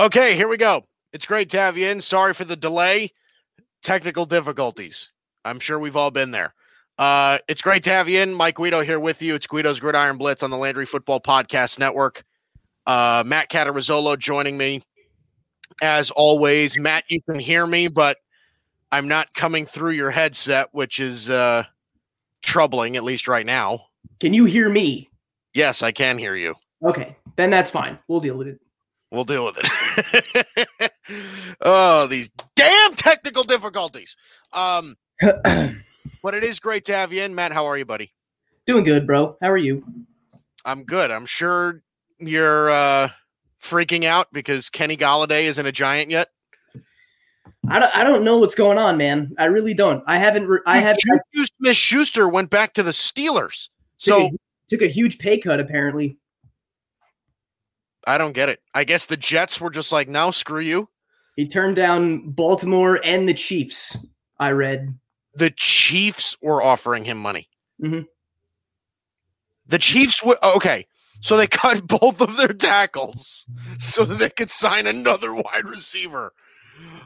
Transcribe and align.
Okay, 0.00 0.36
here 0.36 0.46
we 0.46 0.56
go. 0.56 0.84
It's 1.12 1.26
great 1.26 1.50
to 1.50 1.58
have 1.58 1.76
you 1.76 1.88
in. 1.88 2.00
Sorry 2.00 2.32
for 2.32 2.44
the 2.44 2.54
delay. 2.54 3.10
Technical 3.82 4.26
difficulties. 4.26 5.08
I'm 5.44 5.58
sure 5.58 5.78
we've 5.78 5.96
all 5.96 6.12
been 6.12 6.30
there. 6.30 6.54
Uh, 6.98 7.38
it's 7.48 7.62
great 7.62 7.82
to 7.84 7.90
have 7.90 8.08
you 8.08 8.20
in. 8.20 8.32
Mike 8.32 8.56
Guido 8.56 8.82
here 8.82 9.00
with 9.00 9.22
you. 9.22 9.34
It's 9.34 9.46
Guido's 9.46 9.80
Gridiron 9.80 10.16
Blitz 10.16 10.42
on 10.42 10.50
the 10.50 10.56
Landry 10.56 10.86
Football 10.86 11.20
Podcast 11.20 11.78
Network. 11.78 12.24
Uh, 12.86 13.24
Matt 13.26 13.50
Catarizzolo 13.50 14.16
joining 14.18 14.56
me 14.56 14.82
as 15.82 16.10
always. 16.12 16.78
Matt, 16.78 17.04
you 17.08 17.20
can 17.22 17.38
hear 17.38 17.66
me, 17.66 17.88
but 17.88 18.18
I'm 18.92 19.08
not 19.08 19.34
coming 19.34 19.66
through 19.66 19.92
your 19.92 20.10
headset, 20.10 20.68
which 20.72 21.00
is 21.00 21.28
uh, 21.28 21.64
troubling, 22.42 22.96
at 22.96 23.04
least 23.04 23.26
right 23.26 23.46
now. 23.46 23.86
Can 24.20 24.32
you 24.32 24.44
hear 24.44 24.68
me? 24.68 25.10
Yes, 25.54 25.82
I 25.82 25.90
can 25.90 26.18
hear 26.18 26.36
you. 26.36 26.54
Okay, 26.84 27.16
then 27.36 27.50
that's 27.50 27.70
fine. 27.70 27.98
We'll 28.06 28.20
deal 28.20 28.38
with 28.38 28.48
it. 28.48 28.60
We'll 29.10 29.24
deal 29.24 29.44
with 29.44 29.56
it. 29.58 30.92
oh, 31.62 32.06
these 32.06 32.30
damn 32.54 32.94
technical 32.94 33.42
difficulties. 33.42 34.16
Um, 34.52 34.96
but 35.20 36.34
it 36.34 36.44
is 36.44 36.60
great 36.60 36.84
to 36.86 36.94
have 36.94 37.12
you 37.12 37.22
in, 37.22 37.34
Matt. 37.34 37.52
How 37.52 37.64
are 37.66 37.78
you, 37.78 37.86
buddy? 37.86 38.12
Doing 38.66 38.84
good, 38.84 39.06
bro. 39.06 39.36
How 39.40 39.50
are 39.50 39.56
you? 39.56 39.82
I'm 40.64 40.84
good. 40.84 41.10
I'm 41.10 41.24
sure 41.24 41.82
you're 42.18 42.70
uh, 42.70 43.08
freaking 43.62 44.04
out 44.04 44.28
because 44.32 44.68
Kenny 44.68 44.96
Golladay 44.96 45.44
isn't 45.44 45.64
a 45.64 45.72
giant 45.72 46.10
yet. 46.10 46.28
I 47.70 47.78
don't, 47.78 47.96
I 47.96 48.04
don't 48.04 48.24
know 48.24 48.38
what's 48.38 48.54
going 48.54 48.78
on, 48.78 48.96
man. 48.96 49.34
I 49.38 49.46
really 49.46 49.74
don't. 49.74 50.02
I 50.06 50.18
haven't. 50.18 50.46
Re- 50.46 50.60
I 50.66 50.78
have. 50.78 50.96
Smith 51.34 51.76
Schuster 51.76 52.28
went 52.28 52.50
back 52.50 52.74
to 52.74 52.82
the 52.82 52.92
Steelers, 52.92 53.68
so 53.96 54.26
a, 54.26 54.30
took 54.68 54.82
a 54.82 54.86
huge 54.86 55.18
pay 55.18 55.38
cut. 55.38 55.60
Apparently, 55.60 56.18
I 58.08 58.18
don't 58.18 58.32
get 58.32 58.48
it. 58.48 58.60
I 58.74 58.84
guess 58.84 59.06
the 59.06 59.16
Jets 59.16 59.60
were 59.60 59.70
just 59.70 59.92
like, 59.92 60.08
"Now 60.08 60.30
screw 60.30 60.60
you. 60.60 60.88
He 61.36 61.46
turned 61.46 61.76
down 61.76 62.30
Baltimore 62.30 63.00
and 63.04 63.28
the 63.28 63.34
Chiefs. 63.34 63.96
I 64.40 64.52
read 64.52 64.98
the 65.34 65.50
Chiefs 65.50 66.36
were 66.42 66.62
offering 66.62 67.04
him 67.04 67.18
money. 67.18 67.48
Mm-hmm. 67.82 68.02
The 69.66 69.78
Chiefs 69.78 70.22
were 70.24 70.38
okay. 70.42 70.86
So 71.20 71.36
they 71.36 71.46
cut 71.48 71.86
both 71.86 72.20
of 72.20 72.36
their 72.36 72.48
tackles 72.48 73.46
so 73.78 74.04
that 74.04 74.18
they 74.18 74.30
could 74.30 74.50
sign 74.50 74.86
another 74.86 75.34
wide 75.34 75.64
receiver. 75.64 76.32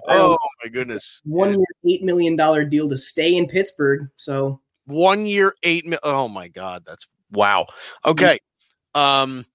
Oh 0.08 0.36
my 0.62 0.70
goodness! 0.70 1.20
One 1.24 1.54
year, 1.54 1.66
eight 1.88 2.02
million 2.02 2.36
dollar 2.36 2.64
deal 2.64 2.88
to 2.90 2.96
stay 2.96 3.36
in 3.36 3.48
Pittsburgh. 3.48 4.08
So 4.16 4.60
one 4.86 5.26
year, 5.26 5.54
eight. 5.62 5.86
Mi- 5.86 5.98
oh 6.02 6.28
my 6.28 6.48
god, 6.48 6.84
that's 6.86 7.06
wow. 7.30 7.66
Okay, 8.04 8.38
um, 8.94 9.46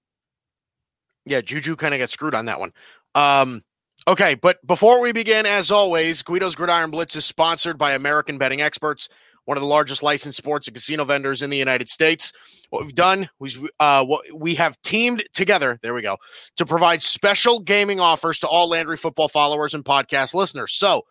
yeah, 1.28 1.40
Juju 1.40 1.76
kind 1.76 1.94
of 1.94 2.00
got 2.00 2.10
screwed 2.10 2.34
on 2.34 2.46
that 2.46 2.60
one. 2.60 2.72
Um, 3.14 3.62
okay, 4.06 4.34
but 4.34 4.64
before 4.66 5.00
we 5.00 5.12
begin, 5.12 5.46
as 5.46 5.70
always, 5.70 6.22
Guido's 6.22 6.54
Gridiron 6.54 6.90
Blitz 6.90 7.16
is 7.16 7.24
sponsored 7.24 7.78
by 7.78 7.92
American 7.92 8.38
Betting 8.38 8.60
Experts 8.60 9.08
one 9.48 9.56
of 9.56 9.62
the 9.62 9.66
largest 9.66 10.02
licensed 10.02 10.36
sports 10.36 10.68
and 10.68 10.74
casino 10.74 11.06
vendors 11.06 11.40
in 11.40 11.48
the 11.48 11.56
United 11.56 11.88
States. 11.88 12.34
What 12.68 12.82
we've 12.82 12.94
done, 12.94 13.30
we 13.38 13.50
uh, 13.80 14.04
we 14.34 14.54
have 14.56 14.78
teamed 14.82 15.24
together. 15.32 15.78
There 15.82 15.94
we 15.94 16.02
go 16.02 16.18
to 16.56 16.66
provide 16.66 17.00
special 17.00 17.58
gaming 17.58 17.98
offers 17.98 18.38
to 18.40 18.46
all 18.46 18.68
Landry 18.68 18.98
football 18.98 19.28
followers 19.28 19.72
and 19.72 19.82
podcast 19.82 20.34
listeners. 20.34 20.74
So 20.74 21.06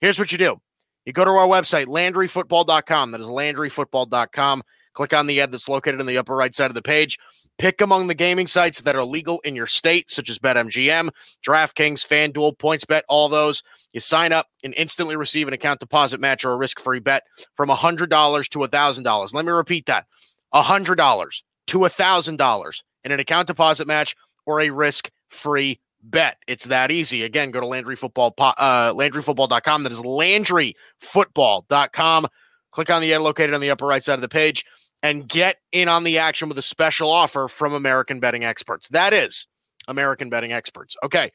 here's 0.00 0.18
what 0.18 0.32
you 0.32 0.38
do: 0.38 0.60
you 1.04 1.12
go 1.12 1.24
to 1.24 1.30
our 1.30 1.46
website 1.46 1.86
landryfootball.com. 1.86 3.12
That 3.12 3.20
is 3.20 3.28
landryfootball.com. 3.28 4.62
Click 4.96 5.12
on 5.12 5.26
the 5.26 5.42
ad 5.42 5.52
that's 5.52 5.68
located 5.68 6.00
in 6.00 6.06
the 6.06 6.16
upper 6.16 6.34
right 6.34 6.54
side 6.54 6.70
of 6.70 6.74
the 6.74 6.80
page. 6.80 7.18
Pick 7.58 7.82
among 7.82 8.06
the 8.06 8.14
gaming 8.14 8.46
sites 8.46 8.80
that 8.80 8.96
are 8.96 9.04
legal 9.04 9.40
in 9.40 9.54
your 9.54 9.66
state, 9.66 10.08
such 10.10 10.30
as 10.30 10.38
BetMGM, 10.38 11.10
DraftKings, 11.46 12.06
FanDuel, 12.06 12.56
PointsBet, 12.56 13.02
all 13.06 13.28
those. 13.28 13.62
You 13.92 14.00
sign 14.00 14.32
up 14.32 14.46
and 14.64 14.72
instantly 14.74 15.14
receive 15.14 15.48
an 15.48 15.54
account 15.54 15.80
deposit 15.80 16.18
match 16.18 16.46
or 16.46 16.52
a 16.52 16.56
risk 16.56 16.80
free 16.80 16.98
bet 16.98 17.24
from 17.54 17.68
$100 17.68 18.48
to 18.48 18.58
$1,000. 18.58 19.34
Let 19.34 19.44
me 19.44 19.52
repeat 19.52 19.84
that 19.84 20.06
$100 20.54 21.42
to 21.66 21.78
$1,000 21.78 22.82
in 23.04 23.12
an 23.12 23.20
account 23.20 23.48
deposit 23.48 23.86
match 23.86 24.16
or 24.46 24.60
a 24.60 24.70
risk 24.70 25.10
free 25.28 25.78
bet. 26.02 26.38
It's 26.46 26.64
that 26.64 26.90
easy. 26.90 27.22
Again, 27.22 27.50
go 27.50 27.60
to 27.60 27.66
Landry 27.66 27.96
Football, 27.96 28.32
uh, 28.38 28.94
LandryFootball.com. 28.94 29.82
That 29.82 29.92
is 29.92 30.00
LandryFootball.com. 30.00 32.28
Click 32.72 32.90
on 32.90 33.02
the 33.02 33.14
ad 33.14 33.20
located 33.20 33.54
on 33.54 33.60
the 33.60 33.70
upper 33.70 33.86
right 33.86 34.02
side 34.02 34.14
of 34.14 34.22
the 34.22 34.28
page 34.28 34.64
and 35.02 35.28
get 35.28 35.56
in 35.72 35.88
on 35.88 36.04
the 36.04 36.18
action 36.18 36.48
with 36.48 36.58
a 36.58 36.62
special 36.62 37.10
offer 37.10 37.48
from 37.48 37.72
American 37.72 38.20
Betting 38.20 38.44
Experts. 38.44 38.88
That 38.88 39.12
is 39.12 39.46
American 39.88 40.30
Betting 40.30 40.52
Experts. 40.52 40.96
Okay. 41.04 41.30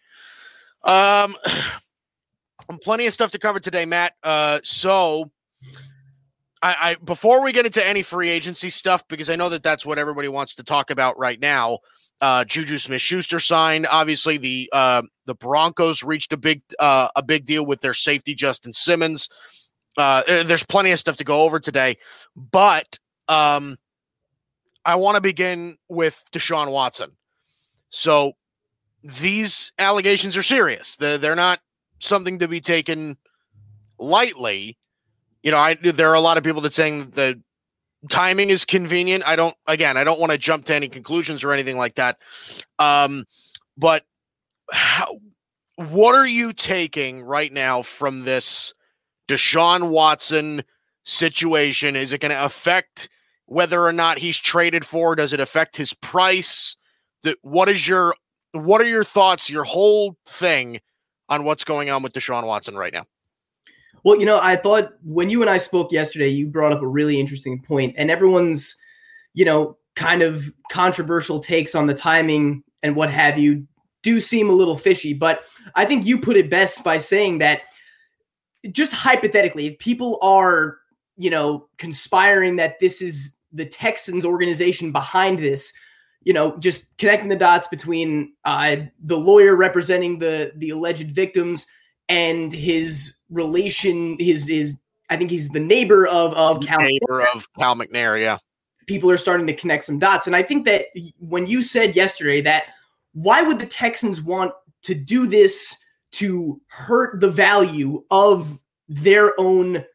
Um, 0.84 1.36
plenty 2.82 3.08
of 3.08 3.14
stuff 3.14 3.32
to 3.32 3.40
cover 3.40 3.60
today, 3.60 3.86
Matt. 3.86 4.14
Uh, 4.24 4.60
so 4.64 5.32
I, 6.62 6.76
I 6.80 6.96
before 7.04 7.44
we 7.44 7.52
get 7.52 7.66
into 7.66 7.86
any 7.86 8.04
free 8.04 8.30
agency 8.30 8.70
stuff, 8.70 9.08
because 9.08 9.30
I 9.30 9.36
know 9.36 9.50
that 9.50 9.64
that's 9.64 9.86
what 9.86 9.98
everybody 9.98 10.28
wants 10.28 10.56
to 10.56 10.64
talk 10.64 10.90
about 10.90 11.18
right 11.18 11.40
now. 11.40 11.80
Uh, 12.20 12.44
Juju 12.44 12.78
Smith 12.78 13.02
Schuster 13.02 13.40
signed. 13.40 13.88
Obviously, 13.90 14.38
the 14.38 14.70
uh, 14.72 15.02
the 15.26 15.34
Broncos 15.34 16.04
reached 16.04 16.34
a 16.34 16.38
big 16.38 16.62
uh, 16.80 17.10
a 17.16 17.24
big 17.24 17.46
deal 17.46 17.66
with 17.66 17.82
their 17.82 17.96
safety 17.96 18.36
Justin 18.36 18.74
Simmons. 18.74 19.28
Uh, 19.98 20.22
there's 20.26 20.66
plenty 20.66 20.92
of 20.92 21.00
stuff 21.00 21.18
to 21.18 21.24
go 21.24 21.42
over 21.42 21.60
today, 21.60 21.98
but 22.36 23.00
um, 23.28 23.78
I 24.86 24.96
want 24.96 25.16
to 25.16 25.22
begin 25.22 25.78
with 25.88 26.24
Deshaun 26.32 26.72
Watson. 26.72 27.12
So 27.90 28.34
these 29.04 29.72
allegations 29.78 30.38
are 30.38 30.44
serious. 30.44 30.96
They're, 30.96 31.18
they're 31.18 31.36
not 31.36 31.60
something 32.00 32.40
to 32.40 32.48
be 32.48 32.62
taken 32.62 33.18
lightly. 34.00 34.78
You 35.44 35.52
know, 35.52 35.58
I 35.58 35.76
there 35.76 36.10
are 36.10 36.16
a 36.16 36.22
lot 36.22 36.38
of 36.38 36.44
people 36.44 36.62
that 36.62 36.74
saying 36.74 37.12
the 37.12 37.42
timing 38.10 38.50
is 38.50 38.66
convenient. 38.66 39.28
I 39.28 39.36
don't 39.36 39.56
again, 39.68 39.98
I 39.98 40.04
don't 40.04 40.20
want 40.20 40.32
to 40.32 40.38
jump 40.38 40.66
to 40.66 40.76
any 40.76 40.88
conclusions 40.88 41.44
or 41.44 41.52
anything 41.52 41.78
like 41.78 41.96
that. 41.96 42.18
Um, 42.78 43.26
but 43.78 44.04
how, 44.72 45.20
what 45.76 46.16
are 46.16 46.28
you 46.28 46.54
taking 46.54 47.24
right 47.24 47.52
now 47.52 47.82
from 47.82 48.24
this 48.24 48.74
Deshaun 49.28 49.90
Watson 49.90 50.64
situation? 51.04 51.96
Is 51.96 52.12
it 52.12 52.22
going 52.22 52.32
to 52.32 52.46
affect 52.46 53.10
whether 53.52 53.86
or 53.86 53.92
not 53.92 54.18
he's 54.18 54.38
traded 54.38 54.86
for? 54.86 55.14
Does 55.14 55.34
it 55.34 55.42
affect 55.42 55.76
his 55.76 55.94
price? 55.94 56.78
What 57.42 57.68
is 57.68 57.86
your 57.86 58.16
what 58.54 58.80
are 58.80 58.88
your 58.88 59.04
thoughts, 59.04 59.50
your 59.50 59.66
whole 59.66 60.16
thing 60.26 60.80
on 61.28 61.44
what's 61.44 61.66
going 61.66 61.90
on 61.90 62.02
with 62.02 62.14
Deshaun 62.14 62.46
Watson 62.46 62.76
right 62.76 62.94
now? 62.94 63.06
Well, 64.04 64.20
you 64.20 64.26
know, 64.26 64.40
I 64.42 64.56
thought 64.56 64.94
when 65.04 65.30
you 65.30 65.42
and 65.42 65.50
I 65.50 65.58
spoke 65.58 65.92
yesterday, 65.92 66.30
you 66.30 66.48
brought 66.48 66.72
up 66.72 66.82
a 66.82 66.88
really 66.88 67.20
interesting 67.20 67.62
point, 67.62 67.94
and 67.98 68.10
everyone's, 68.10 68.76
you 69.34 69.44
know, 69.44 69.78
kind 69.96 70.22
of 70.22 70.52
controversial 70.72 71.40
takes 71.40 71.76
on 71.76 71.88
the 71.88 71.94
timing 71.94 72.64
and 72.82 72.96
what 72.96 73.12
have 73.12 73.38
you 73.38 73.68
do 74.02 74.22
seem 74.22 74.50
a 74.50 74.54
little 74.54 74.78
fishy. 74.78 75.14
But 75.14 75.44
I 75.76 75.86
think 75.86 76.06
you 76.06 76.20
put 76.20 76.38
it 76.38 76.50
best 76.50 76.86
by 76.86 76.98
saying 76.98 77.40
that 77.40 77.64
just 78.72 78.94
hypothetically, 78.94 79.68
if 79.68 79.78
people 79.80 80.18
are, 80.22 80.78
you 81.18 81.30
know, 81.30 81.68
conspiring 81.78 82.56
that 82.56 82.80
this 82.80 83.02
is 83.02 83.36
the 83.52 83.66
Texans 83.66 84.26
organization 84.26 84.92
behind 84.92 85.40
this, 85.40 85.74
you 86.24 86.34
know, 86.34 86.58
just 86.58 86.86
connecting 86.98 87.30
the 87.30 87.36
dots 87.36 87.68
between 87.68 88.34
uh, 88.46 88.78
the 89.04 89.18
lawyer 89.18 89.56
representing 89.56 90.20
the 90.20 90.52
the 90.56 90.70
alleged 90.70 91.12
victims 91.12 91.66
and 92.10 92.54
his 92.54 93.20
relation, 93.30 94.18
his 94.20 94.48
his 94.48 94.80
I 95.10 95.18
think 95.18 95.32
he's 95.32 95.50
the 95.50 95.60
neighbor 95.60 96.08
of 96.08 96.34
of 96.34 96.66
Cal. 96.66 96.80
Neighbor 96.80 97.22
of 97.34 97.48
Cal 97.60 97.76
McNair, 97.76 98.20
yeah. 98.20 98.38
People 98.88 99.10
are 99.10 99.18
starting 99.18 99.48
to 99.48 99.54
connect 99.54 99.84
some 99.84 100.00
dots, 100.00 100.28
and 100.28 100.36
I 100.36 100.44
think 100.44 100.66
that 100.66 100.86
when 101.20 101.48
you 101.48 101.62
said 101.62 101.96
yesterday 101.96 102.42
that 102.42 102.66
why 103.14 103.42
would 103.42 103.60
the 103.60 103.66
Texans 103.66 104.22
want 104.22 104.54
to 104.84 104.96
do 104.96 105.28
this 105.28 105.78
to 106.14 106.60
hurt 106.68 107.20
the 107.20 107.30
value 107.30 108.04
of 108.10 108.60
their 108.88 109.34
own 109.40 109.86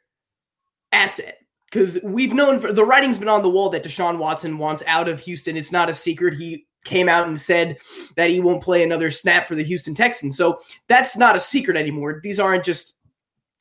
asset? 0.92 1.35
Because 1.76 1.98
we've 2.02 2.32
known 2.32 2.58
for 2.58 2.72
the 2.72 2.86
writing's 2.86 3.18
been 3.18 3.28
on 3.28 3.42
the 3.42 3.50
wall 3.50 3.68
that 3.68 3.84
Deshaun 3.84 4.16
Watson 4.16 4.56
wants 4.56 4.82
out 4.86 5.08
of 5.08 5.20
Houston. 5.20 5.58
It's 5.58 5.70
not 5.70 5.90
a 5.90 5.94
secret. 5.94 6.32
He 6.32 6.64
came 6.84 7.06
out 7.06 7.28
and 7.28 7.38
said 7.38 7.76
that 8.16 8.30
he 8.30 8.40
won't 8.40 8.62
play 8.62 8.82
another 8.82 9.10
snap 9.10 9.46
for 9.46 9.54
the 9.54 9.62
Houston 9.62 9.94
Texans. 9.94 10.38
So 10.38 10.58
that's 10.88 11.18
not 11.18 11.36
a 11.36 11.40
secret 11.40 11.76
anymore. 11.76 12.20
These 12.22 12.40
aren't 12.40 12.64
just 12.64 12.94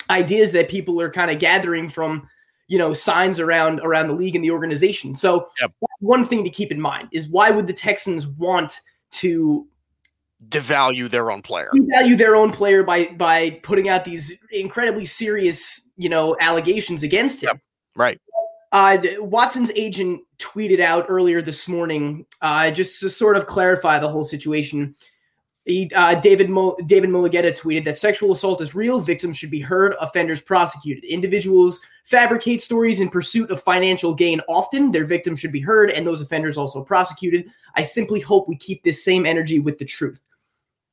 ideas 0.09 0.53
that 0.53 0.69
people 0.69 1.01
are 1.01 1.09
kind 1.09 1.29
of 1.29 1.39
gathering 1.39 1.89
from 1.89 2.29
you 2.67 2.77
know 2.77 2.93
signs 2.93 3.37
around 3.37 3.81
around 3.81 4.07
the 4.07 4.13
league 4.13 4.35
and 4.35 4.45
the 4.45 4.51
organization. 4.51 5.13
So 5.15 5.49
Yep. 5.59 5.73
one 5.99 6.23
thing 6.23 6.45
to 6.45 6.49
keep 6.49 6.71
in 6.71 6.79
mind 6.79 7.09
is 7.11 7.27
why 7.27 7.51
would 7.51 7.67
the 7.67 7.73
Texans 7.73 8.25
want 8.25 8.79
to 9.11 9.67
Devalue 10.47 11.09
their 11.09 11.31
own 11.31 11.41
player. 11.41 11.69
Devalue 11.73 12.17
their 12.17 12.37
own 12.37 12.53
player 12.53 12.81
by 12.81 13.07
by 13.07 13.59
putting 13.61 13.89
out 13.89 14.05
these 14.05 14.39
incredibly 14.51 15.03
serious 15.03 15.91
you 15.97 16.07
know 16.07 16.37
allegations 16.39 17.03
against 17.03 17.43
him? 17.43 17.47
Yep. 17.47 17.61
Right. 17.95 18.19
Uh, 18.71 18.97
Watson's 19.19 19.71
agent 19.75 20.21
tweeted 20.37 20.81
out 20.81 21.05
earlier 21.07 21.41
this 21.41 21.67
morning, 21.67 22.25
uh, 22.41 22.71
just 22.71 22.99
to 22.99 23.09
sort 23.09 23.37
of 23.37 23.47
clarify 23.47 23.99
the 23.99 24.09
whole 24.09 24.25
situation. 24.25 24.95
He, 25.63 25.89
uh, 25.95 26.15
David 26.15 26.49
Mo- 26.49 26.75
David 26.85 27.09
Mulugeta 27.09 27.57
tweeted 27.57 27.85
that 27.85 27.97
sexual 27.97 28.33
assault 28.33 28.61
is 28.61 28.75
real. 28.75 28.99
Victims 28.99 29.37
should 29.37 29.49
be 29.49 29.61
heard. 29.61 29.95
Offenders 29.99 30.41
prosecuted. 30.41 31.03
Individuals 31.05 31.81
fabricate 32.03 32.61
stories 32.61 32.99
in 32.99 33.09
pursuit 33.09 33.49
of 33.49 33.63
financial 33.63 34.13
gain. 34.13 34.41
Often, 34.47 34.91
their 34.91 35.05
victims 35.05 35.39
should 35.39 35.51
be 35.53 35.61
heard, 35.61 35.89
and 35.89 36.05
those 36.05 36.21
offenders 36.21 36.57
also 36.57 36.83
prosecuted. 36.83 37.49
I 37.75 37.81
simply 37.81 38.19
hope 38.19 38.47
we 38.47 38.57
keep 38.57 38.83
this 38.83 39.03
same 39.03 39.25
energy 39.25 39.57
with 39.59 39.79
the 39.79 39.85
truth. 39.85 40.19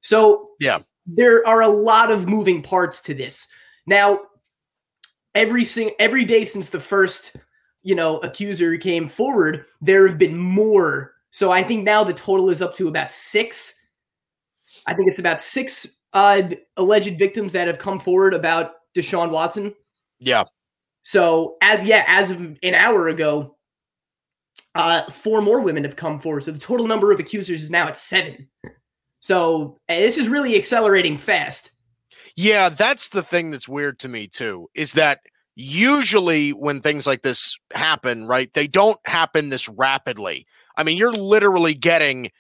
So, 0.00 0.50
Yeah. 0.58 0.78
there 1.04 1.46
are 1.46 1.60
a 1.62 1.68
lot 1.68 2.10
of 2.10 2.26
moving 2.26 2.62
parts 2.62 3.02
to 3.02 3.14
this. 3.14 3.48
Now, 3.86 4.20
every 5.34 5.64
sing- 5.64 5.94
every 5.98 6.24
day 6.24 6.44
since 6.44 6.68
the 6.68 6.80
first 6.80 7.36
you 7.82 7.94
know 7.94 8.18
accuser 8.18 8.76
came 8.76 9.08
forward 9.08 9.64
there 9.80 10.06
have 10.06 10.18
been 10.18 10.36
more. 10.36 11.14
So 11.30 11.50
i 11.50 11.62
think 11.62 11.84
now 11.84 12.04
the 12.04 12.12
total 12.12 12.50
is 12.50 12.60
up 12.62 12.74
to 12.76 12.88
about 12.88 13.10
six. 13.12 13.74
I 14.86 14.94
think 14.94 15.08
it's 15.08 15.20
about 15.20 15.42
six 15.42 15.86
uh 16.12 16.42
alleged 16.76 17.18
victims 17.18 17.52
that 17.52 17.66
have 17.66 17.78
come 17.78 17.98
forward 17.98 18.34
about 18.34 18.72
deshaun 18.94 19.30
watson. 19.30 19.74
Yeah. 20.18 20.44
so 21.02 21.56
as 21.62 21.82
yeah 21.84 22.04
as 22.06 22.30
of 22.30 22.40
an 22.62 22.74
hour 22.74 23.08
ago 23.08 23.56
uh 24.74 25.02
four 25.10 25.42
more 25.42 25.60
women 25.60 25.84
have 25.84 25.96
come 25.96 26.20
forward. 26.20 26.44
So 26.44 26.52
the 26.52 26.58
total 26.58 26.86
number 26.86 27.10
of 27.12 27.18
accusers 27.20 27.62
is 27.62 27.70
now 27.70 27.88
at 27.88 27.96
seven. 27.96 28.48
So 29.20 29.78
this 29.88 30.18
is 30.18 30.28
really 30.28 30.56
accelerating 30.56 31.16
fast 31.16 31.70
Yeah, 32.36 32.68
that's 32.68 33.08
the 33.08 33.22
thing 33.22 33.50
that's 33.50 33.68
weird 33.68 33.98
to 34.00 34.08
me 34.08 34.26
too, 34.26 34.68
is 34.74 34.92
that 34.94 35.20
usually 35.54 36.50
when 36.50 36.80
things 36.80 37.06
like 37.06 37.22
this 37.22 37.56
happen, 37.74 38.26
right, 38.26 38.52
they 38.54 38.66
don't 38.66 38.98
happen 39.06 39.50
this 39.50 39.68
rapidly. 39.68 40.46
I 40.76 40.82
mean, 40.82 40.96
you're 40.96 41.12
literally 41.12 41.74
getting 41.74 42.30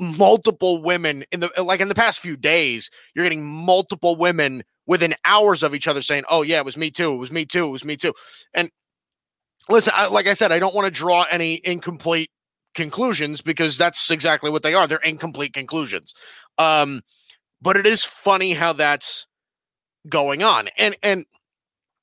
multiple 0.00 0.82
women 0.82 1.24
in 1.32 1.40
the 1.40 1.50
like 1.62 1.80
in 1.80 1.88
the 1.88 1.94
past 1.94 2.20
few 2.20 2.36
days, 2.36 2.90
you're 3.14 3.24
getting 3.24 3.46
multiple 3.46 4.16
women 4.16 4.62
within 4.86 5.14
hours 5.24 5.62
of 5.62 5.74
each 5.74 5.88
other 5.88 6.02
saying, 6.02 6.24
"Oh 6.30 6.42
yeah, 6.42 6.58
it 6.58 6.64
was 6.64 6.76
me 6.76 6.90
too. 6.90 7.14
It 7.14 7.18
was 7.18 7.32
me 7.32 7.46
too. 7.46 7.66
It 7.66 7.70
was 7.70 7.84
me 7.84 7.96
too." 7.96 8.14
And 8.54 8.70
listen, 9.68 9.92
I, 9.96 10.08
like 10.08 10.26
I 10.26 10.34
said, 10.34 10.52
I 10.52 10.58
don't 10.58 10.74
want 10.74 10.86
to 10.86 10.90
draw 10.90 11.24
any 11.30 11.60
incomplete 11.64 12.30
conclusions 12.74 13.40
because 13.42 13.76
that's 13.78 14.10
exactly 14.10 14.50
what 14.50 14.62
they 14.62 14.74
are. 14.74 14.86
They're 14.86 14.98
incomplete 14.98 15.52
conclusions. 15.54 16.14
Um, 16.58 17.02
but 17.62 17.76
it 17.76 17.86
is 17.86 18.04
funny 18.04 18.52
how 18.52 18.72
that's 18.72 19.26
going 20.08 20.42
on. 20.42 20.68
And 20.78 20.96
and 21.02 21.26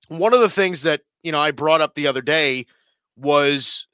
one 0.07 0.33
of 0.33 0.39
the 0.39 0.50
things 0.50 0.83
that 0.83 1.01
you 1.24 1.31
know 1.31 1.39
I 1.39 1.51
brought 1.51 1.81
up 1.81 1.95
the 1.95 2.07
other 2.07 2.21
day 2.21 2.65
was 3.15 3.88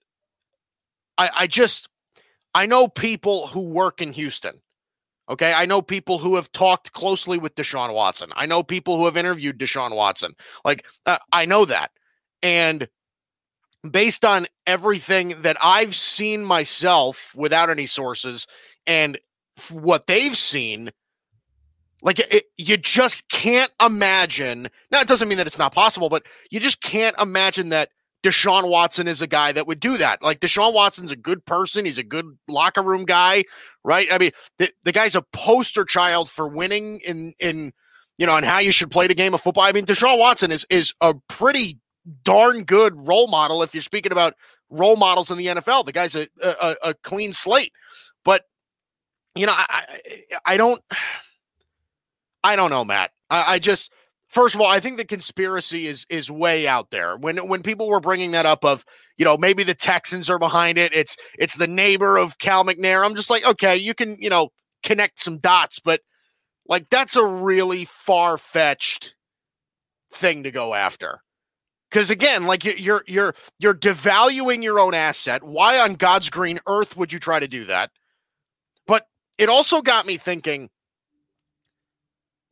I, 1.17 1.29
I 1.35 1.47
just 1.47 1.87
I 2.53 2.65
know 2.65 2.87
people 2.87 3.47
who 3.47 3.61
work 3.61 4.01
in 4.01 4.13
Houston. 4.13 4.61
Okay. 5.29 5.53
I 5.53 5.65
know 5.65 5.81
people 5.81 6.19
who 6.19 6.35
have 6.35 6.51
talked 6.51 6.91
closely 6.91 7.37
with 7.37 7.55
Deshaun 7.55 7.93
Watson. 7.93 8.31
I 8.35 8.45
know 8.45 8.61
people 8.61 8.97
who 8.97 9.05
have 9.05 9.15
interviewed 9.15 9.57
Deshaun 9.57 9.95
Watson. 9.95 10.35
Like, 10.65 10.85
uh, 11.05 11.17
I 11.31 11.45
know 11.45 11.63
that. 11.65 11.91
And 12.41 12.89
based 13.89 14.25
on 14.25 14.47
everything 14.67 15.29
that 15.41 15.57
I've 15.61 15.95
seen 15.95 16.43
myself 16.43 17.33
without 17.35 17.69
any 17.69 17.85
sources 17.85 18.47
and 18.85 19.17
what 19.71 20.07
they've 20.07 20.37
seen, 20.37 20.91
like 22.03 22.19
it, 22.19 22.45
you 22.57 22.77
just 22.77 23.27
can't 23.29 23.71
imagine. 23.83 24.69
Now, 24.91 24.99
it 24.99 25.07
doesn't 25.07 25.27
mean 25.27 25.37
that 25.37 25.47
it's 25.47 25.57
not 25.57 25.73
possible, 25.73 26.09
but 26.09 26.23
you 26.51 26.59
just 26.59 26.81
can't 26.81 27.15
imagine 27.19 27.69
that 27.69 27.89
Deshaun 28.23 28.69
Watson 28.69 29.07
is 29.07 29.21
a 29.21 29.27
guy 29.27 29.53
that 29.53 29.67
would 29.67 29.79
do 29.79 29.97
that. 29.97 30.21
Like 30.21 30.41
Deshaun 30.41 30.73
Watson's 30.73 31.11
a 31.11 31.15
good 31.15 31.45
person. 31.45 31.85
He's 31.85 31.97
a 31.97 32.03
good 32.03 32.25
locker 32.47 32.83
room 32.83 33.05
guy, 33.05 33.45
right? 33.83 34.07
I 34.11 34.17
mean, 34.17 34.31
the, 34.57 34.71
the 34.83 34.91
guy's 34.91 35.15
a 35.15 35.23
poster 35.33 35.85
child 35.85 36.29
for 36.29 36.47
winning 36.47 36.99
in 37.05 37.33
in 37.39 37.71
you 38.17 38.25
know 38.25 38.35
and 38.35 38.45
how 38.45 38.59
you 38.59 38.71
should 38.71 38.91
play 38.91 39.07
the 39.07 39.15
game 39.15 39.33
of 39.33 39.41
football. 39.41 39.63
I 39.63 39.71
mean, 39.71 39.85
Deshaun 39.85 40.19
Watson 40.19 40.51
is 40.51 40.65
is 40.69 40.93
a 40.99 41.15
pretty 41.29 41.79
darn 42.23 42.63
good 42.63 43.07
role 43.07 43.29
model 43.29 43.63
if 43.63 43.73
you're 43.73 43.81
speaking 43.81 44.11
about 44.11 44.33
role 44.69 44.97
models 44.97 45.31
in 45.31 45.37
the 45.37 45.47
NFL. 45.47 45.85
The 45.85 45.93
guy's 45.93 46.15
a 46.15 46.27
a, 46.41 46.75
a 46.83 46.93
clean 47.03 47.31
slate, 47.31 47.71
but 48.25 48.43
you 49.35 49.45
know, 49.45 49.53
I 49.55 49.65
I, 49.69 50.53
I 50.53 50.57
don't. 50.57 50.81
I 52.43 52.55
don't 52.55 52.69
know, 52.69 52.85
Matt. 52.85 53.11
I, 53.29 53.55
I 53.55 53.59
just 53.59 53.91
first 54.29 54.55
of 54.55 54.61
all, 54.61 54.67
I 54.67 54.79
think 54.79 54.97
the 54.97 55.05
conspiracy 55.05 55.87
is 55.87 56.05
is 56.09 56.29
way 56.31 56.67
out 56.67 56.89
there. 56.91 57.15
When 57.17 57.37
when 57.47 57.63
people 57.63 57.87
were 57.87 57.99
bringing 57.99 58.31
that 58.31 58.45
up 58.45 58.65
of 58.65 58.83
you 59.17 59.25
know 59.25 59.37
maybe 59.37 59.63
the 59.63 59.75
Texans 59.75 60.29
are 60.29 60.39
behind 60.39 60.77
it, 60.77 60.93
it's 60.95 61.17
it's 61.37 61.55
the 61.57 61.67
neighbor 61.67 62.17
of 62.17 62.37
Cal 62.39 62.63
McNair. 62.65 63.05
I'm 63.05 63.15
just 63.15 63.29
like, 63.29 63.45
okay, 63.45 63.75
you 63.77 63.93
can 63.93 64.17
you 64.19 64.29
know 64.29 64.49
connect 64.83 65.19
some 65.21 65.37
dots, 65.39 65.79
but 65.79 66.01
like 66.67 66.89
that's 66.89 67.15
a 67.15 67.25
really 67.25 67.85
far 67.85 68.37
fetched 68.37 69.15
thing 70.13 70.43
to 70.43 70.51
go 70.51 70.73
after. 70.73 71.21
Because 71.89 72.09
again, 72.09 72.45
like 72.47 72.65
you- 72.65 72.73
you're 72.77 73.03
you're 73.07 73.35
you're 73.59 73.75
devaluing 73.75 74.63
your 74.63 74.79
own 74.79 74.93
asset. 74.93 75.43
Why 75.43 75.79
on 75.79 75.93
God's 75.95 76.29
green 76.29 76.59
earth 76.67 76.97
would 76.97 77.13
you 77.13 77.19
try 77.19 77.39
to 77.39 77.47
do 77.47 77.65
that? 77.65 77.91
But 78.87 79.07
it 79.37 79.49
also 79.49 79.81
got 79.81 80.05
me 80.05 80.17
thinking 80.17 80.69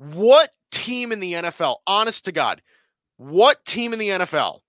what 0.01 0.51
team 0.72 1.12
in 1.12 1.20
the 1.20 1.34
NFL, 1.34 1.77
honest 1.86 2.25
to 2.25 2.31
God, 2.31 2.62
what 3.17 3.63
team 3.65 3.93
in 3.93 4.00
the 4.00 4.10
NFL 4.10 4.62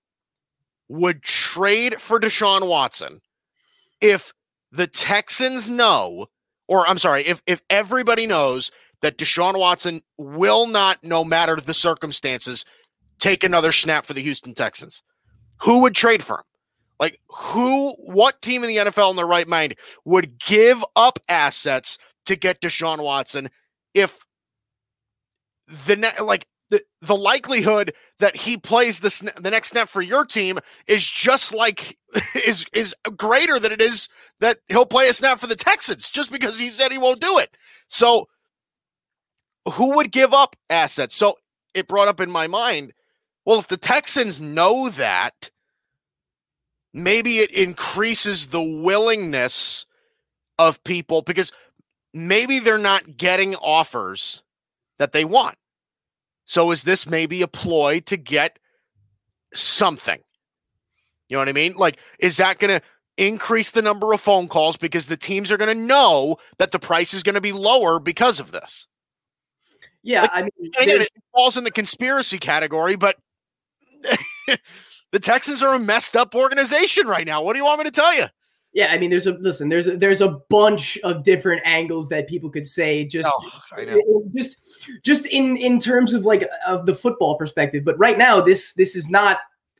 would 0.87 1.23
trade 1.23 1.95
for 1.99 2.19
Deshaun 2.19 2.69
Watson 2.69 3.19
if 3.99 4.31
the 4.71 4.85
Texans 4.85 5.69
know, 5.69 6.27
or 6.67 6.87
I'm 6.87 6.99
sorry, 6.99 7.25
if 7.25 7.41
if 7.47 7.61
everybody 7.69 8.27
knows 8.27 8.71
that 9.01 9.17
Deshaun 9.17 9.57
Watson 9.59 10.01
will 10.17 10.67
not, 10.67 11.03
no 11.03 11.23
matter 11.23 11.55
the 11.55 11.73
circumstances, 11.73 12.63
take 13.19 13.43
another 13.43 13.71
snap 13.71 14.05
for 14.05 14.13
the 14.13 14.21
Houston 14.21 14.53
Texans? 14.53 15.01
Who 15.63 15.81
would 15.81 15.95
trade 15.95 16.23
for 16.23 16.37
him? 16.37 16.45
Like 16.99 17.19
who, 17.27 17.93
what 17.93 18.41
team 18.41 18.63
in 18.63 18.69
the 18.69 18.91
NFL 18.91 19.09
in 19.09 19.15
their 19.15 19.25
right 19.25 19.47
mind 19.47 19.75
would 20.05 20.37
give 20.37 20.85
up 20.95 21.19
assets 21.27 21.97
to 22.27 22.35
get 22.35 22.61
Deshaun 22.61 23.03
Watson 23.03 23.49
if 23.95 24.23
the 25.85 25.95
ne- 25.95 26.23
like 26.23 26.47
the, 26.69 26.83
the 27.01 27.15
likelihood 27.15 27.93
that 28.19 28.35
he 28.35 28.57
plays 28.57 28.99
the 28.99 29.09
sna- 29.09 29.35
the 29.41 29.51
next 29.51 29.69
snap 29.69 29.89
for 29.89 30.01
your 30.01 30.25
team 30.25 30.59
is 30.87 31.05
just 31.05 31.53
like 31.53 31.97
is 32.45 32.65
is 32.73 32.95
greater 33.17 33.59
than 33.59 33.71
it 33.71 33.81
is 33.81 34.09
that 34.39 34.59
he'll 34.69 34.85
play 34.85 35.07
a 35.07 35.13
snap 35.13 35.39
for 35.39 35.47
the 35.47 35.55
Texans 35.55 36.09
just 36.09 36.31
because 36.31 36.59
he 36.59 36.69
said 36.69 36.91
he 36.91 36.97
won't 36.97 37.21
do 37.21 37.37
it. 37.37 37.55
So 37.87 38.27
who 39.73 39.95
would 39.95 40.11
give 40.11 40.33
up 40.33 40.55
assets? 40.69 41.15
So 41.15 41.37
it 41.73 41.87
brought 41.87 42.07
up 42.07 42.19
in 42.19 42.29
my 42.29 42.47
mind, 42.47 42.93
well, 43.45 43.59
if 43.59 43.67
the 43.67 43.77
Texans 43.77 44.41
know 44.41 44.89
that, 44.89 45.49
maybe 46.93 47.39
it 47.39 47.51
increases 47.51 48.47
the 48.47 48.61
willingness 48.61 49.85
of 50.59 50.83
people 50.83 51.21
because 51.23 51.51
maybe 52.13 52.59
they're 52.59 52.77
not 52.77 53.17
getting 53.17 53.55
offers 53.55 54.42
that 55.03 55.11
they 55.11 55.25
want. 55.25 55.57
So 56.45 56.71
is 56.71 56.83
this 56.83 57.05
maybe 57.05 57.41
a 57.41 57.47
ploy 57.47 57.99
to 58.05 58.15
get 58.15 58.57
something? 59.53 60.19
You 61.27 61.35
know 61.35 61.41
what 61.41 61.49
I 61.49 61.53
mean? 61.53 61.73
Like, 61.75 61.99
is 62.19 62.37
that 62.37 62.57
going 62.57 62.79
to 62.79 62.85
increase 63.17 63.71
the 63.71 63.81
number 63.81 64.13
of 64.13 64.21
phone 64.21 64.47
calls 64.47 64.77
because 64.77 65.07
the 65.07 65.17
teams 65.17 65.51
are 65.51 65.57
going 65.57 65.77
to 65.77 65.85
know 65.85 66.37
that 66.57 66.71
the 66.71 66.79
price 66.79 67.13
is 67.13 67.21
going 67.21 67.35
to 67.35 67.41
be 67.41 67.51
lower 67.51 67.99
because 67.99 68.39
of 68.39 68.51
this. 68.51 68.87
Yeah, 70.03 70.21
Like, 70.21 70.31
I 70.31 70.85
mean, 70.85 71.01
it 71.01 71.09
falls 71.33 71.57
in 71.57 71.65
the 71.65 71.71
conspiracy 71.71 72.37
category, 72.37 72.95
but 72.95 73.17
the 75.11 75.19
Texans 75.19 75.61
are 75.61 75.75
a 75.75 75.79
messed 75.79 76.15
up 76.15 76.33
organization 76.33 77.07
right 77.07 77.27
now. 77.27 77.41
What 77.41 77.53
do 77.53 77.59
you 77.59 77.65
want 77.65 77.79
me 77.79 77.85
to 77.85 77.91
tell 77.91 78.15
you? 78.15 78.27
Yeah, 78.73 78.87
I 78.91 78.97
mean, 78.97 79.11
there's 79.11 79.27
a 79.27 79.33
listen. 79.33 79.69
There's 79.69 79.87
a, 79.87 79.97
there's 79.97 80.21
a 80.21 80.39
bunch 80.49 80.97
of 81.03 81.23
different 81.23 81.61
angles 81.63 82.09
that 82.09 82.27
people 82.27 82.49
could 82.49 82.67
say. 82.67 83.05
Just 83.05 83.29
Oh, 84.07 84.23
just 84.35 84.57
just 85.03 85.27
in 85.27 85.57
in 85.57 85.79
terms 85.79 86.13
of 86.13 86.25
like 86.25 86.43
of 86.65 86.87
the 86.87 86.95
football 86.95 87.37
perspective. 87.37 87.85
But 87.85 87.99
right 87.99 88.17
now, 88.17 88.41
this 88.41 88.73
this 88.73 88.95
is 88.95 89.09
not 89.09 89.39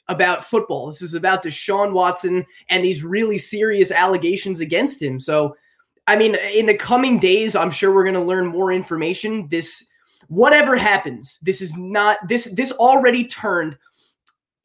about 0.10 0.46
football. 0.46 0.88
This 0.88 1.02
is 1.02 1.16
about 1.16 1.44
Deshaun 1.44 1.94
Watson 1.94 2.46
and 2.70 2.84
these 2.84 3.04
really 3.04 3.38
serious 3.40 3.92
allegations 3.92 4.60
against 4.60 5.02
him. 5.02 5.20
So, 5.20 5.56
I 6.08 6.16
mean, 6.16 6.36
in 6.54 6.66
the 6.66 6.76
coming 6.76 7.18
days, 7.18 7.56
I'm 7.56 7.72
sure 7.72 7.94
we're 7.94 8.04
going 8.04 8.14
to 8.16 8.22
learn 8.22 8.46
more 8.46 8.72
information. 8.72 9.48
This, 9.48 9.88
whatever 10.28 10.76
happens, 10.76 11.40
this 11.42 11.62
is 11.62 11.76
not 11.76 12.20
this. 12.28 12.46
This 12.46 12.72
already 12.74 13.26
turned 13.26 13.78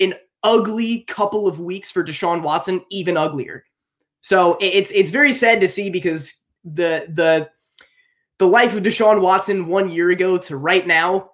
an 0.00 0.14
ugly 0.42 1.00
couple 1.02 1.48
of 1.48 1.60
weeks 1.60 1.90
for 1.90 2.04
Deshaun 2.04 2.42
Watson, 2.42 2.84
even 2.90 3.16
uglier. 3.16 3.64
So 4.28 4.58
it's 4.60 4.90
it's 4.90 5.10
very 5.10 5.32
sad 5.32 5.62
to 5.62 5.68
see 5.68 5.88
because 5.88 6.34
the 6.62 7.06
the 7.08 7.48
the 8.36 8.46
life 8.46 8.76
of 8.76 8.82
Deshaun 8.82 9.22
Watson 9.22 9.68
one 9.68 9.88
year 9.88 10.10
ago 10.10 10.36
to 10.36 10.56
right 10.58 10.86
now 10.86 11.30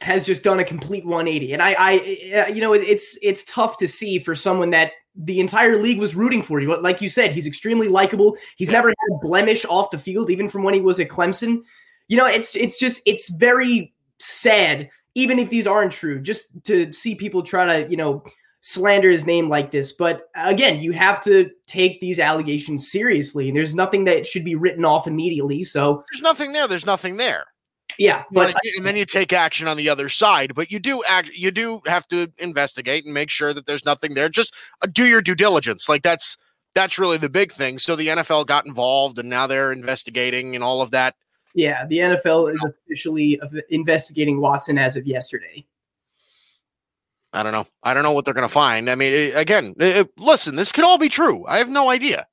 has 0.00 0.26
just 0.26 0.42
done 0.42 0.58
a 0.58 0.64
complete 0.64 1.04
180. 1.04 1.52
And 1.52 1.62
I, 1.62 1.76
I, 1.78 2.34
uh, 2.34 2.48
you 2.48 2.60
know, 2.60 2.72
it's 2.72 3.16
it's 3.22 3.44
tough 3.44 3.76
to 3.76 3.86
see 3.86 4.18
for 4.18 4.34
someone 4.34 4.70
that 4.70 4.94
the 5.14 5.38
entire 5.38 5.76
league 5.80 6.00
was 6.00 6.16
rooting 6.16 6.42
for 6.42 6.58
you. 6.58 6.76
Like 6.80 7.00
you 7.00 7.08
said, 7.08 7.30
he's 7.30 7.46
extremely 7.46 7.86
likable. 7.86 8.36
He's 8.56 8.70
never 8.70 8.88
had 8.88 9.14
a 9.14 9.18
blemish 9.24 9.64
off 9.66 9.92
the 9.92 9.96
field, 9.96 10.28
even 10.28 10.48
from 10.48 10.64
when 10.64 10.74
he 10.74 10.80
was 10.80 10.98
at 10.98 11.06
Clemson. 11.06 11.62
You 12.08 12.16
know, 12.16 12.26
it's 12.26 12.56
it's 12.56 12.80
just 12.80 13.00
it's 13.06 13.30
very 13.30 13.94
sad, 14.18 14.90
even 15.14 15.38
if 15.38 15.50
these 15.50 15.68
aren't 15.68 15.92
true, 15.92 16.20
just 16.20 16.46
to 16.64 16.92
see 16.92 17.14
people 17.14 17.44
try 17.44 17.64
to, 17.64 17.88
you 17.88 17.96
know, 17.96 18.24
slander 18.68 19.10
his 19.10 19.24
name 19.24 19.48
like 19.48 19.70
this. 19.70 19.92
But 19.92 20.28
again, 20.34 20.82
you 20.82 20.92
have 20.92 21.22
to 21.22 21.50
take 21.66 22.00
these 22.00 22.18
allegations 22.18 22.90
seriously. 22.90 23.48
And 23.48 23.56
there's 23.56 23.74
nothing 23.74 24.04
that 24.04 24.26
should 24.26 24.44
be 24.44 24.54
written 24.54 24.84
off 24.84 25.06
immediately. 25.06 25.62
So 25.64 26.04
There's 26.12 26.22
nothing 26.22 26.52
there. 26.52 26.68
There's 26.68 26.84
nothing 26.84 27.16
there. 27.16 27.46
yeah, 27.98 28.24
But 28.30 28.54
and 28.76 28.84
then 28.84 28.94
you 28.96 29.06
take 29.06 29.32
action 29.32 29.68
on 29.68 29.78
the 29.78 29.88
other 29.88 30.10
side. 30.10 30.54
But 30.54 30.70
you 30.70 30.78
do 30.78 31.02
act. 31.08 31.30
You 31.32 31.50
do 31.50 31.80
have 31.86 32.06
to 32.08 32.30
investigate 32.38 33.06
and 33.06 33.14
make 33.14 33.30
sure 33.30 33.54
that 33.54 33.64
there's 33.64 33.86
nothing 33.86 34.12
there. 34.12 34.28
Just 34.28 34.52
uh, 34.82 34.88
do 34.92 35.06
your 35.06 35.22
due 35.22 35.34
diligence. 35.34 35.88
Like 35.88 36.02
that's 36.02 36.36
that's 36.74 36.98
really 36.98 37.16
the 37.16 37.30
big 37.30 37.52
thing. 37.52 37.78
So 37.78 37.96
the 37.96 38.08
NFL 38.08 38.46
got 38.46 38.66
involved, 38.66 39.18
and 39.18 39.30
now 39.30 39.46
they're 39.46 39.72
investigating 39.72 40.54
and 40.54 40.62
all 40.62 40.82
of 40.82 40.90
that. 40.90 41.14
Yeah, 41.54 41.86
the 41.86 41.98
NFL 41.98 42.52
is 42.52 42.62
officially 42.62 43.40
investigating 43.70 44.40
Watson 44.42 44.76
as 44.76 44.94
of 44.94 45.06
yesterday. 45.06 45.64
I 47.32 47.42
don't 47.42 47.52
know. 47.52 47.66
I 47.82 47.92
don't 47.94 48.02
know 48.02 48.12
what 48.12 48.24
they're 48.24 48.34
going 48.34 48.46
to 48.46 48.52
find. 48.52 48.88
I 48.88 48.94
mean, 48.94 49.12
it, 49.12 49.36
again, 49.36 49.74
it- 49.78 50.10
listen, 50.16 50.56
this 50.56 50.72
could 50.72 50.84
all 50.84 50.98
be 50.98 51.08
true. 51.08 51.44
I 51.46 51.58
have 51.58 51.68
no 51.68 51.90
idea. 51.90 52.26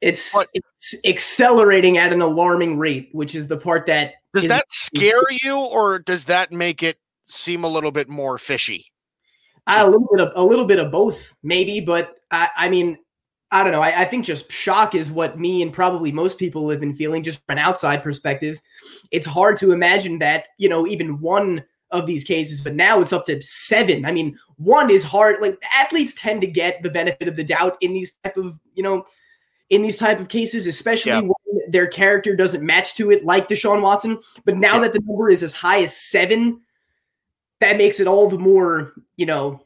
It's 0.00 0.34
What- 0.34 0.48
it's 0.54 0.94
accelerating 1.04 1.98
at 1.98 2.12
an 2.12 2.20
alarming 2.20 2.78
rate, 2.78 3.08
which 3.12 3.34
is 3.34 3.48
the 3.48 3.56
part 3.56 3.86
that 3.86 4.14
Does 4.34 4.44
is- 4.44 4.48
that 4.48 4.64
scare 4.70 5.22
you, 5.42 5.56
or 5.56 5.98
does 5.98 6.24
that 6.24 6.52
make 6.52 6.82
it 6.82 6.98
seem 7.26 7.64
a 7.64 7.68
little 7.68 7.92
bit 7.92 8.08
more 8.08 8.38
fishy? 8.38 8.90
a 9.66 9.86
little 9.86 10.06
bit 10.12 10.20
of 10.20 10.30
a 10.36 10.44
little 10.44 10.66
bit 10.66 10.78
of 10.78 10.90
both, 10.90 11.34
maybe. 11.42 11.80
But 11.80 12.16
I, 12.30 12.50
I 12.54 12.68
mean, 12.68 12.98
I 13.50 13.62
don't 13.62 13.72
know. 13.72 13.80
I, 13.80 14.02
I 14.02 14.04
think 14.04 14.26
just 14.26 14.52
shock 14.52 14.94
is 14.94 15.10
what 15.10 15.38
me 15.38 15.62
and 15.62 15.72
probably 15.72 16.12
most 16.12 16.38
people 16.38 16.68
have 16.68 16.80
been 16.80 16.94
feeling, 16.94 17.22
just 17.22 17.38
from 17.46 17.56
an 17.56 17.58
outside 17.64 18.02
perspective. 18.02 18.60
It's 19.10 19.26
hard 19.26 19.56
to 19.58 19.72
imagine 19.72 20.18
that 20.18 20.48
you 20.58 20.68
know 20.68 20.86
even 20.86 21.18
one 21.18 21.64
of 21.90 22.06
these 22.06 22.24
cases, 22.24 22.60
but 22.60 22.74
now 22.74 23.00
it's 23.00 23.12
up 23.12 23.26
to 23.26 23.40
seven. 23.42 24.04
I 24.04 24.12
mean, 24.12 24.38
one 24.56 24.90
is 24.90 25.04
hard. 25.04 25.40
Like 25.40 25.62
athletes 25.72 26.14
tend 26.16 26.40
to 26.40 26.46
get 26.46 26.82
the 26.82 26.90
benefit 26.90 27.28
of 27.28 27.36
the 27.36 27.44
doubt 27.44 27.76
in 27.80 27.92
these 27.92 28.14
type 28.24 28.36
of 28.36 28.58
you 28.74 28.82
know 28.82 29.06
in 29.70 29.80
these 29.82 29.96
type 29.96 30.20
of 30.20 30.28
cases, 30.28 30.66
especially 30.66 31.12
Yeah. 31.12 31.20
when 31.22 31.70
their 31.70 31.86
character 31.86 32.36
doesn't 32.36 32.64
match 32.64 32.94
to 32.96 33.10
it, 33.10 33.24
like 33.24 33.48
Deshaun 33.48 33.80
Watson. 33.80 34.18
But 34.44 34.56
now 34.56 34.74
Yeah. 34.74 34.80
that 34.80 34.92
the 34.92 35.00
number 35.00 35.30
is 35.30 35.42
as 35.42 35.54
high 35.54 35.82
as 35.82 35.96
seven, 35.96 36.60
that 37.60 37.78
makes 37.78 37.98
it 37.98 38.06
all 38.06 38.28
the 38.28 38.38
more, 38.38 38.92
you 39.16 39.24
know, 39.26 39.64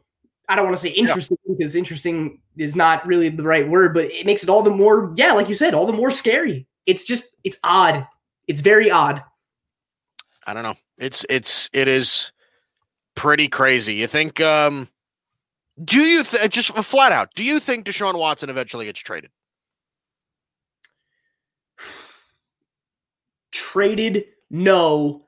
I 0.48 0.54
don't 0.56 0.64
want 0.64 0.76
to 0.76 0.80
say 0.80 0.90
interesting 0.90 1.36
because 1.48 1.74
interesting 1.74 2.40
is 2.56 2.76
not 2.76 3.06
really 3.06 3.28
the 3.28 3.42
right 3.42 3.68
word, 3.68 3.92
but 3.92 4.06
it 4.06 4.24
makes 4.24 4.42
it 4.42 4.48
all 4.48 4.62
the 4.62 4.70
more, 4.70 5.12
yeah, 5.16 5.32
like 5.32 5.48
you 5.48 5.54
said, 5.54 5.74
all 5.74 5.84
the 5.86 5.92
more 5.92 6.10
scary. 6.10 6.66
It's 6.86 7.04
just, 7.04 7.24
it's 7.44 7.58
odd. 7.64 8.06
It's 8.46 8.60
very 8.60 8.90
odd. 8.90 9.22
I 10.46 10.54
don't 10.54 10.62
know. 10.62 10.74
It's 10.98 11.24
it's 11.30 11.70
it 11.72 11.88
is 11.88 12.32
pretty 13.14 13.48
crazy. 13.48 13.94
You 13.94 14.06
think? 14.06 14.40
um 14.40 14.88
Do 15.82 16.00
you 16.00 16.24
th- 16.24 16.50
just 16.50 16.70
flat 16.84 17.12
out? 17.12 17.34
Do 17.34 17.44
you 17.44 17.60
think 17.60 17.86
Deshaun 17.86 18.18
Watson 18.18 18.50
eventually 18.50 18.86
gets 18.86 19.00
traded? 19.00 19.30
Traded, 23.52 24.24
no, 24.50 25.26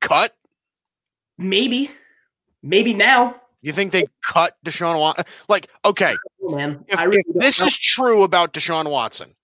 Cut? 0.00 0.34
maybe, 1.38 1.90
maybe 2.62 2.92
now. 2.94 3.40
You 3.62 3.72
think 3.72 3.92
they 3.92 4.06
cut 4.30 4.56
Deshaun 4.64 5.00
Watson? 5.00 5.24
Like, 5.48 5.68
okay, 5.86 6.16
man, 6.42 6.84
if, 6.86 7.00
really 7.00 7.24
if 7.26 7.40
this 7.40 7.60
know. 7.60 7.66
is 7.66 7.76
true 7.78 8.22
about 8.22 8.52
Deshaun 8.52 8.90
Watson, 8.90 9.34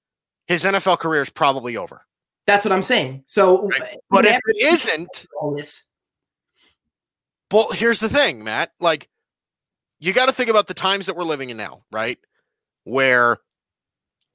his 0.46 0.62
NFL 0.64 0.98
career 0.98 1.22
is 1.22 1.30
probably 1.30 1.76
over. 1.78 2.02
That's 2.46 2.64
what 2.64 2.72
I'm 2.72 2.82
saying. 2.82 3.24
So, 3.26 3.68
Right. 3.68 3.82
Uh, 3.82 3.96
but 4.10 4.26
if 4.26 4.38
it 4.46 4.72
isn't, 4.72 5.26
all 5.40 5.54
this, 5.54 5.84
Well, 7.50 7.70
here's 7.72 8.00
the 8.00 8.08
thing, 8.08 8.44
Matt. 8.44 8.72
Like, 8.80 9.08
you 9.98 10.12
got 10.12 10.26
to 10.26 10.32
think 10.32 10.50
about 10.50 10.66
the 10.66 10.74
times 10.74 11.06
that 11.06 11.16
we're 11.16 11.24
living 11.24 11.50
in 11.50 11.56
now, 11.56 11.84
right? 11.92 12.18
Where 12.84 13.38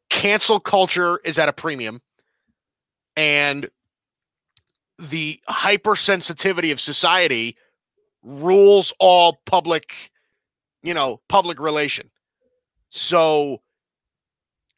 cancel 0.10 0.60
culture 0.60 1.20
is 1.26 1.40
at 1.40 1.50
a 1.50 1.54
premium 1.54 2.02
and 3.18 3.68
the 5.00 5.40
hypersensitivity 5.50 6.72
of 6.72 6.80
society 6.80 7.58
rules 8.24 8.94
all 9.00 9.40
public, 9.46 10.12
you 10.84 10.94
know, 10.94 11.22
public 11.28 11.60
relation. 11.60 12.10
So, 12.90 13.62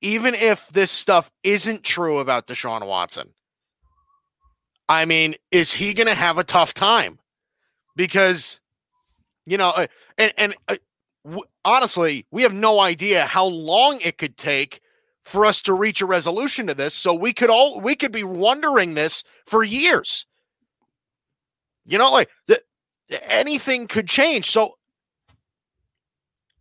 even 0.01 0.33
if 0.35 0.67
this 0.69 0.91
stuff 0.91 1.31
isn't 1.43 1.83
true 1.83 2.19
about 2.19 2.47
Deshaun 2.47 2.85
Watson, 2.85 3.33
I 4.89 5.05
mean, 5.05 5.35
is 5.51 5.73
he 5.73 5.93
going 5.93 6.07
to 6.07 6.15
have 6.15 6.37
a 6.37 6.43
tough 6.43 6.73
time? 6.73 7.19
because 7.97 8.61
you 9.45 9.57
know 9.57 9.71
uh, 9.71 9.87
and 10.17 10.31
and 10.37 10.55
uh, 10.69 10.77
w- 11.25 11.43
honestly 11.65 12.25
we 12.31 12.43
have 12.43 12.53
no 12.53 12.79
idea 12.79 13.25
how 13.25 13.45
long 13.45 13.99
it 14.01 14.17
could 14.17 14.37
take 14.37 14.79
for 15.25 15.45
us 15.45 15.61
to 15.63 15.73
reach 15.73 15.99
a 15.99 16.05
resolution 16.05 16.67
to 16.67 16.73
this 16.73 16.93
so 16.93 17.13
we 17.13 17.33
could 17.33 17.49
all 17.49 17.81
we 17.81 17.95
could 17.95 18.13
be 18.13 18.23
wondering 18.23 18.93
this 18.93 19.25
for 19.45 19.63
years 19.63 20.25
you 21.83 21.97
know 21.97 22.11
like 22.11 22.29
the, 22.45 22.61
anything 23.27 23.87
could 23.87 24.07
change 24.07 24.49
so 24.49 24.77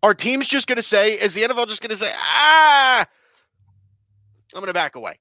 are 0.02 0.14
teams 0.14 0.46
just 0.48 0.66
going 0.66 0.76
to 0.76 0.82
say 0.82 1.12
is 1.12 1.34
the 1.34 1.42
NFL 1.42 1.68
just 1.68 1.82
going 1.82 1.90
to 1.90 1.96
say 1.96 2.12
ah 2.14 3.06
I'm 4.56 4.62
going 4.62 4.68
to 4.68 4.74
back 4.74 4.94
away 4.96 5.18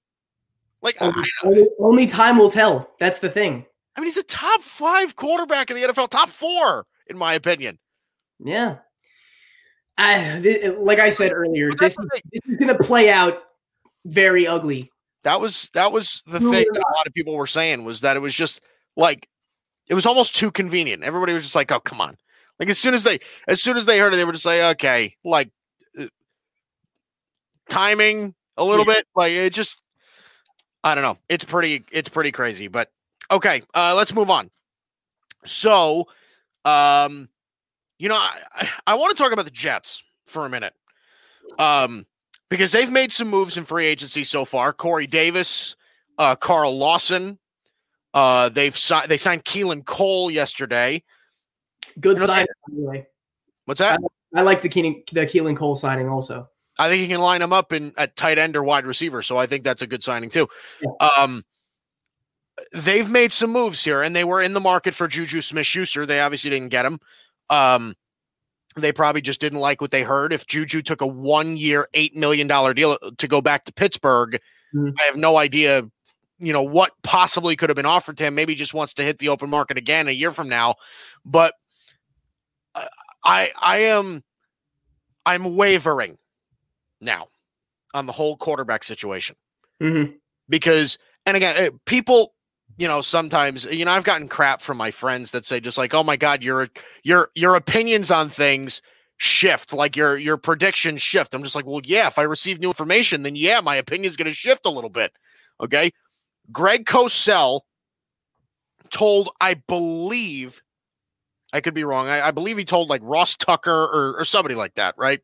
like 0.82 1.01
I, 1.01 1.06
only, 1.08 1.27
only- 1.44 1.70
only 1.80 2.08
time 2.08 2.38
will 2.38 2.50
tell. 2.51 2.92
That's 3.00 3.20
the 3.20 3.30
thing. 3.30 3.65
I 3.96 4.01
mean 4.01 4.08
he's 4.08 4.18
a 4.18 4.24
top 4.24 4.62
5 4.62 5.15
quarterback 5.15 5.70
in 5.72 5.77
the 5.77 5.84
NFL 5.84 6.10
top 6.10 6.30
4 6.30 6.86
in 7.08 7.18
my 7.18 7.34
opinion 7.34 7.77
Yeah. 8.39 8.77
I, 9.98 10.39
th- 10.42 10.75
like 10.77 11.00
I 11.00 11.10
said 11.10 11.32
earlier, 11.32 11.72
this 11.72 11.98
is, 11.98 12.06
this 12.34 12.42
is 12.50 12.58
going 12.58 12.75
to 12.75 12.84
play 12.84 13.10
out 13.10 13.44
very 14.04 14.46
ugly. 14.46 14.92
That 15.24 15.39
was 15.39 15.70
that 15.74 15.92
was 15.94 16.22
the 16.27 16.39
True 16.39 16.51
thing 16.51 16.65
that 16.74 16.82
a 16.82 16.94
lot 16.98 17.08
of 17.08 17.13
people 17.13 17.34
were 17.34 17.48
saying 17.48 17.86
was 17.86 18.01
that 18.01 18.18
it 18.18 18.20
was 18.20 18.36
just 18.36 18.62
like 18.98 19.27
it 19.88 19.94
was 19.94 20.06
almost 20.06 20.36
too 20.36 20.51
convenient. 20.51 21.01
Everybody 21.04 21.34
was 21.34 21.44
just 21.44 21.56
like, 21.56 21.72
"Oh, 21.72 21.80
come 21.80 22.00
on!" 22.01 22.18
Like 22.60 22.70
as 22.70 22.77
soon 22.77 22.94
as 22.94 23.04
they 23.06 23.20
as 23.48 23.62
soon 23.62 23.75
as 23.77 23.86
they 23.86 23.98
heard 23.98 24.13
it, 24.13 24.18
they 24.18 24.25
were 24.25 24.34
just 24.34 24.46
like, 24.46 24.60
"Okay," 24.75 25.15
like 25.24 25.50
uh, 26.00 26.06
timing 27.70 28.36
a 28.58 28.64
little 28.64 28.86
bit. 28.86 29.06
Like 29.16 29.32
it 29.32 29.54
just, 29.54 29.82
I 30.84 30.96
don't 30.96 31.04
know. 31.04 31.18
It's 31.30 31.44
pretty 31.44 31.84
it's 31.92 32.10
pretty 32.10 32.32
crazy. 32.32 32.68
But 32.68 32.92
okay, 33.32 33.64
uh, 33.74 33.94
let's 33.96 34.14
move 34.14 34.30
on. 34.30 34.50
So, 35.46 36.08
um, 36.64 37.30
you 37.98 38.10
know, 38.10 38.16
I 38.16 38.40
I, 38.54 38.70
I 38.88 38.96
want 38.96 39.16
to 39.16 39.22
talk 39.22 39.32
about 39.32 39.46
the 39.46 39.52
Jets 39.52 40.04
for 40.26 40.46
a 40.46 40.50
minute. 40.50 40.74
Um, 41.60 42.06
because 42.50 42.72
they've 42.72 42.92
made 42.92 43.12
some 43.12 43.30
moves 43.30 43.58
in 43.58 43.66
free 43.66 43.86
agency 43.86 44.24
so 44.24 44.46
far. 44.46 44.74
Corey 44.74 45.08
Davis, 45.08 45.76
uh, 46.18 46.36
Carl 46.36 46.78
Lawson. 46.78 47.40
Uh, 48.14 48.50
they've 48.50 48.78
signed. 48.78 49.10
They 49.10 49.18
signed 49.18 49.44
Keelan 49.44 49.86
Cole 49.86 50.32
yesterday. 50.32 51.04
Good 52.00 52.18
You 52.18 52.22
know, 52.22 52.34
sign. 52.34 52.46
Anyway. 52.72 53.08
What's 53.66 53.80
that? 53.80 54.00
I 54.36 54.42
like 54.42 54.62
the 54.62 54.70
Keenan, 54.70 55.04
the 55.12 55.26
Keelan 55.26 55.58
Cole 55.58 55.76
signing 55.76 56.08
also. 56.08 56.50
I 56.77 56.89
think 56.89 57.01
he 57.01 57.08
can 57.08 57.22
line 57.22 57.41
them 57.41 57.53
up 57.53 57.72
in 57.72 57.94
at 57.98 58.15
tight 58.15 58.38
end 58.38 58.55
or 58.55 58.63
wide 58.63 58.86
receiver. 58.86 59.22
So 59.22 59.38
I 59.38 59.46
think 59.46 59.63
that's 59.63 59.82
a 59.82 59.88
good 59.88 60.03
signing 60.03 60.29
too. 60.29 60.48
Yeah. 60.82 61.08
Um, 61.08 61.44
they've 62.74 63.10
made 63.10 63.32
some 63.32 63.51
moves 63.51 63.84
here, 63.84 64.01
and 64.01 64.15
they 64.15 64.24
were 64.24 64.41
in 64.41 64.53
the 64.53 64.60
market 64.60 64.94
for 64.94 65.08
Juju 65.08 65.41
Smith 65.41 65.65
Schuster. 65.65 66.05
They 66.05 66.20
obviously 66.20 66.50
didn't 66.50 66.70
get 66.70 66.86
him. 66.86 67.00
Um, 67.50 67.96
they 68.75 68.91
probably 68.91 69.22
just 69.22 69.39
didn't 69.39 69.60
like 69.60 69.79
what 69.79 69.91
they 69.91 70.03
heard. 70.03 70.34
If 70.34 70.48
Juju 70.48 70.82
took 70.82 71.01
a 71.01 71.08
one 71.08 71.55
year, 71.55 71.88
$8 71.94 72.15
million 72.15 72.48
deal 72.75 72.98
to 73.17 73.27
go 73.27 73.41
back 73.41 73.65
to 73.65 73.74
Pittsburgh, 73.74 74.39
mm-hmm. 74.75 74.89
I 75.00 75.03
have 75.03 75.15
no 75.15 75.38
idea, 75.38 75.84
you 76.39 76.51
know, 76.51 76.63
what 76.63 76.91
possibly 77.01 77.55
could 77.55 77.70
have 77.70 77.77
been 77.77 77.86
offered 77.86 78.17
to 78.17 78.25
him. 78.25 78.36
Maybe 78.36 78.53
just 78.53 78.74
wants 78.74 78.94
to 78.96 79.03
hit 79.03 79.20
the 79.20 79.29
open 79.29 79.50
market 79.50 79.77
again 79.77 80.10
a 80.10 80.12
year 80.12 80.34
from 80.34 80.50
now. 80.50 80.75
But 81.24 81.53
uh, 82.74 82.86
I, 83.24 83.51
I 83.62 83.77
am, 83.77 84.24
I'm 85.25 85.55
wavering 85.55 86.17
now 87.06 87.28
on 87.94 88.06
the 88.06 88.12
whole 88.12 88.36
quarterback 88.36 88.84
situation 88.84 89.36
mm-hmm. 89.82 90.12
because, 90.50 90.98
and 91.26 91.38
again, 91.38 91.56
eh, 91.58 91.70
people, 91.86 92.34
you 92.78 92.88
know, 92.88 93.02
sometimes, 93.02 93.66
you 93.66 93.86
know, 93.86 93.92
I've 93.92 94.04
gotten 94.04 94.28
crap 94.28 94.62
from 94.62 94.78
my 94.78 94.92
friends 94.92 95.32
that 95.32 95.46
say 95.46 95.60
just 95.60 95.78
like, 95.78 95.94
"Oh 95.94 96.04
my 96.04 96.18
god, 96.18 96.44
your 96.44 96.68
your 97.04 97.30
your 97.36 97.56
opinions 97.56 98.12
on 98.12 98.30
things 98.30 98.82
shift, 99.18 99.72
like 99.72 99.96
your 99.96 100.18
your 100.18 100.36
predictions 100.36 101.02
shift." 101.02 101.34
I'm 101.34 101.44
just 101.44 101.56
like, 101.56 101.66
"Well, 101.66 101.82
yeah, 101.86 102.08
if 102.08 102.20
I 102.20 102.24
receive 102.24 102.60
new 102.60 102.68
information, 102.68 103.24
then 103.24 103.36
yeah, 103.36 103.62
my 103.62 103.76
opinion's 103.76 104.18
going 104.18 104.28
to 104.28 104.34
shift 104.34 104.66
a 104.66 104.72
little 104.72 104.90
bit." 104.90 105.14
Okay? 105.62 105.92
Greg 106.52 106.86
Cosell 106.86 107.62
told, 108.90 109.30
I 109.42 109.56
believe, 109.68 110.62
I 111.54 111.62
could 111.62 111.74
be 111.74 111.84
wrong. 111.84 112.08
I, 112.08 112.28
I 112.28 112.32
believe 112.32 112.58
he 112.58 112.66
told 112.66 112.90
like 112.90 113.02
Ross 113.04 113.36
Tucker 113.36 113.72
or, 113.72 114.16
or 114.18 114.26
somebody 114.26 114.56
like 114.56 114.76
that, 114.76 114.96
right? 114.98 115.22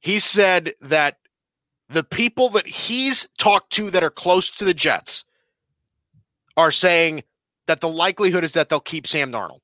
He 0.00 0.18
said 0.18 0.72
that 0.80 1.18
the 1.88 2.04
people 2.04 2.48
that 2.50 2.66
he's 2.66 3.28
talked 3.38 3.72
to 3.74 3.90
that 3.90 4.02
are 4.02 4.10
close 4.10 4.50
to 4.50 4.64
the 4.64 4.74
Jets 4.74 5.24
are 6.56 6.70
saying 6.70 7.24
that 7.66 7.80
the 7.80 7.88
likelihood 7.88 8.44
is 8.44 8.52
that 8.52 8.68
they'll 8.68 8.80
keep 8.80 9.06
Sam 9.06 9.32
Darnold 9.32 9.60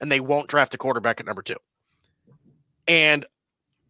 and 0.00 0.10
they 0.10 0.20
won't 0.20 0.48
draft 0.48 0.74
a 0.74 0.78
quarterback 0.78 1.20
at 1.20 1.26
number 1.26 1.42
two. 1.42 1.56
And 2.86 3.26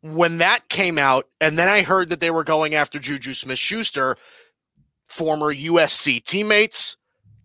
when 0.01 0.39
that 0.39 0.69
came 0.69 0.99
out, 0.99 1.29
and 1.41 1.59
then 1.59 1.69
I 1.69 1.83
heard 1.83 2.11
that 2.11 2.21
they 2.21 2.31
were 2.31 2.45
going 2.45 2.75
after 2.75 2.99
Juju 2.99 3.35
Smith 3.35 3.59
Schuster, 3.59 4.17
former 5.07 5.55
USC 5.55 6.23
teammates, 6.23 6.97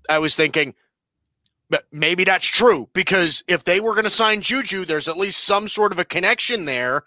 I 0.09 0.19
was 0.19 0.35
thinking, 0.35 0.73
but 1.69 1.85
maybe 1.91 2.23
that's 2.23 2.45
true 2.45 2.89
because 2.93 3.43
if 3.47 3.63
they 3.63 3.79
were 3.79 3.93
going 3.93 4.03
to 4.03 4.09
sign 4.09 4.41
Juju, 4.41 4.85
there's 4.85 5.07
at 5.07 5.17
least 5.17 5.43
some 5.43 5.67
sort 5.67 5.91
of 5.91 5.99
a 5.99 6.05
connection 6.05 6.65
there, 6.65 7.03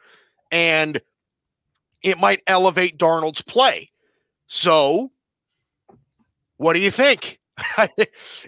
and 0.50 1.00
it 2.03 2.19
might 2.19 2.43
elevate 2.47 2.99
Darnold's 2.99 3.43
play. 3.43 3.91
So, 4.47 5.11
what 6.57 6.75
do 6.75 6.81
you 6.81 6.91
think? 6.91 7.38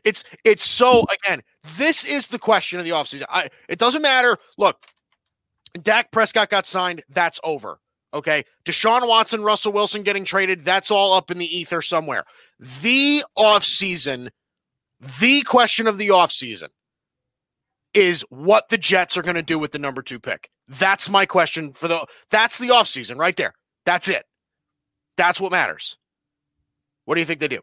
it's 0.05 0.25
it's 0.45 0.63
so 0.63 1.05
again, 1.25 1.43
this 1.77 2.05
is 2.05 2.29
the 2.29 2.39
question 2.39 2.79
of 2.79 2.85
the 2.85 2.91
offseason. 2.91 3.25
I 3.29 3.49
it 3.69 3.79
doesn't 3.79 4.03
matter. 4.03 4.37
Look, 4.59 4.77
Dak 5.83 6.13
Prescott 6.13 6.51
got 6.51 6.67
signed, 6.67 7.03
that's 7.09 7.41
over. 7.45 7.81
Okay. 8.15 8.45
Deshaun 8.65 9.07
Watson, 9.07 9.43
Russell 9.43 9.73
Wilson 9.73 10.03
getting 10.03 10.25
traded, 10.25 10.65
that's 10.65 10.91
all 10.91 11.13
up 11.13 11.31
in 11.31 11.39
the 11.39 11.57
ether 11.57 11.83
somewhere. 11.83 12.25
The 12.83 13.23
offseason, 13.37 14.31
the 15.21 15.43
question 15.43 15.87
of 15.87 15.99
the 15.99 16.09
offseason 16.09 16.69
is 17.95 18.25
what 18.31 18.69
the 18.69 18.79
Jets 18.79 19.17
are 19.17 19.23
going 19.23 19.37
to 19.37 19.43
do 19.43 19.59
with 19.59 19.73
the 19.73 19.79
number 19.79 20.03
two 20.03 20.19
pick. 20.19 20.51
That's 20.69 21.09
my 21.09 21.25
question 21.27 21.73
for 21.73 21.89
the 21.89 22.07
that's 22.31 22.59
the 22.59 22.69
offseason 22.69 23.17
right 23.17 23.37
there. 23.37 23.55
That's 23.87 24.09
it. 24.09 24.25
That's 25.17 25.41
what 25.41 25.51
matters. 25.51 25.97
What 27.07 27.15
do 27.15 27.21
you 27.21 27.27
think 27.27 27.41
they 27.41 27.49
do? 27.49 27.61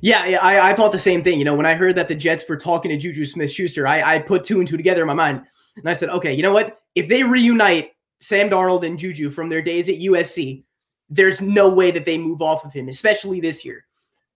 Yeah, 0.00 0.38
I, 0.40 0.70
I 0.70 0.74
thought 0.74 0.92
the 0.92 0.98
same 0.98 1.24
thing. 1.24 1.38
You 1.38 1.44
know, 1.44 1.54
when 1.54 1.66
I 1.66 1.74
heard 1.74 1.96
that 1.96 2.08
the 2.08 2.14
Jets 2.14 2.44
were 2.48 2.56
talking 2.56 2.90
to 2.90 2.96
Juju 2.96 3.24
Smith 3.24 3.50
Schuster, 3.50 3.86
I, 3.86 4.16
I 4.16 4.18
put 4.20 4.44
two 4.44 4.60
and 4.60 4.68
two 4.68 4.76
together 4.76 5.00
in 5.00 5.06
my 5.06 5.14
mind. 5.14 5.42
And 5.76 5.88
I 5.88 5.92
said, 5.92 6.10
okay, 6.10 6.32
you 6.32 6.42
know 6.42 6.52
what? 6.52 6.78
If 6.94 7.08
they 7.08 7.22
reunite 7.22 7.92
Sam 8.20 8.48
Darnold 8.48 8.86
and 8.86 8.98
Juju 8.98 9.30
from 9.30 9.48
their 9.48 9.62
days 9.62 9.88
at 9.88 9.96
USC, 9.96 10.64
there's 11.08 11.40
no 11.40 11.68
way 11.68 11.90
that 11.90 12.04
they 12.04 12.18
move 12.18 12.42
off 12.42 12.64
of 12.64 12.72
him, 12.72 12.88
especially 12.88 13.40
this 13.40 13.64
year. 13.64 13.84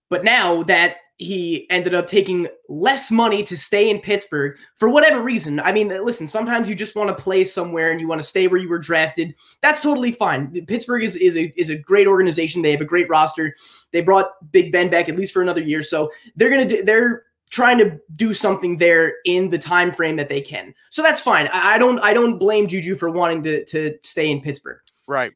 But 0.08 0.24
now 0.24 0.62
that 0.64 0.96
he 1.20 1.68
ended 1.68 1.94
up 1.94 2.06
taking 2.06 2.48
less 2.70 3.10
money 3.10 3.42
to 3.42 3.54
stay 3.54 3.90
in 3.90 4.00
Pittsburgh 4.00 4.56
for 4.76 4.88
whatever 4.88 5.20
reason. 5.20 5.60
I 5.60 5.70
mean, 5.70 5.88
listen, 5.88 6.26
sometimes 6.26 6.66
you 6.66 6.74
just 6.74 6.96
want 6.96 7.08
to 7.08 7.22
play 7.22 7.44
somewhere 7.44 7.92
and 7.92 8.00
you 8.00 8.08
want 8.08 8.22
to 8.22 8.26
stay 8.26 8.48
where 8.48 8.58
you 8.58 8.70
were 8.70 8.78
drafted. 8.78 9.34
That's 9.60 9.82
totally 9.82 10.12
fine. 10.12 10.64
Pittsburgh 10.64 11.04
is, 11.04 11.16
is 11.16 11.36
a 11.36 11.52
is 11.60 11.68
a 11.68 11.76
great 11.76 12.06
organization. 12.06 12.62
They 12.62 12.70
have 12.70 12.80
a 12.80 12.86
great 12.86 13.06
roster. 13.10 13.54
They 13.92 14.00
brought 14.00 14.50
Big 14.50 14.72
Ben 14.72 14.88
back 14.88 15.10
at 15.10 15.16
least 15.16 15.34
for 15.34 15.42
another 15.42 15.60
year. 15.60 15.82
So 15.82 16.10
they're 16.36 16.48
gonna 16.48 16.64
do, 16.64 16.82
they're 16.82 17.24
trying 17.50 17.76
to 17.78 18.00
do 18.16 18.32
something 18.32 18.78
there 18.78 19.16
in 19.26 19.50
the 19.50 19.58
time 19.58 19.92
frame 19.92 20.16
that 20.16 20.30
they 20.30 20.40
can. 20.40 20.72
So 20.88 21.02
that's 21.02 21.20
fine. 21.20 21.48
I, 21.48 21.74
I 21.74 21.78
don't 21.78 21.98
I 22.00 22.14
don't 22.14 22.38
blame 22.38 22.66
Juju 22.66 22.96
for 22.96 23.10
wanting 23.10 23.42
to 23.42 23.64
to 23.66 23.94
stay 24.04 24.30
in 24.30 24.40
Pittsburgh. 24.40 24.78
Right. 25.06 25.32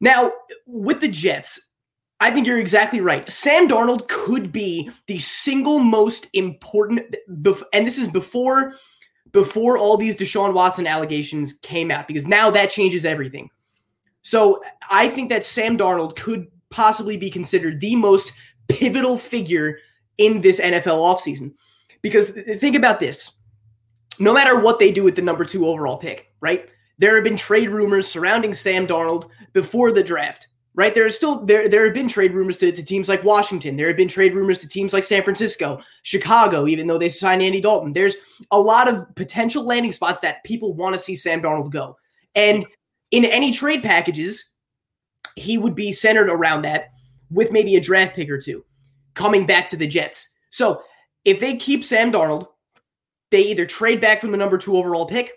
Now, 0.00 0.32
with 0.64 1.00
the 1.00 1.08
Jets, 1.08 1.67
I 2.20 2.30
think 2.30 2.46
you're 2.46 2.58
exactly 2.58 3.00
right. 3.00 3.28
Sam 3.28 3.68
Darnold 3.68 4.08
could 4.08 4.50
be 4.50 4.90
the 5.06 5.18
single 5.18 5.78
most 5.78 6.26
important, 6.32 7.14
and 7.72 7.86
this 7.86 7.98
is 7.98 8.08
before 8.08 8.74
before 9.32 9.78
all 9.78 9.96
these 9.96 10.16
Deshaun 10.16 10.52
Watson 10.52 10.86
allegations 10.86 11.52
came 11.52 11.90
out, 11.90 12.08
because 12.08 12.26
now 12.26 12.50
that 12.50 12.70
changes 12.70 13.04
everything. 13.04 13.50
So 14.22 14.62
I 14.90 15.08
think 15.08 15.28
that 15.28 15.44
Sam 15.44 15.78
Darnold 15.78 16.16
could 16.16 16.48
possibly 16.70 17.16
be 17.16 17.30
considered 17.30 17.80
the 17.80 17.96
most 17.96 18.32
pivotal 18.68 19.16
figure 19.16 19.78
in 20.18 20.40
this 20.40 20.60
NFL 20.60 20.84
offseason. 20.98 21.54
Because 22.02 22.30
think 22.30 22.76
about 22.76 23.00
this. 23.00 23.32
No 24.18 24.32
matter 24.32 24.58
what 24.58 24.78
they 24.78 24.90
do 24.90 25.04
with 25.04 25.16
the 25.16 25.22
number 25.22 25.44
two 25.44 25.66
overall 25.66 25.96
pick, 25.96 26.32
right? 26.40 26.68
There 26.98 27.14
have 27.14 27.24
been 27.24 27.36
trade 27.36 27.70
rumors 27.70 28.08
surrounding 28.08 28.52
Sam 28.52 28.86
Darnold 28.86 29.28
before 29.52 29.92
the 29.92 30.02
draft 30.02 30.48
right? 30.78 30.94
There 30.94 31.04
are 31.04 31.10
still 31.10 31.44
there 31.44 31.68
there 31.68 31.84
have 31.84 31.92
been 31.92 32.06
trade 32.06 32.32
rumors 32.32 32.56
to, 32.58 32.70
to 32.70 32.82
teams 32.84 33.08
like 33.08 33.24
Washington. 33.24 33.76
There 33.76 33.88
have 33.88 33.96
been 33.96 34.06
trade 34.06 34.32
rumors 34.32 34.58
to 34.58 34.68
teams 34.68 34.92
like 34.92 35.02
San 35.02 35.24
Francisco, 35.24 35.80
Chicago, 36.04 36.68
even 36.68 36.86
though 36.86 36.98
they 36.98 37.08
signed 37.08 37.42
Andy 37.42 37.60
Dalton. 37.60 37.92
There's 37.92 38.14
a 38.52 38.60
lot 38.60 38.86
of 38.86 39.12
potential 39.16 39.64
landing 39.64 39.90
spots 39.90 40.20
that 40.20 40.44
people 40.44 40.74
want 40.74 40.94
to 40.94 40.98
see 40.98 41.16
Sam 41.16 41.42
Darnold 41.42 41.72
go. 41.72 41.96
And 42.36 42.64
in 43.10 43.24
any 43.24 43.52
trade 43.52 43.82
packages, 43.82 44.52
he 45.34 45.58
would 45.58 45.74
be 45.74 45.90
centered 45.90 46.30
around 46.30 46.62
that 46.62 46.90
with 47.28 47.50
maybe 47.50 47.74
a 47.74 47.80
draft 47.80 48.14
pick 48.14 48.30
or 48.30 48.40
two 48.40 48.64
coming 49.14 49.46
back 49.46 49.66
to 49.68 49.76
the 49.76 49.86
Jets. 49.86 50.36
So 50.50 50.82
if 51.24 51.40
they 51.40 51.56
keep 51.56 51.82
Sam 51.82 52.12
Darnold, 52.12 52.46
they 53.32 53.40
either 53.40 53.66
trade 53.66 54.00
back 54.00 54.20
from 54.20 54.30
the 54.30 54.38
number 54.38 54.56
two 54.56 54.76
overall 54.76 55.06
pick 55.06 55.32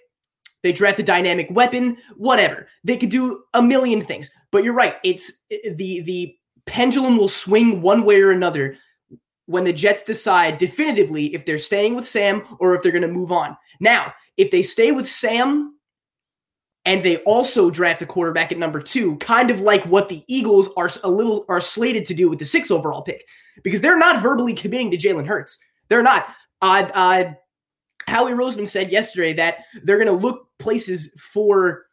they 0.64 0.72
draft 0.72 1.00
a 1.00 1.04
dynamic 1.04 1.48
weapon, 1.50 1.98
whatever. 2.16 2.68
They 2.84 2.98
could 2.98 3.10
do 3.10 3.44
a 3.54 3.62
million 3.62 4.02
things. 4.02 4.30
But 4.52 4.64
you're 4.64 4.74
right. 4.74 4.96
It's 5.04 5.32
the 5.50 6.02
the 6.02 6.36
pendulum 6.66 7.18
will 7.18 7.28
swing 7.28 7.82
one 7.82 8.04
way 8.04 8.22
or 8.22 8.32
another 8.32 8.78
when 9.48 9.64
the 9.64 9.74
Jets 9.74 10.04
decide 10.04 10.58
definitively 10.58 11.34
if 11.34 11.46
they're 11.46 11.58
staying 11.58 11.96
with 11.96 12.08
Sam 12.08 12.44
or 12.60 12.76
if 12.76 12.84
they're 12.84 12.92
going 12.92 13.02
to 13.02 13.08
move 13.08 13.32
on. 13.32 13.58
Now, 13.80 14.14
if 14.38 14.52
they 14.52 14.62
stay 14.62 14.92
with 14.92 15.10
Sam 15.10 15.76
and 16.86 17.04
they 17.04 17.18
also 17.18 17.70
draft 17.70 18.02
a 18.02 18.06
quarterback 18.06 18.52
at 18.52 18.58
number 18.58 18.82
2, 18.82 19.18
kind 19.18 19.52
of 19.52 19.62
like 19.62 19.84
what 19.86 20.10
the 20.10 20.24
Eagles 20.28 20.70
are 20.78 20.90
a 21.04 21.10
little 21.10 21.46
are 21.50 21.60
slated 21.60 22.06
to 22.06 22.14
do 22.14 22.30
with 22.30 22.40
the 22.40 22.46
6 22.46 22.72
overall 22.72 23.02
pick 23.02 23.26
because 23.64 23.82
they're 23.82 23.98
not 23.98 24.22
verbally 24.22 24.54
committing 24.54 24.92
to 24.92 24.98
Jalen 24.98 25.28
Hurts. 25.28 25.58
They're 25.90 26.04
not. 26.04 26.28
Uh, 26.62 26.90
uh, 26.94 27.24
Howie 28.08 28.32
Roseman 28.32 28.68
said 28.68 28.92
yesterday 28.92 29.34
that 29.34 29.60
they're 29.84 29.98
going 29.98 30.08
to 30.08 30.14
look 30.14 30.48
places 30.60 31.14
for 31.18 31.86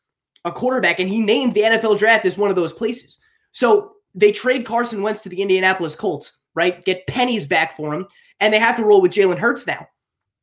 a 0.45 0.53
quarterback, 0.53 1.01
and 1.01 1.09
he 1.09 1.21
named 1.21 1.55
the 1.55 1.63
NFL 1.63 1.99
draft 1.99 2.25
as 2.25 2.37
one 2.37 2.51
of 2.51 2.57
those 2.57 2.73
places. 2.73 3.19
So 3.53 3.93
they 4.15 4.33
trade 4.33 4.67
Carson 4.67 5.03
Wentz 5.03 5.21
to 5.21 5.29
the 5.29 5.41
Indianapolis 5.41 5.95
Colts, 5.95 6.39
right? 6.55 6.85
Get 6.85 7.07
pennies 7.07 7.47
back 7.47 7.77
for 7.77 7.95
him, 7.95 8.07
and 8.41 8.53
they 8.53 8.59
have 8.59 8.77
to 8.77 8.85
roll 8.85 9.01
with 9.01 9.13
Jalen 9.13 9.39
Hurts 9.39 9.67
now. 9.67 9.87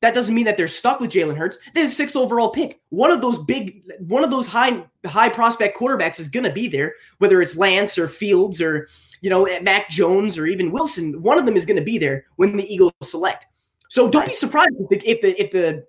That 0.02 0.14
doesn't 0.14 0.36
mean 0.36 0.46
that 0.46 0.58
they're 0.58 0.68
stuck 0.68 1.00
with 1.00 1.12
Jalen 1.12 1.38
Hurts. 1.38 1.58
This 1.74 1.90
is 1.90 1.98
sixth 1.98 2.16
overall 2.16 2.52
pick. 2.52 2.80
One 2.90 3.12
of 3.12 3.22
those 3.22 3.38
big, 3.40 3.82
one 4.00 4.24
of 4.24 4.30
those 4.30 4.48
high 4.48 4.84
high 5.06 5.30
prospect 5.30 5.78
quarterbacks 5.78 6.20
is 6.20 6.30
going 6.30 6.44
to 6.44 6.52
be 6.52 6.68
there, 6.68 6.94
whether 7.18 7.42
it's 7.42 7.56
Lance 7.56 7.98
or 7.98 8.08
Fields 8.08 8.62
or 8.62 8.88
you 9.22 9.30
know 9.30 9.48
Mac 9.62 9.90
Jones 9.90 10.38
or 10.38 10.46
even 10.46 10.72
Wilson. 10.72 11.22
One 11.22 11.40
of 11.40 11.46
them 11.46 11.56
is 11.56 11.66
going 11.66 11.78
to 11.78 11.84
be 11.84 11.98
there 11.98 12.26
when 12.36 12.56
the 12.56 12.72
Eagles 12.72 12.94
select. 13.02 13.48
So 13.96 14.10
don't 14.10 14.24
right. 14.24 14.28
be 14.28 14.34
surprised 14.34 14.76
if 14.78 14.90
the, 14.90 15.10
if 15.10 15.22
the 15.22 15.42
if 15.42 15.52
the 15.52 15.86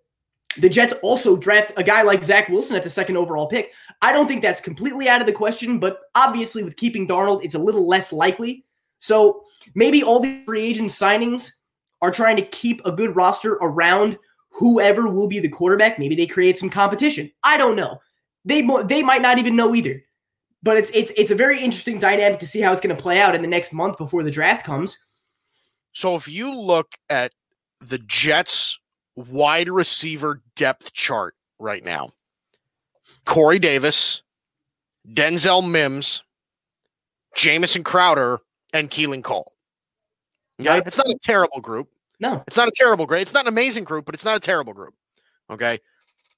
the 0.59 0.69
Jets 0.69 0.95
also 1.03 1.37
draft 1.37 1.73
a 1.77 1.83
guy 1.83 2.03
like 2.03 2.23
Zach 2.23 2.49
Wilson 2.49 2.77
at 2.77 2.85
the 2.85 2.89
second 2.89 3.17
overall 3.17 3.49
pick. 3.49 3.73
I 4.01 4.13
don't 4.13 4.29
think 4.29 4.43
that's 4.43 4.61
completely 4.61 5.09
out 5.09 5.21
of 5.21 5.27
the 5.27 5.33
question, 5.33 5.81
but 5.81 6.03
obviously 6.15 6.63
with 6.63 6.77
keeping 6.77 7.09
Darnold, 7.09 7.45
it's 7.45 7.57
a 7.57 7.59
little 7.59 7.85
less 7.85 8.13
likely. 8.13 8.65
So 9.01 9.43
maybe 9.75 10.05
all 10.05 10.21
the 10.21 10.41
free 10.47 10.63
agent 10.63 10.91
signings 10.91 11.51
are 12.01 12.13
trying 12.13 12.37
to 12.37 12.47
keep 12.47 12.81
a 12.87 12.93
good 12.93 13.17
roster 13.17 13.55
around 13.55 14.17
whoever 14.51 15.09
will 15.09 15.27
be 15.27 15.41
the 15.41 15.49
quarterback. 15.49 15.99
Maybe 15.99 16.15
they 16.15 16.29
create 16.29 16.57
some 16.57 16.71
competition. 16.71 17.33
I 17.43 17.57
don't 17.57 17.75
know. 17.75 18.01
They 18.45 18.65
they 18.85 19.03
might 19.03 19.21
not 19.21 19.41
even 19.41 19.57
know 19.57 19.75
either. 19.75 20.01
but 20.63 20.77
it's 20.77 20.93
it's 20.95 21.13
it's 21.17 21.33
a 21.33 21.37
very 21.37 21.61
interesting 21.61 21.99
dynamic 21.99 22.39
to 22.39 22.47
see 22.47 22.61
how 22.61 22.73
it's 22.73 22.81
going 22.81 22.95
to 22.95 23.03
play 23.03 23.21
out 23.21 23.35
in 23.35 23.43
the 23.43 23.49
next 23.49 23.73
month 23.73 23.99
before 23.99 24.23
the 24.23 24.31
draft 24.31 24.65
comes. 24.65 24.97
So 25.93 26.15
if 26.15 26.29
you 26.29 26.55
look 26.55 26.93
at 27.11 27.33
the 27.81 27.99
Jets 27.99 28.79
wide 29.15 29.69
receiver 29.69 30.43
depth 30.57 30.93
chart 30.93 31.35
right 31.59 31.85
now, 31.85 32.11
Corey 33.25 33.59
Davis, 33.59 34.23
Denzel 35.09 35.69
Mims, 35.69 36.23
Jamison 37.35 37.85
Crowder, 37.85 38.41
and 38.73 38.91
Keelan 38.91 39.23
Cole. 39.23 39.53
Okay. 40.61 40.83
It's 40.87 40.99
not 40.99 41.09
a 41.09 41.19
terrible 41.23 41.61
group. 41.61 41.89
No, 42.19 42.43
It's 42.47 42.57
not 42.57 42.69
a 42.69 42.73
terrible 42.75 43.05
group. 43.05 43.21
It's 43.21 43.35
not 43.35 43.45
an 43.45 43.49
amazing 43.49 43.85
group, 43.85 44.07
but 44.07 44.15
it's 44.15 44.25
not 44.25 44.37
a 44.37 44.41
terrible 44.41 44.73
group. 44.73 44.95
Okay. 45.51 45.79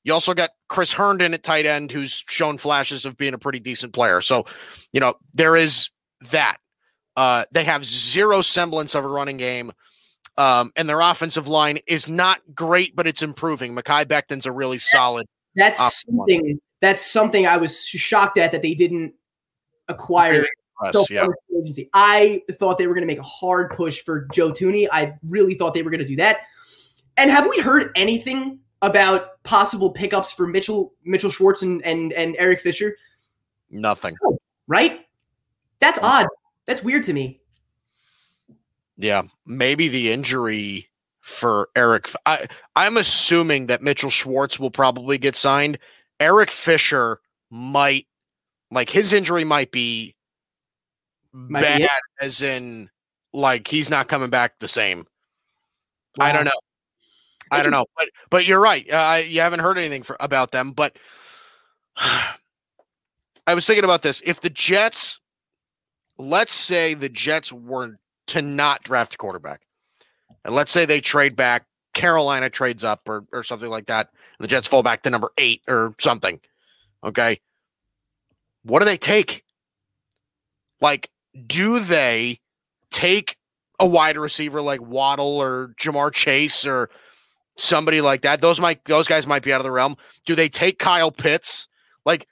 You 0.03 0.13
also 0.13 0.35
got 0.35 0.51
Chris 0.69 0.93
Herndon 0.93 1.35
at 1.35 1.43
tight 1.43 1.67
end, 1.67 1.93
who's 1.93 2.25
shown 2.29 2.59
flashes 2.59 3.05
of 3.05 3.17
being 3.17 3.35
a 3.35 3.39
pretty 3.39 3.61
decent 3.61 3.93
player. 3.93 4.21
So, 4.21 4.47
you 4.93 5.01
know, 5.01 5.15
there 5.35 5.55
is 5.55 5.91
that. 6.31 6.57
Uh, 7.17 7.45
they 7.53 7.65
have 7.65 7.85
zero 7.85 8.43
semblance 8.43 8.95
of 8.95 9.05
a 9.05 9.09
running 9.09 9.37
game. 9.37 9.73
Um, 10.39 10.73
and 10.77 10.89
their 10.89 11.01
offensive 11.01 11.49
line 11.49 11.81
is 11.89 12.09
not 12.09 12.41
great, 12.55 12.95
but 12.95 13.09
it's 13.09 13.23
improving. 13.23 13.75
Mekhi 13.75 14.07
Becton's 14.07 14.47
a 14.47 14.53
really 14.53 14.79
solid. 14.79 15.27
that's 15.57 15.81
Offensive 15.81 16.15
line. 16.15 16.29
something. 16.29 16.61
That's 16.81 17.05
something 17.05 17.47
I 17.47 17.57
was 17.57 17.87
shocked 17.87 18.39
at 18.39 18.53
that 18.53 18.63
they 18.63 18.75
didn't 18.75 19.15
acquire 19.89 20.47
so 20.93 21.05
yeah. 21.11 21.23
far 21.23 21.31
in 21.31 21.35
free 21.49 21.61
agency. 21.63 21.91
I 21.93 22.43
thought 22.53 22.79
they 22.79 22.87
were 22.87 22.95
going 22.95 23.03
to 23.03 23.13
make 23.13 23.19
a 23.19 23.23
hard 23.23 23.77
push 23.77 24.03
for 24.05 24.29
Joe 24.33 24.53
Thuney. 24.53 24.87
I 24.93 25.15
really 25.27 25.55
thought 25.55 25.75
they 25.75 25.83
were 25.83 25.91
going 25.91 26.01
to 26.01 26.07
do 26.07 26.17
that. 26.17 26.43
And 27.17 27.33
have 27.33 27.49
we 27.49 27.59
heard 27.59 27.91
anything 27.97 28.61
about 28.81 29.43
possible 29.43 29.91
pickups 29.91 30.31
for 30.31 30.47
Mitchell 30.47 30.95
Mitchell 31.05 31.33
Schwartz 31.33 31.63
and 31.63 31.85
and, 31.85 32.13
and 32.13 32.37
Eric 32.39 32.61
Fisher? 32.61 32.97
Nothing. 33.71 34.17
Right? 34.69 35.01
That's 35.81 35.99
odd. 36.01 36.29
That's 36.67 36.83
weird 36.85 37.03
to 37.05 37.13
me. 37.13 37.38
Yeah, 38.99 39.23
maybe 39.47 39.89
the 39.89 40.13
injury 40.13 40.91
for 41.21 41.69
Eric. 41.77 42.11
I 42.27 42.49
I'm 42.75 42.97
assuming 42.97 43.69
that 43.69 43.81
Mitchell 43.81 44.11
Schwartz 44.11 44.59
will 44.59 44.73
probably 44.73 45.19
get 45.19 45.37
signed. 45.37 45.79
Eric 46.19 46.51
Fisher 46.51 47.21
might, 47.51 48.07
like 48.73 48.91
his 48.91 49.13
injury 49.13 49.45
might 49.45 49.71
be 49.71 50.17
Might 51.33 51.63
bad, 51.63 51.81
it. 51.83 51.91
as 52.21 52.43
in 52.43 52.91
like 53.33 53.69
he's 53.69 53.89
not 53.89 54.09
coming 54.09 54.31
back 54.31 54.59
the 54.59 54.69
same. 54.69 55.07
I 56.19 56.33
don't 56.33 56.45
know. 56.45 56.51
I 57.51 57.63
don't 57.63 57.73
know, 57.73 57.87
but 57.97 58.09
but 58.31 58.47
you're 58.47 58.61
right. 58.61 58.91
Uh, 58.91 59.23
you 59.25 59.41
haven't 59.41 59.61
heard 59.61 59.79
anything 59.79 60.03
for, 60.03 60.17
about 60.19 60.51
them, 60.51 60.73
but 60.73 60.97
I 61.97 63.55
was 63.55 63.65
thinking 63.65 63.85
about 63.85 64.03
this. 64.03 64.21
If 64.27 64.41
the 64.41 64.51
Jets, 64.51 65.21
let's 66.19 66.53
say 66.53 66.95
the 66.95 67.09
Jets 67.09 67.53
were 67.53 67.97
to 68.29 68.43
not 68.43 68.83
draft 68.83 69.15
a 69.15 69.17
quarterback, 69.17 69.63
and 70.45 70.55
let's 70.55 70.71
say 70.71 70.85
they 70.85 71.01
trade 71.01 71.37
back, 71.37 71.67
Carolina 71.95 72.49
trades 72.49 72.85
up 72.85 73.01
or 73.09 73.25
or 73.33 73.43
something 73.43 73.71
like 73.71 73.87
that, 73.87 74.11
the 74.39 74.49
Jets 74.49 74.67
fall 74.67 74.83
back 74.83 75.03
to 75.03 75.11
number 75.11 75.31
eight 75.39 75.63
or 75.69 75.95
something. 75.99 76.41
Okay, 77.05 77.41
what 78.63 78.81
do 78.81 78.85
they 78.85 78.97
take? 78.97 79.45
Like, 80.81 81.11
do 81.47 81.81
they 81.81 82.41
take 82.91 83.37
a 83.81 83.87
wide 83.87 84.17
receiver 84.17 84.61
like 84.61 84.81
Waddle 84.81 85.41
or 85.41 85.75
Ja'Marr 85.81 86.13
Chase 86.13 86.67
or 86.67 86.91
somebody 87.57 88.01
like 88.01 88.23
that? 88.23 88.41
Those 88.41 88.61
might 88.61 88.85
those 88.85 89.09
guys 89.09 89.27
might 89.27 89.43
be 89.43 89.53
out 89.53 89.61
of 89.61 89.65
the 89.65 89.71
realm. 89.71 89.97
Do 90.27 90.35
they 90.35 90.49
take 90.49 90.79
Kyle 90.79 91.11
Pitts? 91.11 91.69
Like, 92.05 92.27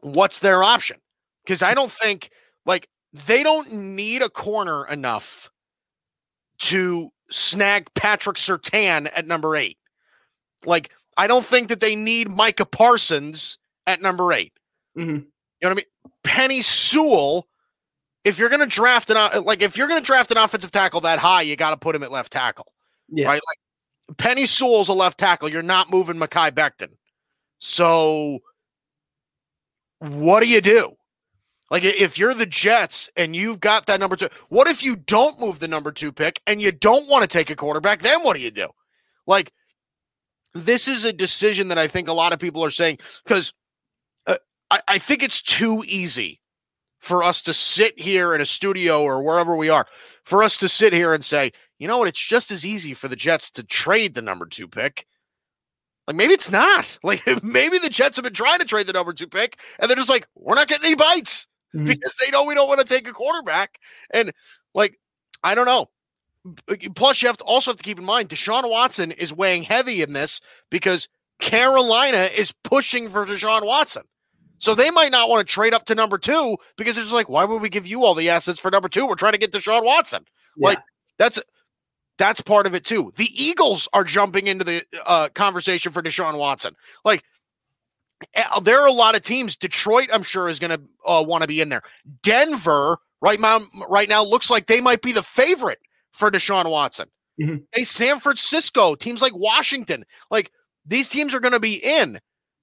what's 0.00 0.40
their 0.40 0.62
option? 0.62 0.98
Because 1.44 1.62
I 1.62 1.74
don't 1.74 1.92
think 1.92 2.30
like 2.64 2.88
they 3.12 3.42
don't 3.42 3.72
need 3.72 4.22
a 4.22 4.28
corner 4.30 4.86
enough 4.86 5.50
to 6.60 7.10
snag 7.30 7.88
Patrick 7.94 8.36
Surtain 8.36 9.08
at 9.16 9.26
number 9.26 9.56
eight. 9.56 9.78
Like, 10.64 10.90
I 11.16 11.26
don't 11.26 11.44
think 11.44 11.68
that 11.68 11.80
they 11.80 11.96
need 11.96 12.30
Micah 12.30 12.64
Parsons 12.66 13.58
at 13.86 14.00
number 14.00 14.32
8 14.32 14.52
Mhm. 14.96 15.06
You 15.06 15.12
know 15.62 15.68
what 15.68 15.70
I 15.70 15.74
mean? 15.74 15.84
Penei 16.24 16.62
Sewell. 16.64 17.48
If 18.24 18.38
you're 18.38 18.48
going 18.48 18.60
to 18.60 18.66
draft 18.66 19.10
an 19.10 19.44
like 19.44 19.60
if 19.62 19.76
you're 19.76 19.88
going 19.88 20.00
to 20.00 20.06
draft 20.06 20.30
an 20.30 20.36
offensive 20.38 20.70
tackle 20.70 21.00
that 21.02 21.18
high, 21.18 21.42
you 21.42 21.56
got 21.56 21.70
to 21.70 21.76
put 21.76 21.96
him 21.96 22.02
at 22.04 22.12
left 22.12 22.32
tackle, 22.32 22.72
Yeah. 23.08 23.26
right? 23.26 23.40
Like 23.44 24.16
Penei 24.16 24.46
Sewell's 24.46 24.88
a 24.88 24.92
left 24.92 25.18
tackle. 25.18 25.48
You're 25.48 25.62
not 25.62 25.90
moving 25.90 26.16
Mekhi 26.16 26.52
Becton. 26.52 26.94
So 27.58 28.38
what 29.98 30.40
do 30.40 30.48
you 30.48 30.60
do? 30.60 30.96
Like 31.72 31.84
if 31.84 32.18
you're 32.18 32.34
the 32.34 32.44
Jets 32.44 33.08
and 33.16 33.34
you've 33.34 33.58
got 33.58 33.86
that 33.86 33.98
number 33.98 34.14
two, 34.14 34.28
what 34.50 34.68
if 34.68 34.82
you 34.82 34.94
don't 34.94 35.40
move 35.40 35.58
the 35.58 35.66
number 35.66 35.90
two 35.90 36.12
pick 36.12 36.42
and 36.46 36.60
you 36.60 36.70
don't 36.70 37.08
want 37.08 37.22
to 37.22 37.26
take 37.26 37.48
a 37.48 37.56
quarterback? 37.56 38.02
Then 38.02 38.22
what 38.22 38.36
do 38.36 38.42
you 38.42 38.50
do? 38.50 38.68
Like 39.26 39.54
this 40.52 40.86
is 40.86 41.06
a 41.06 41.14
decision 41.14 41.68
that 41.68 41.78
I 41.78 41.88
think 41.88 42.08
a 42.08 42.12
lot 42.12 42.34
of 42.34 42.38
people 42.38 42.62
are 42.62 42.70
saying 42.70 42.98
because 43.24 43.54
uh, 44.26 44.36
I, 44.70 44.82
I 44.86 44.98
think 44.98 45.22
it's 45.22 45.40
too 45.40 45.82
easy 45.86 46.42
for 46.98 47.24
us 47.24 47.40
to 47.44 47.54
sit 47.54 47.98
here 47.98 48.34
in 48.34 48.42
a 48.42 48.46
studio 48.46 49.02
or 49.02 49.22
wherever 49.22 49.56
we 49.56 49.70
are, 49.70 49.86
for 50.24 50.42
us 50.42 50.58
to 50.58 50.68
sit 50.68 50.92
here 50.92 51.14
and 51.14 51.24
say, 51.24 51.52
you 51.78 51.88
know 51.88 51.96
what, 51.96 52.06
it's 52.06 52.22
just 52.22 52.50
as 52.50 52.66
easy 52.66 52.92
for 52.92 53.08
the 53.08 53.16
Jets 53.16 53.50
to 53.52 53.64
trade 53.64 54.14
the 54.14 54.20
number 54.20 54.44
two 54.44 54.68
pick. 54.68 55.06
Like 56.06 56.16
maybe 56.16 56.34
it's 56.34 56.50
not. 56.50 56.98
Like 57.02 57.22
maybe 57.42 57.78
the 57.78 57.88
Jets 57.88 58.16
have 58.16 58.24
been 58.24 58.34
trying 58.34 58.58
to 58.58 58.66
trade 58.66 58.86
the 58.86 58.92
number 58.92 59.14
two 59.14 59.26
pick, 59.26 59.58
and 59.78 59.88
they're 59.88 59.96
just 59.96 60.10
like, 60.10 60.26
we're 60.34 60.54
not 60.54 60.68
getting 60.68 60.84
any 60.84 60.96
bites 60.96 61.48
Mhm. 61.74 61.86
because 61.86 62.16
they 62.16 62.30
know 62.30 62.44
we 62.44 62.54
don't 62.54 62.68
want 62.68 62.80
to 62.80 62.86
take 62.86 63.08
a 63.08 63.12
quarterback. 63.12 63.78
And 64.10 64.32
like, 64.74 64.98
I 65.42 65.54
don't 65.54 65.66
know. 65.66 65.88
Plus, 66.96 67.22
you 67.22 67.28
have 67.28 67.36
to 67.38 67.44
also 67.44 67.70
have 67.70 67.78
to 67.78 67.82
keep 67.84 67.98
in 67.98 68.04
mind 68.04 68.28
Deshaun 68.28 68.68
Watson 68.68 69.12
is 69.12 69.32
weighing 69.32 69.62
heavy 69.62 70.02
in 70.02 70.12
this 70.12 70.40
because 70.70 71.08
Carolina 71.38 72.28
is 72.36 72.52
pushing 72.64 73.08
for 73.08 73.24
Deshaun 73.26 73.64
Watson. 73.64 74.02
So 74.58 74.74
they 74.74 74.90
might 74.90 75.10
not 75.10 75.28
want 75.28 75.46
to 75.46 75.52
trade 75.52 75.74
up 75.74 75.86
to 75.86 75.94
number 75.94 76.18
two 76.18 76.56
because 76.76 76.96
it's 76.96 77.12
like, 77.12 77.28
why 77.28 77.44
would 77.44 77.60
we 77.62 77.68
give 77.68 77.86
you 77.86 78.04
all 78.04 78.14
the 78.14 78.28
assets 78.28 78.60
for 78.60 78.70
number 78.70 78.88
two? 78.88 79.06
We're 79.06 79.16
trying 79.16 79.32
to 79.32 79.38
get 79.38 79.50
Deshaun 79.52 79.84
Watson. 79.84 80.24
Yeah. 80.56 80.68
Like 80.68 80.78
that's 81.18 81.40
that's 82.18 82.40
part 82.40 82.66
of 82.66 82.74
it 82.74 82.84
too. 82.84 83.12
The 83.16 83.28
Eagles 83.34 83.88
are 83.92 84.04
jumping 84.04 84.46
into 84.46 84.64
the 84.64 84.84
uh, 85.06 85.30
conversation 85.34 85.92
for 85.92 86.02
Deshaun 86.02 86.38
Watson. 86.38 86.74
Like 87.04 87.24
there 88.62 88.80
are 88.80 88.86
a 88.86 88.92
lot 88.92 89.16
of 89.16 89.22
teams. 89.22 89.56
Detroit, 89.56 90.08
I'm 90.12 90.22
sure, 90.22 90.48
is 90.48 90.58
going 90.58 90.70
to 90.70 90.80
uh, 91.06 91.22
want 91.26 91.42
to 91.42 91.48
be 91.48 91.60
in 91.60 91.68
there. 91.68 91.82
Denver, 92.22 92.98
right 93.20 93.40
now, 93.40 93.60
right 93.88 94.08
now, 94.08 94.24
looks 94.24 94.50
like 94.50 94.66
they 94.66 94.80
might 94.80 95.02
be 95.02 95.12
the 95.12 95.22
favorite 95.22 95.78
for 96.12 96.30
Deshaun 96.30 96.70
Watson. 96.70 97.08
Mhm. 97.40 97.64
Hey, 97.72 97.84
San 97.84 98.20
Francisco, 98.20 98.94
teams 98.94 99.22
like 99.22 99.34
Washington, 99.34 100.04
like 100.30 100.50
these 100.84 101.08
teams 101.08 101.32
are 101.34 101.40
going 101.40 101.54
to 101.54 101.60
be 101.60 101.74
in. 101.82 102.18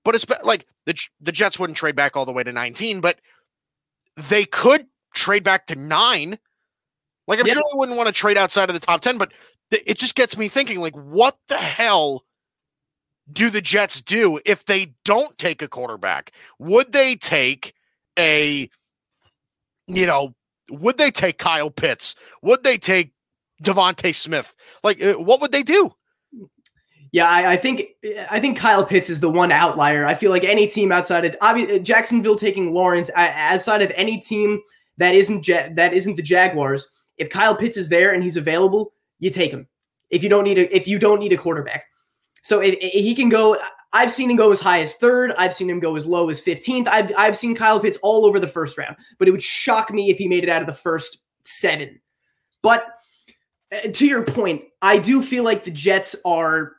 But 0.05 0.15
it's 0.15 0.25
like 0.43 0.65
the 0.85 0.95
the 1.19 1.31
Jets 1.31 1.57
wouldn't 1.59 1.77
trade 1.77 1.95
back 1.95 2.15
all 2.15 2.25
the 2.25 2.31
way 2.31 2.43
to 2.43 2.51
19, 2.53 3.01
but 3.01 3.19
they 4.15 4.45
could 4.45 4.85
trade 5.15 5.43
back 5.43 5.65
to 5.67 5.75
nine. 5.75 6.37
Like 7.27 7.39
I'm 7.39 7.47
Yeah. 7.47 7.53
sure 7.53 7.63
they 7.71 7.77
wouldn't 7.77 7.97
want 7.97 8.07
to 8.07 8.13
trade 8.13 8.37
outside 8.37 8.69
of 8.69 8.73
the 8.73 8.79
top 8.79 9.01
10, 9.01 9.17
but 9.17 9.31
th- 9.71 9.83
it 9.85 9.97
just 9.97 10.15
gets 10.15 10.37
me 10.37 10.47
thinking 10.47 10.79
like 10.79 10.95
what 10.95 11.37
the 11.47 11.57
hell 11.57 12.23
do 13.31 13.49
the 13.49 13.61
Jets 13.61 14.01
do 14.01 14.39
if 14.45 14.65
they 14.65 14.93
don't 15.05 15.37
take 15.37 15.61
a 15.61 15.67
quarterback? 15.67 16.31
Would 16.59 16.91
they 16.91 17.15
take 17.15 17.73
a 18.17 18.69
you 19.87 20.05
know, 20.05 20.35
would 20.69 20.97
they 20.97 21.09
take 21.09 21.39
Kyle 21.39 21.71
Pitts? 21.71 22.15
Would 22.43 22.63
they 22.63 22.77
take 22.77 23.11
DeVonta 23.63 24.13
Smith? 24.13 24.55
Like 24.83 25.03
uh, 25.03 25.13
what 25.13 25.41
would 25.41 25.51
they 25.51 25.63
do? 25.63 25.93
Yeah, 27.11 27.27
I, 27.27 27.53
I 27.53 27.57
think 27.57 27.83
I 28.29 28.39
think 28.39 28.57
Kyle 28.57 28.85
Pitts 28.85 29.09
is 29.09 29.19
the 29.19 29.31
one 29.31 29.51
outlier. 29.51 30.05
I 30.05 30.13
feel 30.13 30.29
like 30.29 30.43
any 30.43 30.67
team 30.67 30.91
outside 30.91 31.25
of 31.25 31.35
obviously 31.41 31.79
Jacksonville 31.79 32.35
taking 32.35 32.71
Lawrence 32.71 33.09
outside 33.15 33.81
of 33.81 33.91
any 33.95 34.19
team 34.19 34.61
that 34.97 35.15
isn't 35.15 35.47
that 35.47 35.93
isn't 35.93 36.15
the 36.15 36.21
Jaguars. 36.21 36.87
If 37.17 37.29
Kyle 37.29 37.55
Pitts 37.55 37.77
is 37.77 37.89
there 37.89 38.13
and 38.13 38.23
he's 38.23 38.37
available, 38.37 38.93
you 39.17 39.31
take 39.31 39.51
him. 39.51 39.67
If 40.11 40.21
you 40.21 40.29
don't 40.29 40.43
need 40.43 40.59
a 40.59 40.75
if 40.75 40.87
you 40.87 40.99
don't 40.99 41.19
need 41.19 41.33
a 41.33 41.37
quarterback, 41.37 41.85
so 42.41 42.61
if, 42.61 42.75
if 42.81 43.03
he 43.03 43.15
can 43.15 43.29
go. 43.29 43.57
I've 43.91 44.11
seen 44.11 44.29
him 44.29 44.35
go 44.35 44.51
as 44.51 44.59
high 44.59 44.81
as 44.81 44.93
third. 44.93 45.33
I've 45.35 45.51
seen 45.51 45.67
him 45.67 45.79
go 45.79 45.95
as 45.95 46.05
low 46.05 46.29
as 46.29 46.39
fifteenth. 46.39 46.87
I've 46.87 47.11
I've 47.17 47.35
seen 47.35 47.55
Kyle 47.55 47.79
Pitts 47.79 47.97
all 48.03 48.23
over 48.23 48.39
the 48.39 48.47
first 48.47 48.77
round, 48.77 48.95
but 49.17 49.27
it 49.27 49.31
would 49.31 49.41
shock 49.41 49.91
me 49.91 50.11
if 50.11 50.19
he 50.19 50.27
made 50.27 50.43
it 50.43 50.49
out 50.49 50.61
of 50.61 50.67
the 50.67 50.73
first 50.75 51.17
seven. 51.43 51.99
But 52.61 52.85
uh, 53.73 53.87
to 53.91 54.05
your 54.05 54.21
point, 54.21 54.61
I 54.83 54.99
do 54.99 55.23
feel 55.23 55.43
like 55.43 55.63
the 55.63 55.71
Jets 55.71 56.15
are 56.23 56.73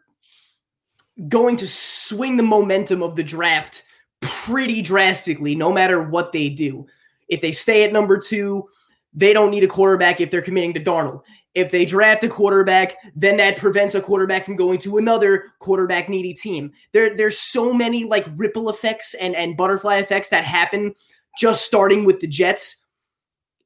going 1.29 1.57
to 1.57 1.67
swing 1.67 2.37
the 2.37 2.45
momentum 2.45 3.03
of 3.03 3.17
the 3.17 3.25
draft 3.25 3.83
pretty 4.21 4.81
drastically, 4.81 5.57
no 5.57 5.73
matter 5.73 6.01
what 6.01 6.31
they 6.31 6.49
do. 6.49 6.87
If 7.29 7.41
they 7.41 7.51
stay 7.51 7.83
at 7.83 7.93
number 7.93 8.19
two, 8.19 8.69
they 9.13 9.33
don't 9.33 9.51
need 9.51 9.65
a 9.65 9.69
quarterback 9.69 10.21
if 10.21 10.31
they're 10.31 10.43
committing 10.43 10.75
to 10.75 10.81
Darnold. 10.81 11.23
If 11.55 11.73
they 11.73 11.85
draft 11.85 12.23
a 12.23 12.29
quarterback, 12.29 12.97
then 13.17 13.37
that 13.39 13.57
prevents 13.57 13.95
a 13.97 14.01
quarterback 14.01 14.45
from 14.45 14.55
going 14.55 14.79
to 14.81 14.99
another 14.99 15.47
quarterback 15.59 16.09
needy 16.09 16.33
team. 16.33 16.73
There, 16.93 17.17
there's 17.17 17.39
so 17.39 17.75
many 17.75 18.05
like 18.05 18.27
ripple 18.37 18.71
effects 18.71 19.15
and, 19.15 19.35
and 19.35 19.57
butterfly 19.57 19.97
effects 19.97 20.29
that 20.29 20.45
happen 20.45 20.95
just 21.39 21.65
starting 21.67 22.05
with 22.05 22.21
the 22.21 22.29
Jets, 22.29 22.85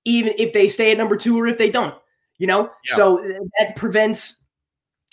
even 0.07 0.33
if 0.39 0.53
they 0.55 0.69
stay 0.69 0.93
at 0.93 0.99
number 0.99 1.17
two 1.17 1.39
or 1.39 1.47
if 1.47 1.59
they 1.59 1.71
don't. 1.71 1.95
You 2.39 2.47
know, 2.47 2.71
Yeah. 2.89 2.97
so 2.97 3.19
uh, 3.19 3.39
that 3.59 3.77
prevents 3.77 4.45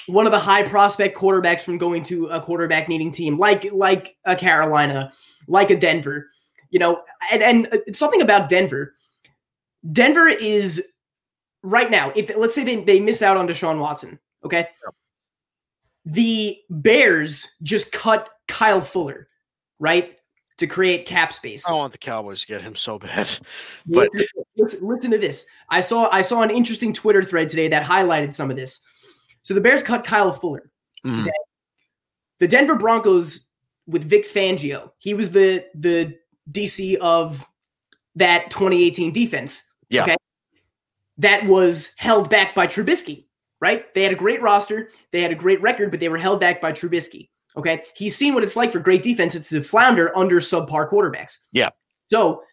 one 0.08 0.26
of 0.26 0.32
the 0.32 0.40
high 0.40 0.64
prospect 0.64 1.18
quarterbacks 1.18 1.62
from 1.62 1.78
going 1.78 2.04
to 2.06 2.28
a 2.28 2.42
quarterback 2.42 2.90
needing 2.90 3.12
team 3.12 3.38
like 3.38 3.72
like 3.72 4.16
a 4.26 4.36
Carolina, 4.36 5.14
like 5.48 5.70
a 5.70 5.78
Denver. 5.78 6.30
You 6.70 6.80
know, 6.80 7.04
and 7.32 7.44
and 7.44 7.68
uh, 7.68 7.94
something 7.94 8.22
about 8.22 8.48
Denver. 8.50 8.96
Denver 9.92 10.28
is 10.28 10.82
right 11.64 11.90
now. 11.90 12.12
If 12.16 12.36
let's 12.36 12.56
say 12.56 12.64
they, 12.64 12.78
they 12.78 13.00
miss 13.00 13.22
out 13.22 13.38
on 13.38 13.48
Deshaun 13.48 13.80
Watson, 13.80 14.20
okay. 14.44 14.68
The 16.06 16.58
Bears 16.70 17.48
just 17.62 17.92
cut 17.92 18.28
Kyle 18.48 18.82
Fuller, 18.82 19.28
right, 19.80 20.18
to 20.58 20.68
create 20.68 21.06
cap 21.06 21.34
space. 21.34 21.68
I 21.68 21.74
want 21.74 21.92
the 21.92 21.98
Cowboys 21.98 22.42
to 22.42 22.48
get 22.48 22.62
him 22.62 22.76
so 22.76 22.98
bad. 22.98 23.30
But 23.86 24.10
listen, 24.14 24.44
listen, 24.58 24.88
listen 24.88 25.12
to 25.12 25.18
this. 25.18 25.46
I 25.70 25.82
saw 25.82 26.10
I 26.12 26.22
saw 26.22 26.42
an 26.42 26.52
interesting 26.52 26.94
Twitter 26.94 27.24
thread 27.24 27.50
today 27.50 27.68
that 27.68 27.84
highlighted 27.84 28.34
some 28.34 28.50
of 28.50 28.58
this. 28.58 28.82
So 29.44 29.54
the 29.54 29.62
Bears 29.62 29.84
cut 29.84 30.04
Kyle 30.04 30.32
Fuller. 30.32 30.72
Mm. 31.06 31.28
The 32.40 32.48
Denver 32.48 32.76
Broncos 32.76 33.48
with 33.88 34.04
Vic 34.04 34.28
Fangio. 34.28 34.92
He 34.98 35.14
was 35.14 35.32
the 35.32 35.66
the 35.76 36.18
DC 36.52 36.96
of 36.98 37.46
that 38.16 38.50
2018 38.52 39.12
defense. 39.12 39.64
Yeah. 39.90 40.16
That 41.22 41.46
was 41.46 41.92
held 41.98 42.30
back 42.30 42.54
by 42.54 42.68
Trubisky, 42.68 43.26
right? 43.60 43.92
They 43.94 44.04
had 44.04 44.14
a 44.14 44.16
great 44.16 44.42
roster, 44.42 44.90
they 45.12 45.22
had 45.22 45.32
a 45.32 45.36
great 45.36 45.62
record, 45.62 45.92
but 45.92 46.00
they 46.00 46.10
were 46.10 46.18
held 46.18 46.40
back 46.40 46.62
by 46.62 46.72
Trubisky. 46.72 47.30
Okay. 47.58 47.84
He's 47.96 48.16
seen 48.16 48.34
what 48.34 48.44
it's 48.44 48.56
like 48.56 48.72
for 48.72 48.80
great 48.80 49.04
defenses 49.04 49.50
to 49.50 49.62
flounder 49.62 50.16
under 50.18 50.40
subpar 50.40 50.90
quarterbacks. 50.90 51.40
Yeah. 51.52 51.70
So 52.10 52.44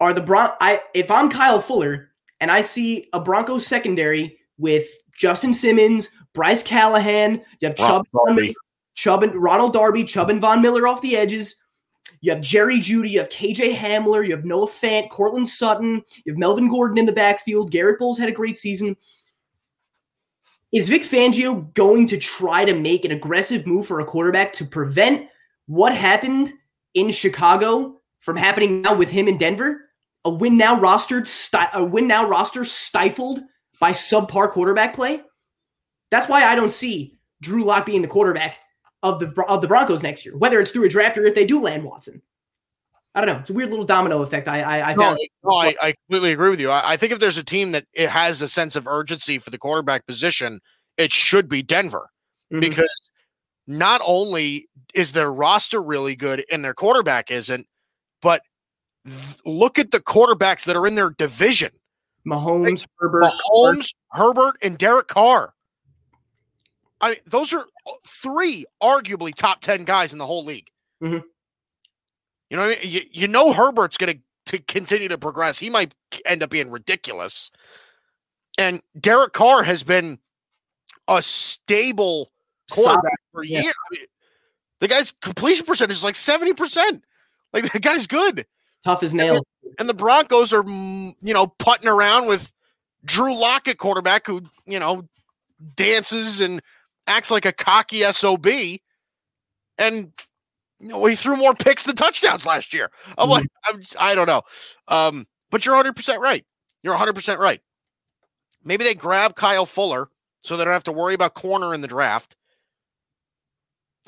are 0.00 0.12
the 0.12 0.20
Bron 0.20 0.52
I 0.60 0.82
if 0.94 1.10
I'm 1.10 1.30
Kyle 1.30 1.60
Fuller 1.60 2.10
and 2.40 2.50
I 2.50 2.62
see 2.62 3.08
a 3.12 3.20
Broncos 3.20 3.66
secondary 3.66 4.38
with 4.58 4.88
Justin 5.16 5.54
Simmons, 5.54 6.10
Bryce 6.34 6.62
Callahan, 6.62 7.42
you 7.60 7.68
have 7.68 7.76
Chubb, 7.76 8.06
Chubb 8.94 9.22
and 9.22 9.34
Ronald 9.34 9.72
Darby, 9.72 10.04
Chubb 10.04 10.30
and 10.30 10.40
Von 10.40 10.62
Miller 10.62 10.86
off 10.86 11.00
the 11.00 11.16
edges. 11.16 11.56
You 12.20 12.32
have 12.32 12.40
Jerry 12.40 12.78
Jeudy, 12.78 13.10
you 13.10 13.18
have 13.20 13.28
KJ 13.28 13.74
Hamler, 13.74 14.26
you 14.26 14.34
have 14.34 14.44
Noah 14.44 14.66
Fant, 14.66 15.10
Courtland 15.10 15.48
Sutton, 15.48 16.02
you 16.24 16.32
have 16.32 16.38
Melvin 16.38 16.68
Gordon 16.68 16.98
in 16.98 17.06
the 17.06 17.12
backfield. 17.12 17.70
Garett 17.70 17.98
Bolles 17.98 18.18
had 18.18 18.28
a 18.28 18.32
great 18.32 18.58
season. 18.58 18.96
Is 20.72 20.88
Vic 20.88 21.02
Fangio 21.02 21.72
going 21.74 22.06
to 22.08 22.18
try 22.18 22.64
to 22.64 22.74
make 22.74 23.04
an 23.04 23.10
aggressive 23.10 23.66
move 23.66 23.86
for 23.86 24.00
a 24.00 24.04
quarterback 24.04 24.52
to 24.54 24.66
prevent 24.66 25.28
what 25.66 25.94
happened 25.94 26.52
in 26.94 27.10
Chicago 27.10 28.00
from 28.20 28.36
happening 28.36 28.82
now 28.82 28.94
with 28.94 29.08
him 29.08 29.28
in 29.28 29.38
Denver? 29.38 29.82
A 30.24 30.30
win 30.30 30.58
now 30.58 30.78
rostered, 30.78 31.26
sti- 31.26 31.70
a 31.72 31.82
win 31.82 32.06
now 32.06 32.28
roster 32.28 32.64
stifled 32.64 33.40
by 33.80 33.92
subpar 33.92 34.50
quarterback 34.50 34.94
play. 34.94 35.22
That's 36.10 36.28
why 36.28 36.44
I 36.44 36.54
don't 36.54 36.72
see 36.72 37.18
Drew 37.40 37.64
Lock 37.64 37.86
being 37.86 38.02
the 38.02 38.08
quarterback 38.08 38.58
of 39.02 39.20
the 39.20 39.44
of 39.48 39.60
the 39.60 39.68
Broncos 39.68 40.02
next 40.02 40.24
year, 40.24 40.36
whether 40.36 40.60
it's 40.60 40.70
through 40.70 40.84
a 40.84 40.88
draft 40.88 41.16
or 41.18 41.24
if 41.24 41.34
they 41.34 41.44
do 41.46 41.60
land 41.60 41.84
Watson. 41.84 42.20
I 43.14 43.20
don't 43.24 43.34
know. 43.34 43.40
It's 43.40 43.50
a 43.50 43.54
weird 43.54 43.70
little 43.70 43.84
domino 43.86 44.22
effect. 44.22 44.48
I 44.48 44.60
I, 44.62 44.90
I 44.90 44.94
No, 44.94 45.02
found. 45.02 45.18
no, 45.44 45.54
I, 45.54 45.74
I 45.82 45.94
completely 46.06 46.32
agree 46.32 46.50
with 46.50 46.60
you. 46.60 46.70
I, 46.70 46.92
I 46.92 46.96
think 46.96 47.12
if 47.12 47.18
there's 47.18 47.38
a 47.38 47.44
team 47.44 47.72
that 47.72 47.84
it 47.94 48.10
has 48.10 48.42
a 48.42 48.48
sense 48.48 48.76
of 48.76 48.86
urgency 48.86 49.38
for 49.38 49.50
the 49.50 49.58
quarterback 49.58 50.06
position, 50.06 50.60
it 50.96 51.12
should 51.12 51.48
be 51.48 51.62
Denver 51.62 52.10
Mhm. 52.52 52.60
because 52.60 52.90
not 53.66 54.00
only 54.04 54.68
is 54.94 55.12
their 55.12 55.32
roster 55.32 55.82
really 55.82 56.16
good 56.16 56.44
and 56.50 56.64
their 56.64 56.74
quarterback 56.74 57.30
isn't, 57.30 57.66
but 58.22 58.42
th- 59.06 59.16
look 59.44 59.78
at 59.78 59.90
the 59.90 60.00
quarterbacks 60.00 60.64
that 60.66 60.76
are 60.76 60.86
in 60.86 60.94
their 60.94 61.10
division: 61.10 61.70
Mahomes, 62.26 62.86
Herbert, 62.98 63.32
Mahomes, 63.52 63.94
Herbert, 64.12 64.56
and 64.62 64.78
Derek 64.78 65.08
Carr. 65.08 65.54
I 67.00 67.10
mean, 67.10 67.18
those 67.26 67.52
are 67.52 67.64
three 68.06 68.64
arguably 68.82 69.34
top 69.34 69.60
ten 69.60 69.84
guys 69.84 70.12
in 70.12 70.18
the 70.18 70.26
whole 70.26 70.44
league. 70.44 70.68
Mhm. 71.02 71.22
You 72.50 72.56
know, 72.56 72.66
what 72.66 72.78
I 72.78 72.82
mean? 72.82 72.92
you, 72.92 73.00
you 73.10 73.28
know 73.28 73.52
Herbert's 73.52 73.96
going 73.96 74.22
to 74.46 74.58
continue 74.60 75.08
to 75.08 75.18
progress. 75.18 75.58
He 75.58 75.70
might 75.70 75.94
end 76.24 76.42
up 76.42 76.50
being 76.50 76.70
ridiculous. 76.70 77.50
And 78.56 78.82
Derek 78.98 79.32
Carr 79.32 79.62
has 79.62 79.82
been 79.82 80.18
a 81.06 81.22
stable 81.22 82.32
quarterback 82.70 83.20
for 83.32 83.44
yeah. 83.44 83.60
years. 83.60 83.74
I 83.90 83.94
mean, 83.94 84.06
the 84.80 84.88
guy's 84.88 85.12
completion 85.20 85.66
percentage 85.66 85.96
is 85.96 86.04
like 86.04 86.14
70%. 86.14 87.02
Like 87.52 87.72
the 87.72 87.80
guy's 87.80 88.06
good. 88.06 88.46
tough 88.84 89.02
as 89.02 89.14
nails. 89.14 89.44
And 89.78 89.88
the 89.88 89.94
Broncos 89.94 90.52
are, 90.52 90.62
mm, 90.62 91.14
you 91.20 91.34
know, 91.34 91.46
putting 91.46 91.88
around 91.88 92.26
with 92.26 92.50
Drew 93.04 93.38
Lockett, 93.38 93.78
quarterback, 93.78 94.26
who, 94.26 94.42
you 94.66 94.78
know, 94.78 95.08
dances 95.76 96.40
and 96.40 96.62
acts 97.08 97.30
like 97.30 97.44
a 97.46 97.52
cocky 97.52 98.00
SOB. 98.02 98.46
And, 99.78 100.12
you 100.80 100.88
know, 100.88 101.04
he 101.06 101.14
threw 101.16 101.36
more 101.36 101.54
picks 101.54 101.84
than 101.84 101.96
touchdowns 101.96 102.46
last 102.46 102.72
year. 102.74 102.90
I'm 103.16 103.28
like, 103.28 103.46
I'm, 103.66 103.82
I 103.98 104.14
don't 104.14 104.26
know. 104.26 104.42
Um, 104.88 105.26
but 105.50 105.64
you're 105.64 105.74
100% 105.82 106.18
right. 106.18 106.44
You're 106.82 106.96
100% 106.96 107.38
right. 107.38 107.60
Maybe 108.64 108.84
they 108.84 108.94
grab 108.94 109.34
Kyle 109.36 109.66
Fuller 109.66 110.08
so 110.42 110.56
they 110.56 110.64
don't 110.64 110.72
have 110.72 110.84
to 110.84 110.92
worry 110.92 111.14
about 111.14 111.34
corner 111.34 111.74
in 111.74 111.80
the 111.80 111.88
draft. 111.88 112.36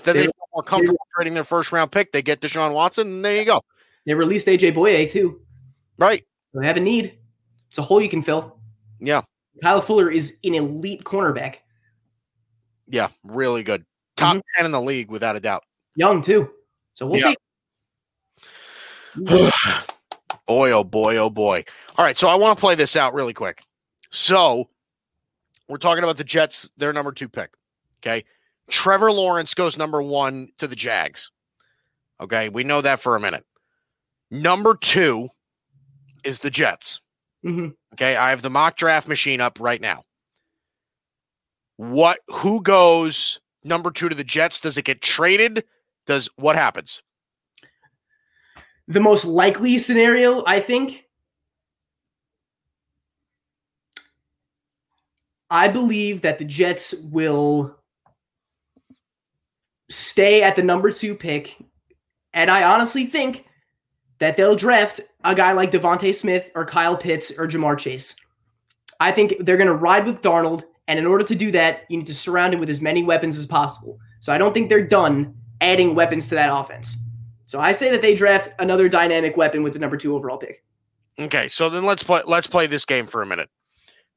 Then 0.05 0.17
they 0.17 0.21
They- 0.23 0.27
feel 0.27 0.35
more 0.55 0.63
comfortable 0.63 1.07
trading 1.15 1.35
their 1.35 1.45
first 1.45 1.71
round 1.73 1.93
pick. 1.93 2.11
They 2.13 2.23
get 2.23 2.41
Deshaun 2.41 2.75
Watson, 2.75 3.07
and 3.07 3.25
there 3.25 3.37
you 3.37 3.45
go. 3.45 3.61
They 4.07 4.15
released 4.15 4.47
AJ 4.49 4.75
Bouye 4.75 5.09
too. 5.11 5.41
Right. 5.99 6.25
They 6.55 6.67
have 6.67 6.77
a 6.77 6.81
need. 6.81 7.19
It's 7.69 7.79
a 7.79 7.83
hole 7.83 8.01
you 8.01 8.09
can 8.09 8.23
fill. 8.23 8.59
Yeah. 8.99 9.23
Kyle 9.63 9.81
Fuller 9.81 10.11
is 10.11 10.39
an 10.43 10.55
elite 10.55 11.05
cornerback. 11.05 11.57
Yeah, 12.91 13.09
really 13.25 13.63
good. 13.63 13.85
Top 14.17 14.37
Mhm. 14.37 14.43
10 14.57 14.67
in 14.67 14.73
the 14.73 14.81
league 14.83 15.11
without 15.11 15.37
a 15.37 15.41
doubt. 15.41 15.65
Young 15.95 16.21
too. 16.23 16.51
So 16.95 17.07
we'll 17.07 17.21
Yeah. 17.21 17.31
see. 17.31 17.37
boy, 20.47 20.71
oh 20.73 20.85
boy, 20.85 21.17
oh 21.17 21.31
boy. 21.31 21.65
All 21.97 22.05
right, 22.05 22.17
so 22.17 22.29
I 22.29 22.35
want 22.35 22.57
to 22.57 22.61
play 22.61 22.75
this 22.75 22.97
out 22.97 23.15
really 23.15 23.33
quick. 23.35 23.63
So 24.11 24.69
we're 25.69 25.79
talking 25.79 26.05
about 26.05 26.17
the 26.17 26.25
Jets, 26.25 26.69
their 26.77 26.93
number 26.93 27.13
two 27.13 27.29
pick. 27.29 27.51
Okay. 28.03 28.25
Trevor 28.69 29.13
Lawrence 29.13 29.55
goes 29.55 29.77
number 29.77 30.01
one 30.03 30.49
to 30.59 30.67
the 30.67 30.77
Jags. 30.77 31.31
Okay. 32.21 32.49
We 32.49 32.65
know 32.65 32.81
that 32.81 33.01
for 33.01 33.17
a 33.17 33.21
minute. 33.21 33.45
Number 34.31 34.75
two 34.75 35.29
is 36.25 36.39
the 36.41 36.51
Jets. 36.51 37.01
Mhm. 37.45 37.75
Okay. 37.95 38.17
I 38.17 38.31
have 38.31 38.43
the 38.43 38.51
mock 38.51 38.77
draft 38.77 39.07
machine 39.09 39.41
up 39.41 39.59
right 39.61 39.81
now. 39.81 40.05
What 41.81 42.19
who 42.29 42.61
goes 42.61 43.41
number 43.65 43.91
two 43.91 44.11
to 44.11 44.15
the 44.15 44.23
Jets? 44.23 44.61
Does 44.61 44.77
it 44.77 44.85
get 44.85 45.01
traded? 45.01 45.65
Does 46.07 46.29
what 46.37 46.55
happens? 46.55 47.03
The 48.87 49.01
most 49.01 49.25
likely 49.25 49.79
scenario, 49.79 50.45
I 50.47 50.61
think. 50.61 51.07
I 55.49 55.69
believe 55.69 56.21
that 56.21 56.37
the 56.37 56.45
Jets 56.45 56.93
will 56.93 57.75
stay 59.89 60.43
at 60.43 60.57
the 60.57 60.63
number 60.63 60.93
two 60.93 61.15
pick. 61.15 61.57
And 62.35 62.51
I 62.51 62.65
honestly 62.65 63.07
think 63.07 63.47
that 64.19 64.37
they'll 64.37 64.55
draft 64.55 65.01
a 65.25 65.35
guy 65.35 65.53
like 65.53 65.71
DeVonta 65.71 66.15
Smith 66.15 66.51
or 66.55 66.67
Kyle 66.67 66.99
Pitts 66.99 67.33
or 67.39 67.49
Ja'Marr 67.49 67.79
Chase. 67.79 68.17
I 69.01 69.13
think 69.13 69.37
they're 69.41 69.57
going 69.57 69.67
to 69.67 69.73
ride 69.73 70.05
with 70.05 70.21
Darnold. 70.21 70.65
And 70.91 70.99
in 70.99 71.07
order 71.07 71.23
to 71.23 71.37
do 71.37 71.53
that, 71.53 71.85
you 71.89 71.99
need 71.99 72.09
to 72.09 72.15
surround 72.15 72.53
him 72.53 72.59
with 72.59 72.69
as 72.69 72.81
many 72.81 73.05
weapons 73.05 73.39
as 73.39 73.47
possible. 73.47 74.01
So 74.19 74.33
I 74.33 74.39
don't 74.39 74.53
think 74.53 74.69
they're 74.69 74.85
done 74.85 75.33
adding 75.61 75.95
weapons 75.95 76.27
to 76.27 76.35
that 76.35 76.51
offense. 76.53 76.97
So 77.47 77.61
I 77.61 77.71
say 77.71 77.93
that 77.93 78.03
they 78.03 78.17
draft 78.17 78.51
another 78.59 78.89
dynamic 78.89 79.37
weapon 79.37 79.63
with 79.63 79.75
the 79.75 79.79
number 79.79 79.97
two 79.97 80.17
overall 80.17 80.37
pick. 80.37 80.65
Okay, 81.17 81.47
so 81.47 81.71
then 81.71 81.85
let's 81.85 82.03
play 82.03 82.23
let's 82.27 82.49
play 82.49 82.67
this 82.67 82.85
game 82.85 83.07
for 83.07 83.23
a 83.23 83.27
minute. 83.27 83.49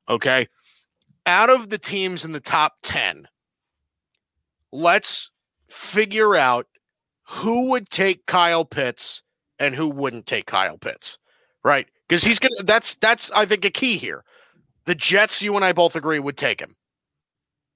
Okay. 0.10 0.48
Out 1.28 1.52
of 1.52 1.70
the 1.70 1.78
teams 1.78 2.26
in 2.26 2.32
the 2.32 2.40
top 2.40 2.74
10, 2.82 3.28
let's 4.72 5.30
figure 5.70 6.36
out 6.36 6.66
who 7.28 7.70
would 7.70 7.92
take 7.92 8.26
Kyle 8.26 8.66
Pitts 8.66 9.22
and 9.60 9.76
who 9.76 9.90
wouldn't 9.90 10.26
take 10.26 10.48
Kyle 10.48 10.80
Pitts. 10.80 11.20
Right? 11.64 11.86
Because 12.10 12.24
he's 12.24 12.40
gonna 12.40 12.64
that's 12.64 12.96
that's 12.96 13.30
I 13.34 13.46
think 13.46 13.64
a 13.64 13.70
key 13.70 13.98
here. 13.98 14.24
The 14.86 14.96
Jets, 14.96 15.42
you 15.42 15.56
and 15.56 15.64
I 15.64 15.72
both 15.72 15.96
agree, 15.96 16.20
would 16.20 16.38
take 16.38 16.60
him. 16.60 16.76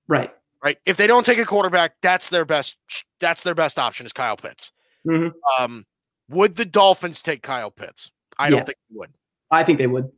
Right. 0.07 0.33
Right? 0.63 0.77
If 0.85 0.97
they 0.97 1.07
don't 1.07 1.25
take 1.25 1.37
a 1.37 1.45
quarterback, 1.45 1.93
that's 2.01 2.29
their 2.29 2.45
best 2.45 2.77
that's 3.19 3.43
their 3.43 3.55
best 3.55 3.77
option 3.79 4.05
is 4.05 4.13
Kyle 4.13 4.37
Pitts. 4.37 4.71
Mhm. 5.05 5.33
Um, 5.59 5.85
would 6.29 6.55
the 6.55 6.65
Dolphins 6.65 7.21
take 7.21 7.43
Kyle 7.43 7.71
Pitts? 7.71 8.11
I 8.37 8.49
don't 8.49 8.65
think 8.65 8.77
they 8.89 8.95
would. 8.97 9.13
I 9.51 9.63
think 9.63 9.77
they 9.77 9.87
would. 9.87 10.09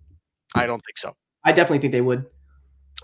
I 0.56 0.65
don't 0.65 0.82
think 0.86 0.97
so. 0.97 1.15
I 1.43 1.52
definitely 1.52 1.80
think 1.80 1.91
they 1.91 2.02
would. 2.02 2.25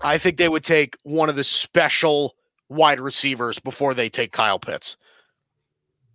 I 0.02 0.18
think 0.18 0.36
they 0.36 0.48
would 0.48 0.64
take 0.64 0.96
one 1.04 1.28
of 1.28 1.36
the 1.36 1.44
special 1.44 2.34
wide 2.68 3.00
receivers 3.00 3.58
before 3.58 3.94
they 3.94 4.08
take 4.08 4.32
Kyle 4.32 4.58
Pitts 4.58 4.96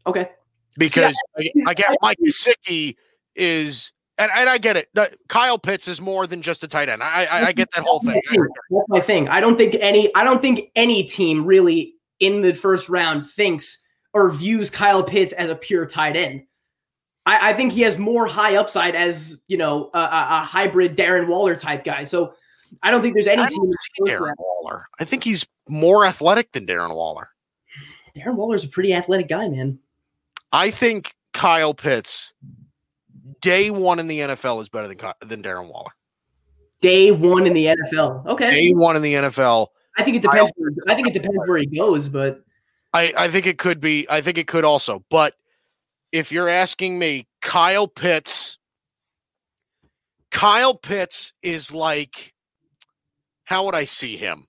Okay. 0.06 0.30
because 0.78 1.16
I, 1.38 1.52
I 1.66 1.74
get 1.74 1.96
Mike 2.02 2.18
Gesicki 2.24 2.96
is, 3.36 3.92
and, 4.18 4.32
and 4.36 4.50
I 4.50 4.58
get 4.58 4.78
it. 4.78 4.90
Kyle 5.28 5.58
Pitts 5.58 5.88
is 5.88 6.02
more 6.02 6.28
than 6.28 6.42
just 6.42 6.64
a 6.64 6.68
tight 6.68 6.90
end. 6.90 7.02
I 7.02 7.26
I, 7.26 7.46
I 7.48 7.52
get 7.52 7.70
that 7.72 7.84
whole 7.84 8.02
thing. 8.02 8.22
That's 8.30 8.90
my 8.90 9.00
thing. 9.00 9.30
I 9.30 9.40
don't 9.40 9.58
think 9.58 9.76
any. 9.80 10.14
I 10.16 10.24
don't 10.24 10.42
think 10.42 10.72
any 10.76 11.04
team 11.04 11.46
really 11.46 11.96
in 12.20 12.42
the 12.42 12.54
first 12.54 12.90
round 12.90 13.26
thinks 13.26 13.82
or 14.14 14.32
views 14.32 14.70
Kyle 14.70 15.04
Pitts 15.04 15.34
as 15.34 15.50
a 15.50 15.56
pure 15.56 15.86
tight 15.86 16.16
end. 16.16 16.44
I, 17.26 17.52
I 17.52 17.54
think 17.54 17.72
he 17.72 17.82
has 17.82 17.98
more 17.98 18.26
high 18.28 18.56
upside 18.56 18.96
as 18.96 19.42
you 19.48 19.58
know 19.58 19.90
a, 19.94 20.00
a, 20.00 20.44
hybrid 20.46 20.98
Darren 20.98 21.28
Waller 21.28 21.56
type 21.56 21.84
guy. 21.84 22.04
So 22.04 22.34
I 22.82 22.92
don't 22.92 23.02
think 23.02 23.14
there's 23.14 23.28
any 23.28 23.44
I 23.44 23.48
team. 23.48 23.72
Darren 24.08 24.34
Waller. 24.38 24.88
I 25.00 25.06
think 25.06 25.24
he's 25.24 25.46
more 25.70 26.06
athletic 26.06 26.52
than 26.52 26.66
Darren 26.66 26.96
Waller. 26.96 27.30
Darren 28.16 28.36
Waller's 28.36 28.64
a 28.64 28.70
pretty 28.70 28.94
athletic 28.94 29.28
guy, 29.28 29.48
man. 29.48 29.80
I 30.52 30.72
think 30.72 31.14
Kyle 31.34 31.74
Pitts, 31.74 32.34
day 33.42 33.70
one 33.70 34.00
in 34.00 34.08
the 34.08 34.20
NFL, 34.20 34.62
is 34.62 34.70
better 34.70 34.88
than 34.88 34.98
than 35.26 35.44
Darren 35.44 35.68
Waller. 35.68 35.92
Day 36.80 37.12
one 37.12 37.46
in 37.46 37.54
the 37.54 37.66
NFL. 37.66 38.26
Okay, 38.26 38.52
Day 38.52 38.72
one 38.72 38.96
in 38.96 39.02
the 39.02 39.14
NFL. 39.14 39.68
I 39.98 40.04
think 40.04 40.18
it 40.18 40.22
depends. 40.22 40.52
Where, 40.56 40.72
I 40.88 40.96
think 40.96 41.08
it 41.08 41.14
depends 41.14 41.38
where 41.46 41.58
he 41.58 41.66
goes, 41.66 42.10
but 42.10 42.44
I, 42.94 43.14
I 43.18 43.28
think 43.30 43.46
it 43.46 43.58
could 43.58 43.80
be. 43.80 44.08
I 44.10 44.22
think 44.22 44.38
it 44.38 44.48
could 44.48 44.64
also. 44.64 45.04
But 45.10 45.36
if 46.12 46.32
you're 46.32 46.50
asking 46.50 47.00
me, 47.00 47.28
Kyle 47.42 47.88
Pitts, 47.88 48.58
Kyle 50.32 50.76
Pitts 50.76 51.34
is 51.42 51.74
like, 51.74 52.34
how 53.44 53.66
would 53.66 53.76
I 53.76 53.84
see 53.84 54.18
him? 54.18 54.48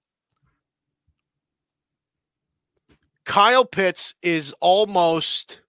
Kyle 3.24 3.64
Pitts 3.64 4.14
is 4.22 4.54
almost, 4.60 5.60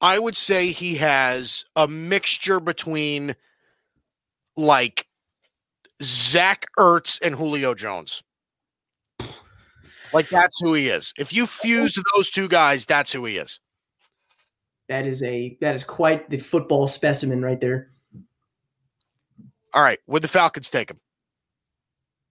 I 0.00 0.18
would 0.18 0.36
say 0.36 0.70
he 0.70 0.96
has 0.96 1.64
a 1.74 1.88
mixture 1.88 2.60
between 2.60 3.34
like 4.56 5.06
Zach 6.02 6.66
Ertz 6.78 7.18
and 7.20 7.34
Julio 7.34 7.74
Jones. 7.74 8.22
Like 10.12 10.28
that's 10.28 10.58
who 10.60 10.74
he 10.74 10.88
is. 10.88 11.12
If 11.18 11.32
you 11.32 11.46
fused 11.46 12.00
those 12.14 12.30
two 12.30 12.48
guys, 12.48 12.86
that's 12.86 13.12
who 13.12 13.24
he 13.24 13.36
is. 13.36 13.60
that 14.88 15.06
is 15.06 15.22
a 15.22 15.56
that 15.60 15.74
is 15.74 15.84
quite 15.84 16.28
the 16.30 16.38
football 16.38 16.88
specimen 16.88 17.42
right 17.42 17.60
there. 17.60 17.90
All 19.74 19.82
right, 19.82 19.98
would 20.06 20.22
the 20.22 20.28
Falcons 20.28 20.70
take 20.70 20.90
him? 20.90 20.98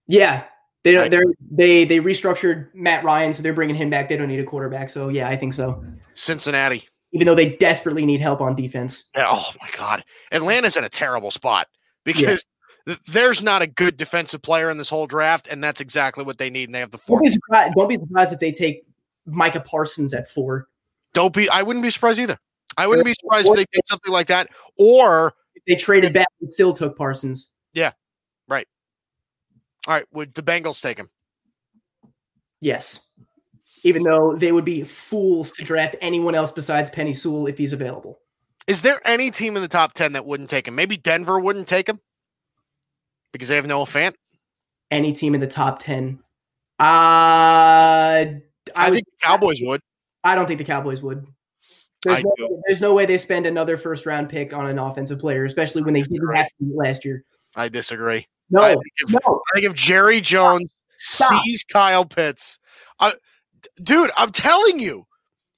Yeah, 0.08 0.44
they 0.82 0.92
don't. 0.92 1.10
They're 1.10 1.22
they 1.50 1.84
they 1.84 2.00
restructured 2.00 2.68
Matt 2.74 3.04
Ryan, 3.04 3.32
so 3.32 3.42
they're 3.42 3.52
bringing 3.52 3.76
him 3.76 3.90
back. 3.90 4.08
They 4.08 4.16
don't 4.16 4.28
need 4.28 4.40
a 4.40 4.44
quarterback. 4.44 4.90
So 4.90 5.08
yeah, 5.08 5.28
I 5.28 5.36
think 5.36 5.54
so. 5.54 5.84
Cincinnati. 6.14 6.88
Even 7.12 7.26
though 7.26 7.34
they 7.34 7.56
desperately 7.56 8.04
need 8.04 8.20
help 8.20 8.40
on 8.40 8.54
defense. 8.54 9.04
Oh 9.16 9.50
my 9.60 9.68
God, 9.76 10.04
Atlanta's 10.30 10.76
in 10.76 10.84
a 10.84 10.88
terrible 10.88 11.30
spot 11.30 11.66
because 12.04 12.44
th- 12.86 12.98
there's 13.06 13.42
not 13.42 13.62
a 13.62 13.66
good 13.66 13.96
defensive 13.96 14.42
player 14.42 14.68
in 14.68 14.76
this 14.76 14.90
whole 14.90 15.06
draft, 15.06 15.48
and 15.48 15.64
that's 15.64 15.80
exactly 15.80 16.24
what 16.24 16.38
they 16.38 16.50
need. 16.50 16.68
And 16.68 16.74
they 16.74 16.80
have 16.80 16.90
the 16.90 16.98
Don't 17.06 17.22
be 17.22 17.30
surprised. 17.30 17.74
Don't 17.76 17.88
be 17.88 17.96
surprised 17.96 18.32
if 18.32 18.40
they 18.40 18.52
take 18.52 18.84
Micah 19.24 19.60
Parsons 19.60 20.12
at 20.12 20.28
four. 20.28 20.68
Don't 21.14 21.32
be. 21.32 21.48
I 21.48 21.62
wouldn't 21.62 21.82
be 21.82 21.90
surprised 21.90 22.20
either. 22.20 22.36
I 22.76 22.86
wouldn't 22.86 23.06
be 23.06 23.14
surprised 23.14 23.48
if 23.48 23.56
they 23.56 23.64
did 23.72 23.86
something 23.86 24.12
like 24.12 24.26
that, 24.28 24.48
or 24.76 25.34
If 25.54 25.62
they 25.66 25.74
traded 25.74 26.12
back 26.12 26.28
and 26.40 26.52
still 26.52 26.72
took 26.72 26.96
Parsons. 26.96 27.54
Yeah, 27.72 27.92
right. 28.46 28.66
All 29.86 29.94
right, 29.94 30.04
would 30.12 30.34
the 30.34 30.42
Bengals 30.42 30.80
take 30.82 30.98
him? 30.98 31.08
Yes. 32.60 33.06
Even 33.84 34.02
though 34.02 34.34
they 34.36 34.52
would 34.52 34.64
be 34.64 34.82
fools 34.82 35.50
to 35.52 35.62
draft 35.64 35.96
anyone 36.00 36.34
else 36.34 36.50
besides 36.50 36.90
Penei 36.90 37.16
Sewell 37.16 37.46
if 37.46 37.58
he's 37.58 37.72
available. 37.72 38.18
Is 38.66 38.82
there 38.82 39.00
any 39.04 39.30
team 39.30 39.56
in 39.56 39.62
the 39.62 39.68
top 39.68 39.94
ten 39.94 40.12
that 40.12 40.26
wouldn't 40.26 40.50
take 40.50 40.68
him? 40.68 40.74
Maybe 40.74 40.96
Denver 40.96 41.38
wouldn't 41.40 41.68
take 41.68 41.88
him 41.88 42.00
because 43.32 43.48
they 43.48 43.56
have 43.56 43.66
Noah 43.66 43.84
Fant. 43.84 44.14
Any 44.90 45.12
team 45.12 45.34
in 45.34 45.40
the 45.40 45.46
top 45.46 45.78
ten. 45.80 46.20
Uh 46.78 46.84
I, 48.76 48.90
would- 48.90 48.94
think 48.94 49.06
the 49.06 49.26
Cowboys 49.26 49.60
would. 49.62 49.80
I 50.24 50.34
don't 50.34 50.46
think 50.46 50.58
the 50.58 50.64
Cowboys 50.64 51.00
would. 51.02 51.26
There's 52.04 52.22
no, 52.22 52.62
there's 52.66 52.80
no 52.80 52.94
way 52.94 53.06
they 53.06 53.18
spend 53.18 53.46
another 53.46 53.76
first 53.76 54.06
round 54.06 54.28
pick 54.28 54.52
on 54.52 54.66
an 54.68 54.78
offensive 54.78 55.18
player, 55.18 55.44
especially 55.44 55.82
when 55.82 55.94
they 55.94 56.02
didn't 56.02 56.34
have 56.34 56.46
to 56.46 56.72
last 56.74 57.04
year. 57.04 57.24
I 57.56 57.68
disagree. 57.68 58.26
No, 58.50 58.62
I 58.62 58.74
think 58.74 58.84
if, 58.98 59.10
no, 59.10 59.18
I 59.24 59.60
think 59.60 59.66
if 59.70 59.74
Jerry 59.74 60.20
Jones 60.20 60.70
stop. 60.94 61.42
sees 61.44 61.64
Kyle 61.64 62.04
Pitts, 62.04 62.60
I, 63.00 63.14
dude, 63.82 64.10
I'm 64.16 64.32
telling 64.32 64.80
you, 64.80 65.06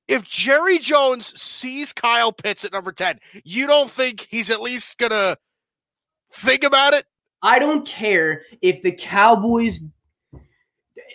if 0.08 0.24
Jerry 0.24 0.78
Jones 0.78 1.40
sees 1.40 1.92
Kyle 1.92 2.32
Pitts 2.32 2.64
at 2.64 2.72
number 2.72 2.92
10, 2.92 3.20
you 3.44 3.66
don't 3.66 3.90
think 3.90 4.26
he's 4.30 4.50
at 4.50 4.60
least 4.60 4.98
gonna 4.98 5.36
think 6.32 6.64
about 6.64 6.94
it? 6.94 7.06
I 7.42 7.58
don't 7.58 7.86
care 7.86 8.42
if 8.60 8.82
the 8.82 8.92
Cowboys 8.92 9.80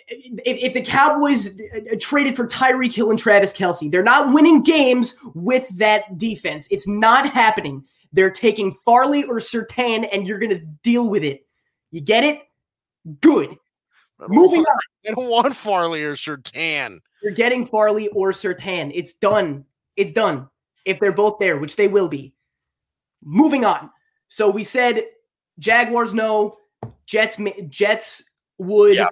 if, 0.08 0.58
if 0.58 0.72
the 0.74 0.82
Cowboys 0.82 1.58
traded 1.98 2.36
for 2.36 2.46
Tyreek 2.46 2.92
Hill 2.92 3.10
and 3.10 3.18
Travis 3.18 3.52
Kelce. 3.52 3.90
They're 3.90 4.02
not 4.02 4.32
winning 4.32 4.62
games 4.62 5.16
with 5.34 5.68
that 5.78 6.16
defense. 6.16 6.68
It's 6.70 6.86
not 6.86 7.28
happening. 7.28 7.84
They're 8.12 8.30
taking 8.30 8.72
Farley 8.84 9.24
or 9.24 9.40
Surtain, 9.40 10.08
and 10.12 10.26
you're 10.26 10.38
gonna 10.38 10.60
deal 10.82 11.08
with 11.08 11.24
it. 11.24 11.46
You 11.90 12.00
get 12.00 12.24
it? 12.24 12.40
Good. 13.20 13.56
I 14.20 14.26
Moving 14.28 14.60
want, 14.60 14.68
on. 14.68 14.78
I 15.06 15.14
don't 15.14 15.30
want 15.30 15.56
Farley 15.56 16.02
or 16.02 16.14
Surtain. 16.14 17.00
You're 17.22 17.32
getting 17.32 17.66
Farley 17.66 18.08
or 18.08 18.32
Surtain. 18.32 18.90
It's 18.94 19.12
done. 19.12 19.64
It's 19.96 20.12
done. 20.12 20.48
If 20.84 21.00
they're 21.00 21.12
both 21.12 21.38
there, 21.38 21.58
which 21.58 21.76
they 21.76 21.88
will 21.88 22.08
be. 22.08 22.34
Moving 23.22 23.64
on. 23.64 23.90
So 24.28 24.48
we 24.48 24.64
said 24.64 25.04
Jaguars 25.58 26.14
no, 26.14 26.58
Jets 27.06 27.38
Jets 27.68 28.24
would. 28.58 28.94
Yeah. 28.96 29.08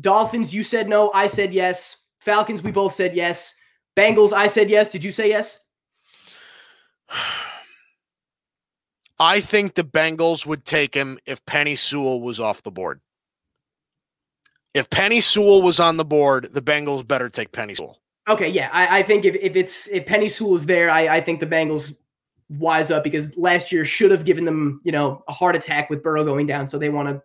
Dolphins, 0.00 0.54
you 0.54 0.62
said 0.62 0.88
no. 0.88 1.10
I 1.12 1.26
said 1.26 1.52
yes. 1.52 1.96
Falcons, 2.20 2.62
we 2.62 2.70
both 2.70 2.94
said 2.94 3.14
yes. 3.14 3.54
Bengals, 3.96 4.32
I 4.32 4.46
said 4.46 4.70
yes. 4.70 4.88
Did 4.90 5.02
you 5.04 5.10
say 5.10 5.28
yes? 5.28 5.58
I 9.20 9.40
think 9.40 9.74
the 9.74 9.82
Bengals 9.82 10.46
would 10.46 10.64
take 10.64 10.94
him 10.94 11.18
if 11.26 11.44
Penei 11.44 11.76
Sewell 11.76 12.20
was 12.20 12.38
off 12.38 12.62
the 12.62 12.70
board. 12.70 13.00
If 14.78 14.88
Penei 14.90 15.22
Sewell 15.22 15.60
was 15.62 15.80
on 15.80 15.96
the 15.96 16.04
board, 16.04 16.50
the 16.52 16.62
Bengals 16.62 17.06
better 17.06 17.28
take 17.28 17.50
Penei 17.52 17.76
Sewell. 17.76 18.00
Okay, 18.28 18.48
yeah. 18.48 18.70
I, 18.72 19.00
I 19.00 19.02
think 19.02 19.24
if, 19.24 19.34
if 19.36 19.56
it's 19.56 19.88
if 19.88 20.06
Penei 20.06 20.30
Sewell 20.30 20.54
is 20.56 20.66
there, 20.66 20.88
I, 20.90 21.16
I 21.16 21.20
think 21.20 21.40
the 21.40 21.46
Bengals 21.46 21.96
wise 22.50 22.90
up 22.90 23.04
because 23.04 23.36
last 23.36 23.72
year 23.72 23.84
should 23.84 24.10
have 24.10 24.24
given 24.24 24.44
them, 24.44 24.80
you 24.84 24.92
know, 24.92 25.22
a 25.28 25.32
heart 25.32 25.56
attack 25.56 25.90
with 25.90 26.02
Burrow 26.02 26.24
going 26.24 26.46
down. 26.46 26.68
So 26.68 26.78
they 26.78 26.88
want 26.90 27.08
to 27.08 27.22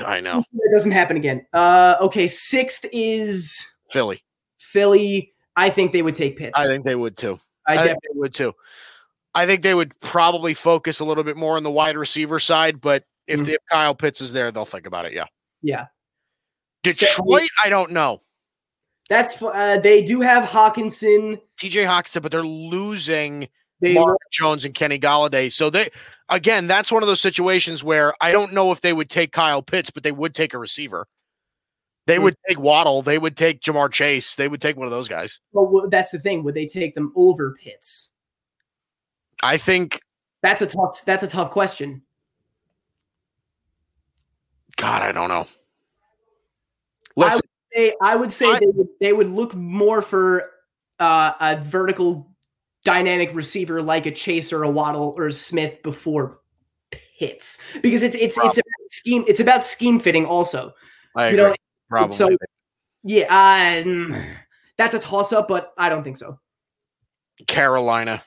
I 0.06 0.20
know. 0.20 0.42
it 0.52 0.74
doesn't 0.74 0.92
happen 0.92 1.16
again. 1.16 1.44
Uh 1.52 1.96
okay, 2.00 2.26
sixth 2.26 2.84
is 2.92 3.64
Philly. 3.90 4.22
Philly. 4.58 5.32
I 5.56 5.70
think 5.70 5.92
they 5.92 6.02
would 6.02 6.14
take 6.16 6.36
Pitts. 6.38 6.52
I 6.58 6.66
think 6.66 6.84
they 6.84 6.94
would 6.94 7.16
too. 7.16 7.38
I 7.66 7.74
I 7.74 7.76
def- 7.76 7.86
think 7.86 7.98
they 8.02 8.18
would 8.18 8.34
too. 8.34 8.54
I 9.34 9.44
think 9.46 9.62
they 9.62 9.74
would 9.74 9.98
probably 10.00 10.54
focus 10.54 11.00
a 11.00 11.04
little 11.04 11.24
bit 11.24 11.36
more 11.36 11.56
on 11.56 11.62
the 11.64 11.70
wide 11.70 11.96
receiver 11.96 12.38
side, 12.40 12.80
but 12.80 13.04
if, 13.26 13.40
Mhm. 13.40 13.48
if 13.48 13.58
Kyle 13.70 13.94
Pitts 13.94 14.20
is 14.20 14.32
there, 14.32 14.50
they'll 14.50 14.64
think 14.64 14.86
about 14.86 15.04
it. 15.04 15.12
Yeah. 15.12 15.26
yeah. 15.62 15.86
Detroit, 16.82 17.48
I 17.64 17.68
don't 17.68 17.90
know. 17.92 18.22
That's 19.08 19.40
uh, 19.42 19.78
they 19.78 20.04
do 20.04 20.20
have 20.20 20.48
Hockenson. 20.48 21.40
TJ 21.58 21.86
Hockenson, 21.86 22.22
but 22.22 22.30
they're 22.30 22.42
losing 22.42 23.48
They 23.80 23.94
Mark 23.94 24.18
Jones 24.30 24.64
and 24.64 24.74
Kenny 24.74 24.98
Golladay. 24.98 25.50
So 25.50 25.70
they 25.70 25.88
again, 26.28 26.66
that's 26.66 26.92
one 26.92 27.02
of 27.02 27.08
those 27.08 27.20
situations 27.20 27.82
where 27.82 28.12
I 28.20 28.32
don't 28.32 28.52
know 28.52 28.70
if 28.70 28.80
they 28.82 28.92
would 28.92 29.08
take 29.08 29.32
Kyle 29.32 29.62
Pitts, 29.62 29.90
but 29.90 30.02
they 30.02 30.12
would 30.12 30.34
take 30.34 30.52
a 30.54 30.58
receiver. 30.58 31.08
They 32.06 32.16
Hmm. 32.16 32.24
would 32.24 32.36
take 32.46 32.58
Waddle. 32.60 33.02
They 33.02 33.18
would 33.18 33.36
take 33.36 33.60
Ja'Marr 33.62 33.90
Chase. 33.90 34.34
They 34.34 34.46
would 34.48 34.60
take 34.60 34.76
one 34.76 34.86
of 34.86 34.90
those 34.92 35.08
guys. 35.08 35.40
well, 35.52 35.66
well, 35.66 35.88
that's 35.88 36.10
the 36.10 36.18
thing. 36.18 36.44
Would 36.44 36.54
they 36.54 36.66
take 36.66 36.94
them 36.94 37.12
over 37.16 37.56
Pitts? 37.62 38.12
I 39.42 39.56
think. 39.56 40.00
That's 40.42 40.60
a 40.62 40.66
tough. 40.66 41.02
That's 41.04 41.22
a 41.22 41.28
tough 41.28 41.50
question. 41.50 42.02
God, 44.76 45.02
I 45.02 45.12
don't 45.12 45.28
know. 45.28 45.46
Listen, 47.18 47.40
They, 47.74 47.92
I 48.02 48.16
would 48.16 48.32
say 48.32 48.46
I- 48.50 48.58
they 48.60 48.66
would 48.66 48.88
they 49.00 49.12
would 49.12 49.28
look 49.28 49.54
more 49.54 50.02
for 50.02 50.50
uh, 50.98 51.32
a 51.40 51.56
vertical 51.64 52.30
dynamic 52.84 53.30
receiver 53.34 53.82
like 53.82 54.06
a 54.06 54.10
Chase 54.10 54.52
or 54.52 54.62
a 54.62 54.70
Waddle 54.70 55.14
or 55.16 55.26
a 55.26 55.32
Smith 55.32 55.82
before 55.82 56.40
Pitts 57.18 57.58
because 57.82 58.02
it's 58.02 58.14
it's 58.14 58.38
it's 58.38 58.58
about 58.58 58.90
scheme. 58.90 59.24
It's 59.26 59.40
about 59.40 59.64
scheme 59.66 59.98
fitting 60.00 60.24
also. 60.24 60.72
I 61.16 61.28
you 61.30 61.34
agree. 61.34 61.50
know, 61.50 61.54
Probably. 61.88 62.16
so- 62.16 62.28
Yeah, 63.02 63.82
um, 63.84 64.14
that's 64.76 64.94
a 64.94 64.98
toss 64.98 65.32
up, 65.32 65.48
but 65.48 65.72
I 65.76 65.88
don't 65.88 66.04
think 66.04 66.16
so. 66.16 66.38
Carolina. 67.46 68.22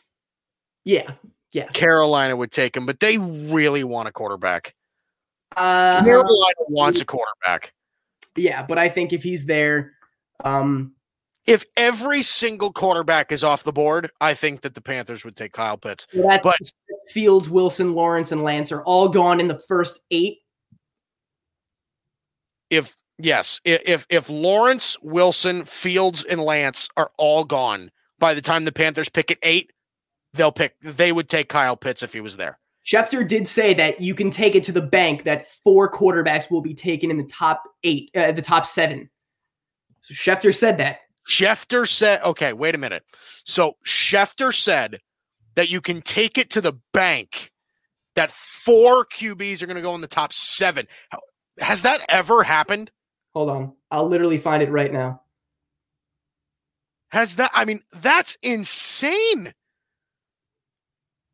Yeah, 0.83 1.11
yeah. 1.51 1.67
Carolina 1.67 2.35
would 2.35 2.51
take 2.51 2.75
him, 2.75 2.85
but 2.85 2.99
they 2.99 3.17
really 3.17 3.83
want 3.83 4.07
a 4.07 4.11
quarterback. 4.11 4.73
Uh, 5.55 6.03
Carolina 6.03 6.55
wants 6.69 7.01
a 7.01 7.05
quarterback. 7.05 7.73
Yeah, 8.35 8.63
but 8.63 8.77
I 8.77 8.89
think 8.89 9.13
if 9.13 9.23
he's 9.23 9.45
there, 9.45 9.93
um, 10.43 10.93
If 11.47 11.65
every 11.75 12.21
single 12.21 12.71
quarterback 12.71 13.31
is 13.31 13.43
off 13.43 13.63
the 13.63 13.71
board, 13.71 14.11
I 14.21 14.35
think 14.35 14.61
that 14.61 14.75
the 14.75 14.81
Panthers 14.81 15.25
would 15.25 15.35
take 15.35 15.53
Kyle 15.53 15.77
Pitts. 15.77 16.05
But- 16.43 16.57
Fields, 17.09 17.49
Wilson, 17.49 17.93
Lawrence, 17.95 18.31
and 18.31 18.43
Lance 18.43 18.71
are 18.71 18.83
all 18.83 19.09
gone 19.09 19.39
in 19.39 19.47
the 19.47 19.59
first 19.67 19.99
eight. 20.11 20.37
If 22.69 22.95
yes, 23.17 23.59
if 23.65 24.05
if 24.09 24.29
Lawrence, 24.29 24.97
Wilson, 25.01 25.65
Fields, 25.65 26.23
and 26.23 26.39
Lance 26.41 26.87
are 26.95 27.11
all 27.17 27.43
gone 27.43 27.91
by 28.19 28.33
the 28.33 28.41
time 28.41 28.63
the 28.63 28.71
Panthers 28.71 29.09
pick 29.09 29.31
at 29.31 29.39
eight, 29.43 29.73
they'll 30.33 30.51
pick. 30.53 30.75
They 30.81 31.11
would 31.11 31.27
take 31.27 31.49
Kyle 31.49 31.75
Pitts 31.75 32.03
if 32.03 32.13
he 32.13 32.21
was 32.21 32.37
there. 32.37 32.59
Schefter 32.85 33.27
did 33.27 33.47
say 33.47 33.73
that 33.75 34.01
you 34.01 34.15
can 34.15 34.31
take 34.31 34.55
it 34.55 34.63
to 34.63 34.71
the 34.71 34.81
bank 34.81 35.23
that 35.23 35.47
four 35.63 35.91
quarterbacks 35.91 36.49
will 36.49 36.61
be 36.61 36.73
taken 36.73 37.11
in 37.11 37.17
the 37.17 37.25
top 37.25 37.63
eight, 37.83 38.09
uh, 38.15 38.31
the 38.31 38.41
top 38.41 38.65
seven. 38.65 39.09
So 40.01 40.13
Schefter 40.13 40.53
said 40.53 40.77
that. 40.77 41.01
Schefter 41.29 41.87
said, 41.87 42.21
okay, 42.23 42.53
wait 42.53 42.73
a 42.73 42.79
minute. 42.79 43.03
So 43.45 43.77
Schefter 43.85 44.53
said 44.53 44.99
that 45.55 45.69
you 45.69 45.81
can 45.81 46.01
take 46.01 46.37
it 46.37 46.49
to 46.51 46.61
the 46.61 46.73
bank 46.93 47.51
that 48.15 48.31
four 48.31 49.05
QBs 49.05 49.61
are 49.61 49.67
going 49.67 49.75
to 49.75 49.81
go 49.81 49.95
in 49.95 50.01
the 50.01 50.07
top 50.07 50.33
seven. 50.33 50.87
Has 51.59 51.83
that 51.83 52.03
ever 52.09 52.43
happened? 52.43 52.89
Hold 53.33 53.49
on, 53.49 53.73
I'll 53.91 54.07
literally 54.07 54.37
find 54.37 54.63
it 54.63 54.69
right 54.69 54.91
now. 54.91 55.21
Has 57.09 57.35
that, 57.37 57.51
I 57.53 57.65
mean, 57.65 57.81
that's 57.93 58.37
insane. 58.41 59.53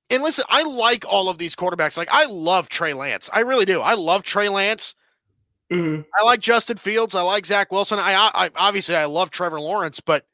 And 0.10 0.24
listen, 0.24 0.46
I 0.48 0.64
like 0.64 1.06
all 1.06 1.30
of 1.30 1.38
these 1.38 1.56
quarterbacks. 1.56 1.98
Like, 1.98 2.12
I 2.12 2.26
love 2.26 2.70
Trey 2.70 2.94
Lance. 2.94 3.30
I 3.34 3.42
really 3.42 3.66
do. 3.66 3.82
I 3.82 3.94
love 3.94 4.24
Trey 4.24 4.48
Lance. 4.50 4.96
Mhm. 5.72 6.06
I 6.18 6.24
like 6.24 6.40
Justin 6.40 6.78
Fields. 6.78 7.14
I 7.14 7.22
like 7.22 7.46
Zach 7.46 7.72
Wilson. 7.72 8.00
I, 8.00 8.32
I 8.34 8.50
obviously 8.56 8.96
I 8.96 9.06
love 9.06 9.32
Trevor 9.32 9.60
Lawrence, 9.60 10.00
but 10.00 10.26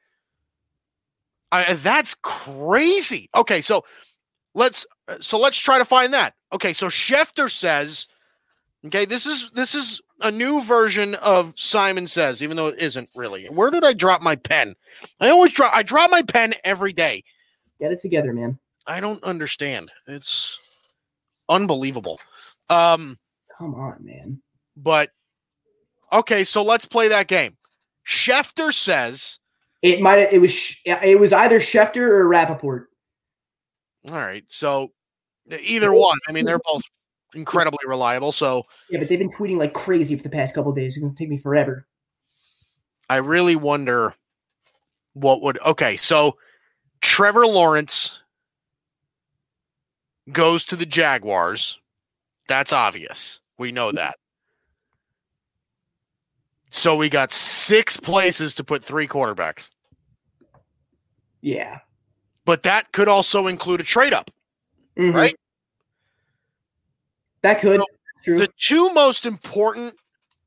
I, 1.52 1.74
that's 1.74 2.16
crazy. 2.22 3.30
Okay, 3.36 3.62
so 3.62 3.84
let's 4.54 4.86
so 5.20 5.40
let's 5.40 5.58
try 5.58 5.80
to 5.80 5.86
find 5.86 6.14
that. 6.14 6.36
Okay, 6.52 6.74
so 6.74 6.88
Schefter 6.88 7.52
says, 7.52 8.08
okay, 8.86 9.06
this 9.06 9.26
is 9.26 9.50
this 9.56 9.74
is 9.74 10.02
a 10.22 10.30
new 10.32 10.64
version 10.64 11.16
of 11.16 11.54
Simon 11.56 12.08
says, 12.08 12.44
even 12.44 12.56
though 12.56 12.68
it 12.68 12.80
isn't 12.80 13.10
really. 13.16 13.46
Where 13.48 13.72
did 13.72 13.84
I 13.84 13.94
drop 13.94 14.22
my 14.22 14.36
pen? 14.36 14.76
I 15.20 15.30
always 15.30 15.52
drop 15.52 15.74
I 15.74 15.82
drop 15.82 16.12
my 16.12 16.22
pen 16.22 16.54
every 16.64 16.94
day. 16.94 17.24
Get 17.80 17.92
it 17.92 18.00
together, 18.00 18.34
man. 18.34 18.60
I 18.88 19.00
don't 19.00 19.24
understand. 19.24 19.92
It's 20.08 20.60
unbelievable. 21.50 22.20
Um, 22.70 23.18
Come 23.58 23.76
on, 23.76 24.04
man. 24.04 24.42
but 24.76 25.12
okay, 26.12 26.44
so 26.44 26.64
let's 26.64 26.86
play 26.86 27.08
that 27.10 27.28
game. 27.28 27.56
Schefter 28.08 28.74
says, 28.74 29.40
It 29.82 30.02
might. 30.02 30.20
It 30.34 30.40
was. 30.42 30.76
It 30.86 31.20
was 31.20 31.32
either 31.34 31.60
Schefter 31.60 31.98
or 32.08 32.28
Rappaport. 32.30 32.86
all 34.10 34.16
right, 34.16 34.44
so 34.48 34.92
either 35.62 35.94
one. 35.94 36.18
I 36.28 36.32
mean, 36.34 36.46
they're 36.46 36.60
both 36.66 36.84
incredibly 37.36 37.80
reliable. 37.88 38.32
So 38.32 38.64
Yeah, 38.90 39.00
but 39.00 39.08
they've 39.10 39.20
been 39.20 39.32
tweeting 39.32 39.58
like 39.58 39.74
crazy 39.74 40.16
for 40.18 40.24
the 40.24 40.30
past 40.30 40.54
couple 40.56 40.72
of 40.72 40.76
days. 40.78 40.96
It's 40.98 41.02
gonna 41.04 41.16
take 41.16 41.30
me 41.30 41.38
forever. 41.38 41.88
I 43.10 43.18
really 43.18 43.56
wonder 43.56 44.14
what 45.14 45.42
would. 45.42 45.60
Okay, 45.62 45.96
so 45.98 46.38
Trevor 47.02 47.46
Lawrence 47.48 48.20
goes 50.32 50.64
to 50.66 50.76
the 50.76 50.86
Jaguars. 50.86 51.80
That's 52.48 52.74
obvious. 52.74 53.40
We 53.58 53.72
know 53.72 53.92
that. 53.92 54.16
So 56.70 56.96
we 56.96 57.10
got 57.10 57.32
six 57.32 57.98
places 57.98 58.56
to 58.56 58.64
put 58.64 58.84
three 58.84 59.08
quarterbacks, 59.08 59.70
Yeah. 61.42 61.80
but 62.46 62.64
that 62.64 62.92
could 62.94 63.08
also 63.08 63.48
include 63.48 63.80
a 63.80 63.84
trade 63.84 64.14
up. 64.14 64.32
Mhm. 64.98 65.14
Right. 65.14 65.40
That 67.42 67.60
could. 67.60 67.82
So. 68.24 68.38
The 68.38 68.50
two 68.58 68.92
most 68.94 69.26
important 69.26 69.96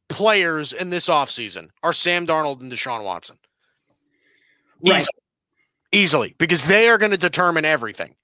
players 0.08 0.72
in 0.72 0.90
this 0.90 1.06
offseason 1.08 1.68
are 1.82 1.92
Sam 1.92 2.26
Darnold 2.26 2.60
and 2.60 2.72
Deshaun 2.72 3.04
Watson. 3.04 3.38
Right. 4.80 5.00
Easily. 5.02 5.22
Easily, 5.92 6.34
because 6.38 6.64
they 6.64 6.88
are 6.88 6.98
going 6.98 7.12
to 7.12 7.16
determine 7.18 7.64
everything. 7.64 8.16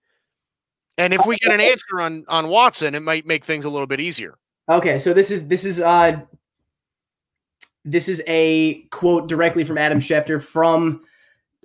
And 0.99 1.15
if 1.15 1.25
we 1.27 1.37
get 1.39 1.53
an 1.53 1.61
answer 1.61 2.01
on 2.01 2.25
on 2.29 2.49
Watson, 2.49 2.95
it 2.95 3.01
might 3.01 3.27
make 3.27 3.45
things 3.45 3.65
a 3.65 3.71
little 3.71 3.87
bit 3.87 4.01
easier. 4.01 4.37
Okay, 4.69 4.99
so 4.99 5.13
this 5.13 5.31
is 5.31 5.49
this 5.49 5.65
is 5.65 5.81
uh 5.81 6.21
this 7.85 8.09
is 8.09 8.23
a 8.27 8.83
quote 8.91 9.29
directly 9.29 9.65
from 9.65 9.79
Adam 9.79 9.99
Schefter 9.99 10.41
from 10.43 11.03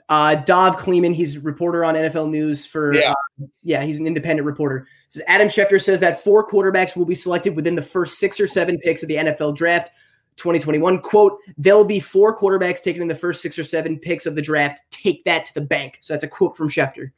uh 0.09 0.35
Dov 0.35 0.77
Kleiman. 0.77 1.13
He's 1.13 1.35
a 1.35 1.39
reporter 1.41 1.83
on 1.83 1.95
NFL 1.95 2.29
News 2.29 2.65
for 2.65 2.93
Yeah. 2.93 3.11
uh, 3.11 3.45
yeah, 3.63 3.83
he's 3.83 3.97
an 3.97 4.07
independent 4.07 4.45
reporter. 4.45 4.87
Says 5.09 5.23
Adam 5.27 5.47
Schefter 5.47 5.81
says 5.81 5.99
that 5.99 6.23
four 6.23 6.47
quarterbacks 6.47 6.95
will 6.95 7.05
be 7.05 7.15
selected 7.15 7.55
within 7.55 7.75
the 7.75 7.81
first 7.81 8.17
six 8.19 8.39
or 8.39 8.47
seven 8.47 8.77
picks 8.79 9.03
of 9.03 9.09
the 9.09 9.15
NFL 9.15 9.55
draft 9.55 9.91
2021. 10.37 10.99
Quote, 11.01 11.39
there'll 11.57 11.83
be 11.83 11.99
four 11.99 12.37
quarterbacks 12.37 12.81
taken 12.81 13.01
in 13.01 13.07
the 13.07 13.15
first 13.15 13.41
six 13.41 13.59
or 13.59 13.63
seven 13.63 13.99
picks 13.99 14.25
of 14.25 14.35
the 14.35 14.41
draft. 14.41 14.81
Take 14.91 15.23
that 15.25 15.45
to 15.45 15.53
the 15.53 15.61
bank. 15.61 15.97
So 16.01 16.13
that's 16.13 16.23
a 16.23 16.27
quote 16.27 16.55
from 16.55 16.69
Schefter. 16.69 17.11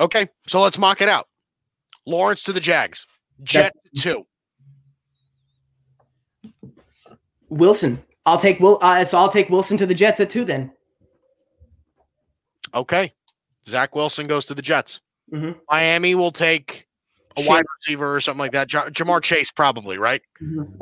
Okay, 0.00 0.28
so 0.46 0.60
let's 0.60 0.78
mock 0.78 1.00
it 1.00 1.08
out. 1.08 1.28
Lawrence 2.06 2.42
to 2.44 2.52
the 2.52 2.60
Jags. 2.60 3.06
Jet 3.42 3.72
two. 3.96 4.26
Wilson. 7.48 8.02
I'll 8.24 8.38
take 8.38 8.58
Will 8.60 8.78
uh, 8.82 9.04
so 9.04 9.18
I'll 9.18 9.28
take 9.28 9.48
Wilson 9.50 9.76
to 9.78 9.86
the 9.86 9.94
Jets 9.94 10.20
at 10.20 10.30
two 10.30 10.44
then. 10.44 10.72
Okay. 12.74 13.12
Zach 13.68 13.94
Wilson 13.94 14.26
goes 14.26 14.44
to 14.46 14.54
the 14.54 14.62
Jets. 14.62 15.00
Mhm. 15.32 15.56
Miami 15.70 16.14
will 16.14 16.32
take 16.32 16.86
a 17.36 17.40
Chase. 17.40 17.48
wide 17.48 17.64
receiver 17.80 18.14
or 18.14 18.20
something 18.20 18.38
like 18.38 18.52
that. 18.52 18.72
Ja- 18.72 18.88
Ja'Marr 18.88 19.22
Chase, 19.22 19.50
probably, 19.50 19.98
right? 19.98 20.22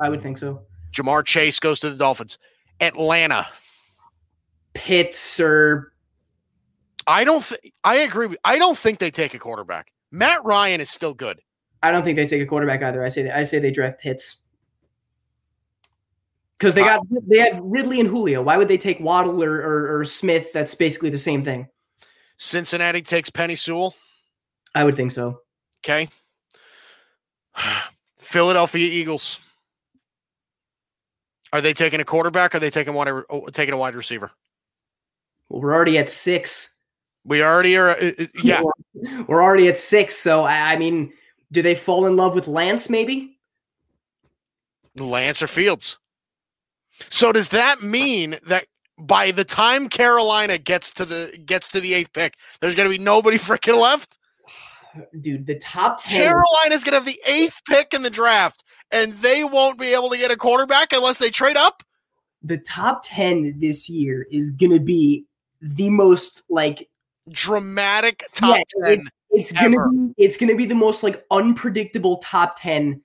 I 0.00 0.08
would 0.08 0.22
think 0.22 0.38
so. 0.38 0.62
Ja'Marr 0.92 1.24
Chase 1.24 1.58
goes 1.60 1.80
to 1.80 1.90
the 1.90 1.96
Dolphins. 1.96 2.38
Atlanta. 2.80 3.46
Pitts 4.74 5.40
or 5.40 5.92
I 7.06 7.24
don't 7.24 7.44
think 7.44 7.72
I 7.82 7.96
agree 7.96 8.26
with 8.26 8.38
I 8.44 8.58
don't 8.58 8.78
think 8.78 8.98
they 8.98 9.10
take 9.10 9.34
a 9.34 9.38
quarterback. 9.38 9.92
Matt 10.10 10.44
Ryan 10.44 10.80
is 10.80 10.90
still 10.90 11.14
good. 11.14 11.40
I 11.82 11.90
don't 11.90 12.02
think 12.02 12.16
they 12.16 12.26
take 12.26 12.42
a 12.42 12.46
quarterback 12.46 12.82
either. 12.82 13.04
I 13.04 13.08
say 13.08 13.30
I 13.30 13.42
say 13.42 13.58
they 13.58 13.70
draft 13.70 14.00
Pitts 14.00 14.42
because 16.58 16.74
they 16.74 16.82
got 16.82 17.06
they 17.28 17.38
have 17.38 17.60
Ridley 17.62 18.00
and 18.00 18.08
Julio. 18.08 18.42
Why 18.42 18.56
would 18.56 18.68
they 18.68 18.78
take 18.78 19.00
Waddle 19.00 19.42
or, 19.42 19.54
or, 19.54 19.98
or 19.98 20.04
Smith? 20.04 20.52
That's 20.52 20.74
basically 20.74 21.10
the 21.10 21.18
same 21.18 21.44
thing. 21.44 21.68
Cincinnati 22.36 23.02
takes 23.02 23.30
Penei 23.30 23.58
Sewell. 23.58 23.94
I 24.74 24.84
would 24.84 24.96
think 24.96 25.12
so. 25.12 25.40
Okay. 25.84 26.08
Philadelphia 28.18 28.88
Eagles. 28.90 29.38
Are 31.52 31.60
they 31.60 31.72
taking 31.72 32.00
a 32.00 32.04
quarterback? 32.04 32.54
Or 32.54 32.56
are 32.56 32.60
they 32.60 32.70
taking 32.70 32.94
wide, 32.94 33.08
oh, 33.08 33.46
taking 33.52 33.74
a 33.74 33.76
wide 33.76 33.94
receiver? 33.94 34.32
Well, 35.48 35.60
we're 35.60 35.74
already 35.74 35.98
at 35.98 36.10
six. 36.10 36.73
We 37.24 37.42
already 37.42 37.76
are. 37.76 37.90
uh, 37.90 38.12
uh, 38.18 38.26
Yeah. 38.42 38.62
we're, 38.62 39.24
we're 39.24 39.42
already 39.42 39.68
at 39.68 39.78
six. 39.78 40.14
So 40.14 40.44
I, 40.44 40.72
I 40.72 40.76
mean, 40.76 41.12
do 41.52 41.62
they 41.62 41.74
fall 41.74 42.06
in 42.06 42.16
love 42.16 42.34
with 42.34 42.46
Lance? 42.48 42.90
Maybe. 42.90 43.38
Lance 44.98 45.42
or 45.42 45.46
Fields. 45.46 45.98
So 47.10 47.32
does 47.32 47.48
that 47.50 47.82
mean 47.82 48.36
that 48.46 48.66
by 48.98 49.32
the 49.32 49.44
time 49.44 49.88
Carolina 49.88 50.58
gets 50.58 50.92
to 50.94 51.04
the 51.04 51.36
gets 51.44 51.70
to 51.72 51.80
the 51.80 51.94
eighth 51.94 52.12
pick, 52.12 52.34
there's 52.60 52.74
going 52.76 52.88
to 52.88 52.96
be 52.96 53.02
nobody 53.02 53.38
freaking 53.38 53.80
left? 53.80 54.18
Dude, 55.20 55.46
the 55.46 55.58
top 55.58 56.00
ten. 56.00 56.22
Carolina's 56.22 56.84
going 56.84 56.92
to 56.92 56.98
have 56.98 57.04
the 57.06 57.20
eighth 57.26 57.60
pick 57.68 57.92
in 57.94 58.02
the 58.02 58.10
draft, 58.10 58.62
and 58.92 59.14
they 59.14 59.42
won't 59.42 59.76
be 59.80 59.92
able 59.92 60.08
to 60.10 60.16
get 60.18 60.30
a 60.30 60.36
quarterback 60.36 60.92
unless 60.92 61.18
they 61.18 61.30
trade 61.30 61.56
up. 61.56 61.82
the 62.42 62.58
top 62.58 63.02
ten 63.04 63.54
this 63.58 63.88
year 63.88 64.26
is 64.30 64.50
gonna 64.50 64.78
be 64.78 65.24
the 65.60 65.90
most 65.90 66.42
like 66.48 66.88
Dramatic 67.30 68.26
top 68.34 68.58
Yeah, 68.82 68.88
ten. 68.96 69.10
it's 69.30 69.52
gonna 69.52 69.88
be 69.90 70.14
it's 70.18 70.36
gonna 70.36 70.54
be 70.54 70.66
the 70.66 70.74
most 70.74 71.02
like 71.02 71.24
unpredictable 71.30 72.18
top 72.18 72.60
10 72.60 73.00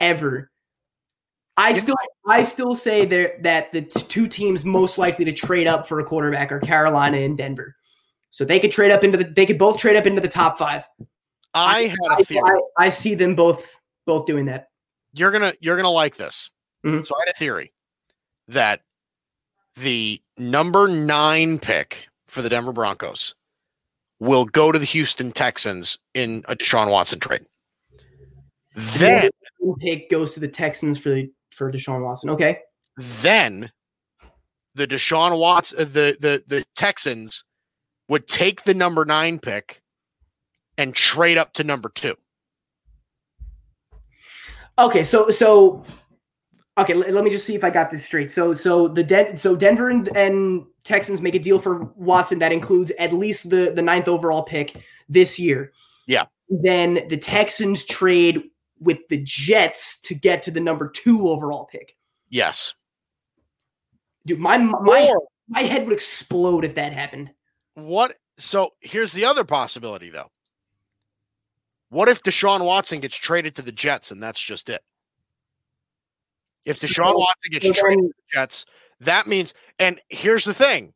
ever 0.00 0.50
i 1.56 1.72
still 1.72 1.96
i 2.28 2.44
still 2.44 2.76
say 2.76 3.04
there 3.04 3.36
that 3.40 3.72
the 3.72 3.82
t- 3.82 4.02
two 4.08 4.28
teams 4.28 4.64
most 4.64 4.96
likely 4.96 5.24
to 5.24 5.32
trade 5.32 5.66
up 5.66 5.88
for 5.88 5.98
a 5.98 6.04
quarterback 6.04 6.52
are 6.52 6.60
carolina 6.60 7.16
and 7.18 7.36
denver 7.36 7.74
so 8.30 8.44
they 8.44 8.60
could 8.60 8.70
trade 8.70 8.92
up 8.92 9.02
into 9.02 9.18
the 9.18 9.24
they 9.24 9.44
could 9.44 9.58
both 9.58 9.76
trade 9.76 9.96
up 9.96 10.06
into 10.06 10.20
the 10.20 10.28
top 10.28 10.56
five 10.56 10.86
I 11.54 11.82
had 11.82 11.96
i, 12.12 12.20
a 12.20 12.24
theory. 12.24 12.60
I, 12.78 12.84
I 12.86 12.88
see 12.90 13.16
them 13.16 13.34
both 13.34 13.76
both 14.06 14.24
doing 14.24 14.44
that 14.46 14.68
you're 15.14 15.32
gonna 15.32 15.52
you're 15.60 15.76
gonna 15.76 15.90
like 15.90 16.16
this. 16.16 16.48
Mhm. 16.86 17.04
So 17.04 17.16
I 17.16 17.20
had 17.26 17.34
a 17.34 17.38
theory 17.38 17.72
that 18.46 18.82
the 19.74 20.22
number 20.36 20.86
nine 20.86 21.58
pick 21.58 22.08
for 22.28 22.40
the 22.42 22.48
Denver 22.48 22.72
Broncos 22.72 23.34
will 24.20 24.44
go 24.44 24.72
to 24.72 24.78
the 24.78 24.84
Houston 24.84 25.32
Texans 25.32 25.98
in 26.14 26.44
a 26.48 26.56
Deshaun 26.56 26.90
Watson 26.90 27.20
trade. 27.20 27.46
Then 28.74 29.30
pick 29.80 30.10
goes 30.10 30.32
to 30.34 30.40
the 30.40 30.48
texans 30.48 30.98
for 30.98 31.10
the 31.10 31.30
for 31.50 31.70
deshaun 31.70 32.02
watson 32.02 32.30
okay 32.30 32.60
then 32.96 33.70
the 34.78 34.86
Deshaun 34.86 35.38
Watts, 35.38 35.74
uh, 35.74 35.84
the 35.84 36.16
the 36.18 36.42
the 36.46 36.64
Texans 36.74 37.44
would 38.08 38.26
take 38.26 38.64
the 38.64 38.72
number 38.72 39.04
nine 39.04 39.38
pick 39.38 39.82
and 40.78 40.94
trade 40.94 41.36
up 41.36 41.52
to 41.54 41.64
number 41.64 41.90
two. 41.90 42.16
Okay, 44.78 45.04
so 45.04 45.28
so 45.28 45.84
okay, 46.78 46.94
let, 46.94 47.12
let 47.12 47.24
me 47.24 47.30
just 47.30 47.44
see 47.44 47.54
if 47.54 47.64
I 47.64 47.70
got 47.70 47.90
this 47.90 48.04
straight. 48.04 48.32
So 48.32 48.54
so 48.54 48.88
the 48.88 49.04
Den- 49.04 49.36
so 49.36 49.54
Denver 49.54 49.90
and, 49.90 50.08
and 50.16 50.64
Texans 50.88 51.20
make 51.22 51.34
a 51.34 51.38
deal 51.38 51.58
for 51.60 51.84
Watson 51.96 52.38
that 52.40 52.50
includes 52.52 52.90
at 52.98 53.12
least 53.12 53.50
the 53.50 53.70
the 53.74 53.82
ninth 53.82 54.08
overall 54.08 54.42
pick 54.42 54.76
this 55.08 55.38
year. 55.38 55.72
Yeah. 56.06 56.24
Then 56.48 57.06
the 57.08 57.16
Texans 57.18 57.84
trade 57.84 58.42
with 58.80 59.06
the 59.08 59.18
Jets 59.22 60.00
to 60.02 60.14
get 60.14 60.42
to 60.44 60.50
the 60.50 60.60
number 60.60 60.88
two 60.88 61.28
overall 61.28 61.66
pick. 61.70 61.94
Yes. 62.30 62.74
Dude, 64.26 64.38
my 64.38 64.56
my 64.56 65.12
my 65.48 65.62
head 65.62 65.84
would 65.84 65.92
explode 65.94 66.64
if 66.64 66.74
that 66.74 66.92
happened. 66.92 67.30
what? 67.74 68.14
So 68.38 68.74
here's 68.80 69.12
the 69.12 69.24
other 69.24 69.42
possibility, 69.44 70.10
though. 70.10 70.30
What 71.90 72.08
if 72.08 72.22
Deshaun 72.22 72.64
Watson 72.64 73.00
gets 73.00 73.16
traded 73.16 73.56
to 73.56 73.62
the 73.62 73.72
Jets 73.72 74.10
and 74.12 74.22
that's 74.22 74.40
just 74.40 74.68
it? 74.68 74.82
If 76.64 76.78
So- 76.78 76.86
Deshaun 76.86 77.14
Watson 77.18 77.50
gets 77.50 77.66
so 77.66 77.72
traded 77.72 77.98
then- 78.04 78.08
to 78.08 78.14
the 78.16 78.38
Jets, 78.40 78.66
that 79.00 79.26
means, 79.26 79.54
and 79.78 80.00
here's 80.08 80.44
the 80.44 80.54
thing. 80.54 80.92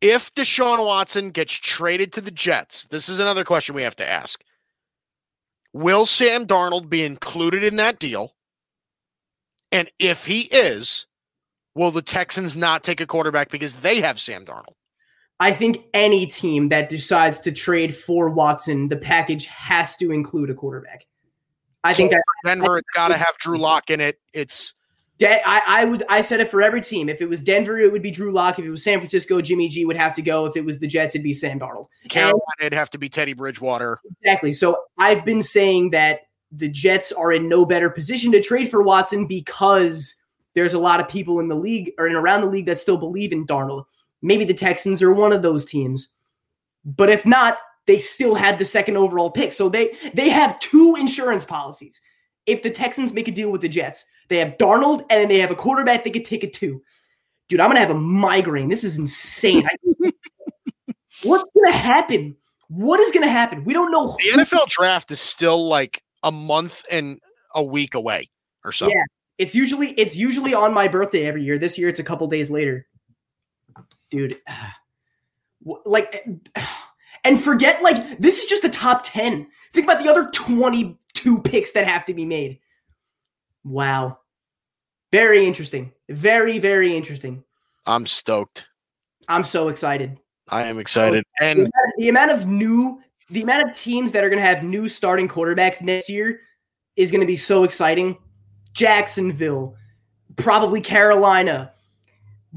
If 0.00 0.34
Deshaun 0.34 0.84
Watson 0.84 1.30
gets 1.30 1.52
traded 1.52 2.12
to 2.14 2.20
the 2.20 2.30
Jets, 2.30 2.86
this 2.86 3.08
is 3.08 3.18
another 3.18 3.44
question 3.44 3.74
we 3.74 3.82
have 3.82 3.96
to 3.96 4.08
ask. 4.08 4.42
Will 5.72 6.06
Sam 6.06 6.46
Darnold 6.46 6.88
be 6.88 7.04
included 7.04 7.62
in 7.62 7.76
that 7.76 7.98
deal? 7.98 8.34
And 9.72 9.90
if 9.98 10.24
he 10.24 10.42
is, 10.42 11.06
will 11.74 11.90
the 11.90 12.02
Texans 12.02 12.56
not 12.56 12.82
take 12.82 13.00
a 13.00 13.06
quarterback 13.06 13.50
because 13.50 13.76
they 13.76 14.00
have 14.00 14.18
Sam 14.18 14.44
Darnold? 14.44 14.74
I 15.38 15.52
think 15.52 15.84
any 15.94 16.26
team 16.26 16.68
that 16.68 16.88
decides 16.88 17.40
to 17.40 17.52
trade 17.52 17.94
for 17.94 18.28
Watson, 18.28 18.88
the 18.88 18.96
package 18.96 19.46
has 19.46 19.96
to 19.96 20.12
include 20.12 20.50
a 20.50 20.54
quarterback. 20.54 21.06
I 21.82 21.94
think 21.94 22.10
that 22.10 22.22
Denver, 22.44 22.78
it's 22.78 22.88
got 22.94 23.08
to 23.08 23.16
have 23.16 23.38
Drew 23.38 23.58
Lock 23.58 23.88
in 23.88 24.00
it. 24.00 24.18
It's 24.34 24.74
De- 25.20 25.48
I, 25.48 25.60
I 25.66 25.84
would 25.84 26.02
I 26.08 26.22
said 26.22 26.40
it 26.40 26.48
for 26.48 26.62
every 26.62 26.80
team. 26.80 27.10
If 27.10 27.20
it 27.20 27.28
was 27.28 27.42
Denver, 27.42 27.78
it 27.78 27.92
would 27.92 28.00
be 28.00 28.10
Drew 28.10 28.32
Lock. 28.32 28.58
If 28.58 28.64
it 28.64 28.70
was 28.70 28.82
San 28.82 28.98
Francisco, 28.98 29.42
Jimmy 29.42 29.68
G 29.68 29.84
would 29.84 29.96
have 29.96 30.14
to 30.14 30.22
go. 30.22 30.46
If 30.46 30.56
it 30.56 30.64
was 30.64 30.78
the 30.78 30.86
Jets, 30.86 31.14
it'd 31.14 31.22
be 31.22 31.34
Sam 31.34 31.60
Darnold. 31.60 31.88
Carolina. 32.08 32.40
It'd 32.58 32.72
have 32.72 32.88
to 32.90 32.98
be 32.98 33.10
Teddy 33.10 33.34
Bridgewater. 33.34 34.00
Exactly. 34.22 34.52
So 34.52 34.84
I've 34.98 35.24
been 35.26 35.42
saying 35.42 35.90
that 35.90 36.20
the 36.50 36.68
Jets 36.68 37.12
are 37.12 37.32
in 37.32 37.50
no 37.50 37.66
better 37.66 37.90
position 37.90 38.32
to 38.32 38.42
trade 38.42 38.70
for 38.70 38.82
Watson 38.82 39.26
because 39.26 40.14
there's 40.54 40.72
a 40.72 40.78
lot 40.78 41.00
of 41.00 41.08
people 41.08 41.38
in 41.38 41.48
the 41.48 41.54
league 41.54 41.92
or 41.98 42.08
in 42.08 42.16
around 42.16 42.40
the 42.40 42.46
league 42.48 42.66
that 42.66 42.78
still 42.78 42.96
believe 42.96 43.32
in 43.32 43.46
Darnold. 43.46 43.84
Maybe 44.22 44.46
the 44.46 44.54
Texans 44.54 45.02
are 45.02 45.12
one 45.12 45.34
of 45.34 45.42
those 45.42 45.66
teams. 45.66 46.14
But 46.84 47.10
if 47.10 47.26
not, 47.26 47.58
they 47.86 47.98
still 47.98 48.34
had 48.34 48.58
the 48.58 48.64
second 48.64 48.96
overall 48.96 49.30
pick. 49.30 49.52
So 49.52 49.68
they 49.68 49.98
they 50.14 50.30
have 50.30 50.58
two 50.60 50.96
insurance 50.98 51.44
policies. 51.44 52.00
If 52.46 52.62
the 52.62 52.70
Texans 52.70 53.12
make 53.12 53.28
a 53.28 53.32
deal 53.32 53.50
with 53.50 53.60
the 53.60 53.68
Jets, 53.68 54.06
they 54.30 54.38
have 54.38 54.56
Darnold 54.56 55.00
and 55.10 55.20
then 55.20 55.28
they 55.28 55.40
have 55.40 55.50
a 55.50 55.56
quarterback 55.56 56.04
they 56.04 56.10
could 56.10 56.24
take 56.24 56.42
it 56.42 56.54
to. 56.54 56.80
Dude, 57.48 57.60
I'm 57.60 57.68
gonna 57.68 57.80
have 57.80 57.90
a 57.90 57.94
migraine. 57.94 58.68
This 58.68 58.84
is 58.84 58.96
insane. 58.96 59.66
What's 61.24 61.50
gonna 61.54 61.76
happen? 61.76 62.36
What 62.68 63.00
is 63.00 63.10
gonna 63.10 63.28
happen? 63.28 63.64
We 63.64 63.74
don't 63.74 63.90
know. 63.90 64.16
The 64.16 64.42
NFL 64.42 64.68
draft 64.68 65.10
is 65.10 65.20
still 65.20 65.66
like 65.68 66.02
a 66.22 66.30
month 66.30 66.84
and 66.90 67.20
a 67.54 67.62
week 67.62 67.94
away 67.94 68.30
or 68.64 68.70
so. 68.70 68.88
Yeah. 68.88 69.02
It's 69.36 69.54
usually 69.54 69.90
it's 69.92 70.16
usually 70.16 70.54
on 70.54 70.72
my 70.72 70.86
birthday 70.86 71.26
every 71.26 71.42
year. 71.42 71.58
This 71.58 71.76
year 71.76 71.88
it's 71.88 72.00
a 72.00 72.04
couple 72.04 72.28
days 72.28 72.52
later. 72.52 72.86
Dude, 74.10 74.38
like 75.84 76.24
and 77.24 77.40
forget 77.40 77.82
like 77.82 78.18
this 78.18 78.44
is 78.44 78.46
just 78.48 78.62
the 78.62 78.70
top 78.70 79.02
10. 79.04 79.48
Think 79.72 79.86
about 79.86 80.02
the 80.02 80.08
other 80.08 80.30
22 80.30 81.42
picks 81.42 81.72
that 81.72 81.86
have 81.86 82.06
to 82.06 82.14
be 82.14 82.24
made. 82.24 82.60
Wow. 83.64 84.18
Very 85.12 85.46
interesting. 85.46 85.92
Very 86.08 86.58
very 86.58 86.96
interesting. 86.96 87.44
I'm 87.86 88.06
stoked. 88.06 88.66
I'm 89.28 89.44
so 89.44 89.68
excited. 89.68 90.18
I 90.48 90.64
am 90.64 90.78
excited. 90.78 91.24
The 91.40 91.46
And 91.46 91.58
amount, 91.60 91.72
the 91.98 92.08
amount 92.08 92.30
of 92.32 92.46
new 92.46 93.00
the 93.30 93.42
amount 93.42 93.68
of 93.68 93.76
teams 93.76 94.12
that 94.12 94.24
are 94.24 94.28
going 94.28 94.42
to 94.42 94.46
have 94.46 94.64
new 94.64 94.88
starting 94.88 95.28
quarterbacks 95.28 95.80
next 95.80 96.08
year 96.08 96.40
is 96.96 97.10
going 97.10 97.20
to 97.20 97.26
be 97.26 97.36
so 97.36 97.62
exciting. 97.64 98.18
Jacksonville, 98.72 99.76
probably 100.36 100.80
Carolina, 100.80 101.72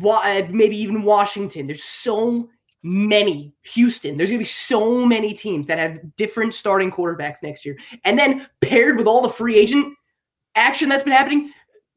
uh, 0.04 0.42
maybe 0.50 0.76
even 0.78 1.04
Washington. 1.04 1.68
There's 1.68 1.84
so 1.84 2.50
many. 2.82 3.54
Houston. 3.74 4.18
There's 4.18 4.30
going 4.30 4.40
to 4.40 4.44
be 4.44 4.46
so 4.46 5.06
many 5.06 5.34
teams 5.34 5.68
that 5.68 5.80
have 5.80 6.00
different 6.16 6.54
starting 6.54 6.92
quarterbacks 6.92 7.42
next 7.42 7.66
year. 7.66 7.78
And 8.04 8.20
then 8.20 8.48
paired 8.62 8.98
with 8.98 9.08
all 9.08 9.22
the 9.22 9.30
free 9.30 9.56
agent 9.56 9.96
action 10.56 10.90
that's 10.90 11.04
been 11.04 11.14
happening, 11.14 11.52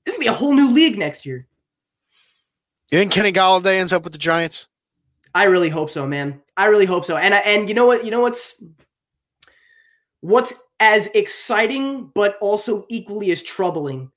this 0.05 0.15
is 0.15 0.17
to 0.17 0.21
be 0.21 0.27
a 0.27 0.33
whole 0.33 0.55
new 0.55 0.71
league 0.71 0.99
next 0.99 1.27
year. 1.27 1.47
you 2.91 2.99
think 2.99 3.13
Kenny 3.13 3.33
Golladay 3.33 3.79
ends 3.79 3.93
up 3.93 4.05
with 4.05 4.13
the 4.13 4.19
Giants? 4.19 4.69
I 5.35 5.45
really 5.45 5.69
hope 5.69 5.91
so, 5.91 6.07
man. 6.07 6.41
I 6.57 6.67
really 6.67 6.87
hope 6.87 7.05
so. 7.05 7.17
And 7.17 7.35
uh, 7.35 7.43
and 7.45 7.69
you 7.69 7.75
know 7.75 7.87
what? 7.87 8.05
You 8.05 8.11
know 8.11 8.21
what's 8.21 8.63
what's 10.21 10.55
as 10.81 11.09
exciting 11.09 12.11
but 12.15 12.37
also 12.41 12.87
equally 12.89 13.31
as 13.31 13.43
troubling 13.43 14.11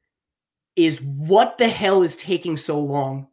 is 0.75 1.01
what 1.01 1.57
the 1.57 1.67
hell 1.67 2.03
is 2.03 2.15
taking 2.15 2.55
so 2.55 2.79
long. 2.79 3.27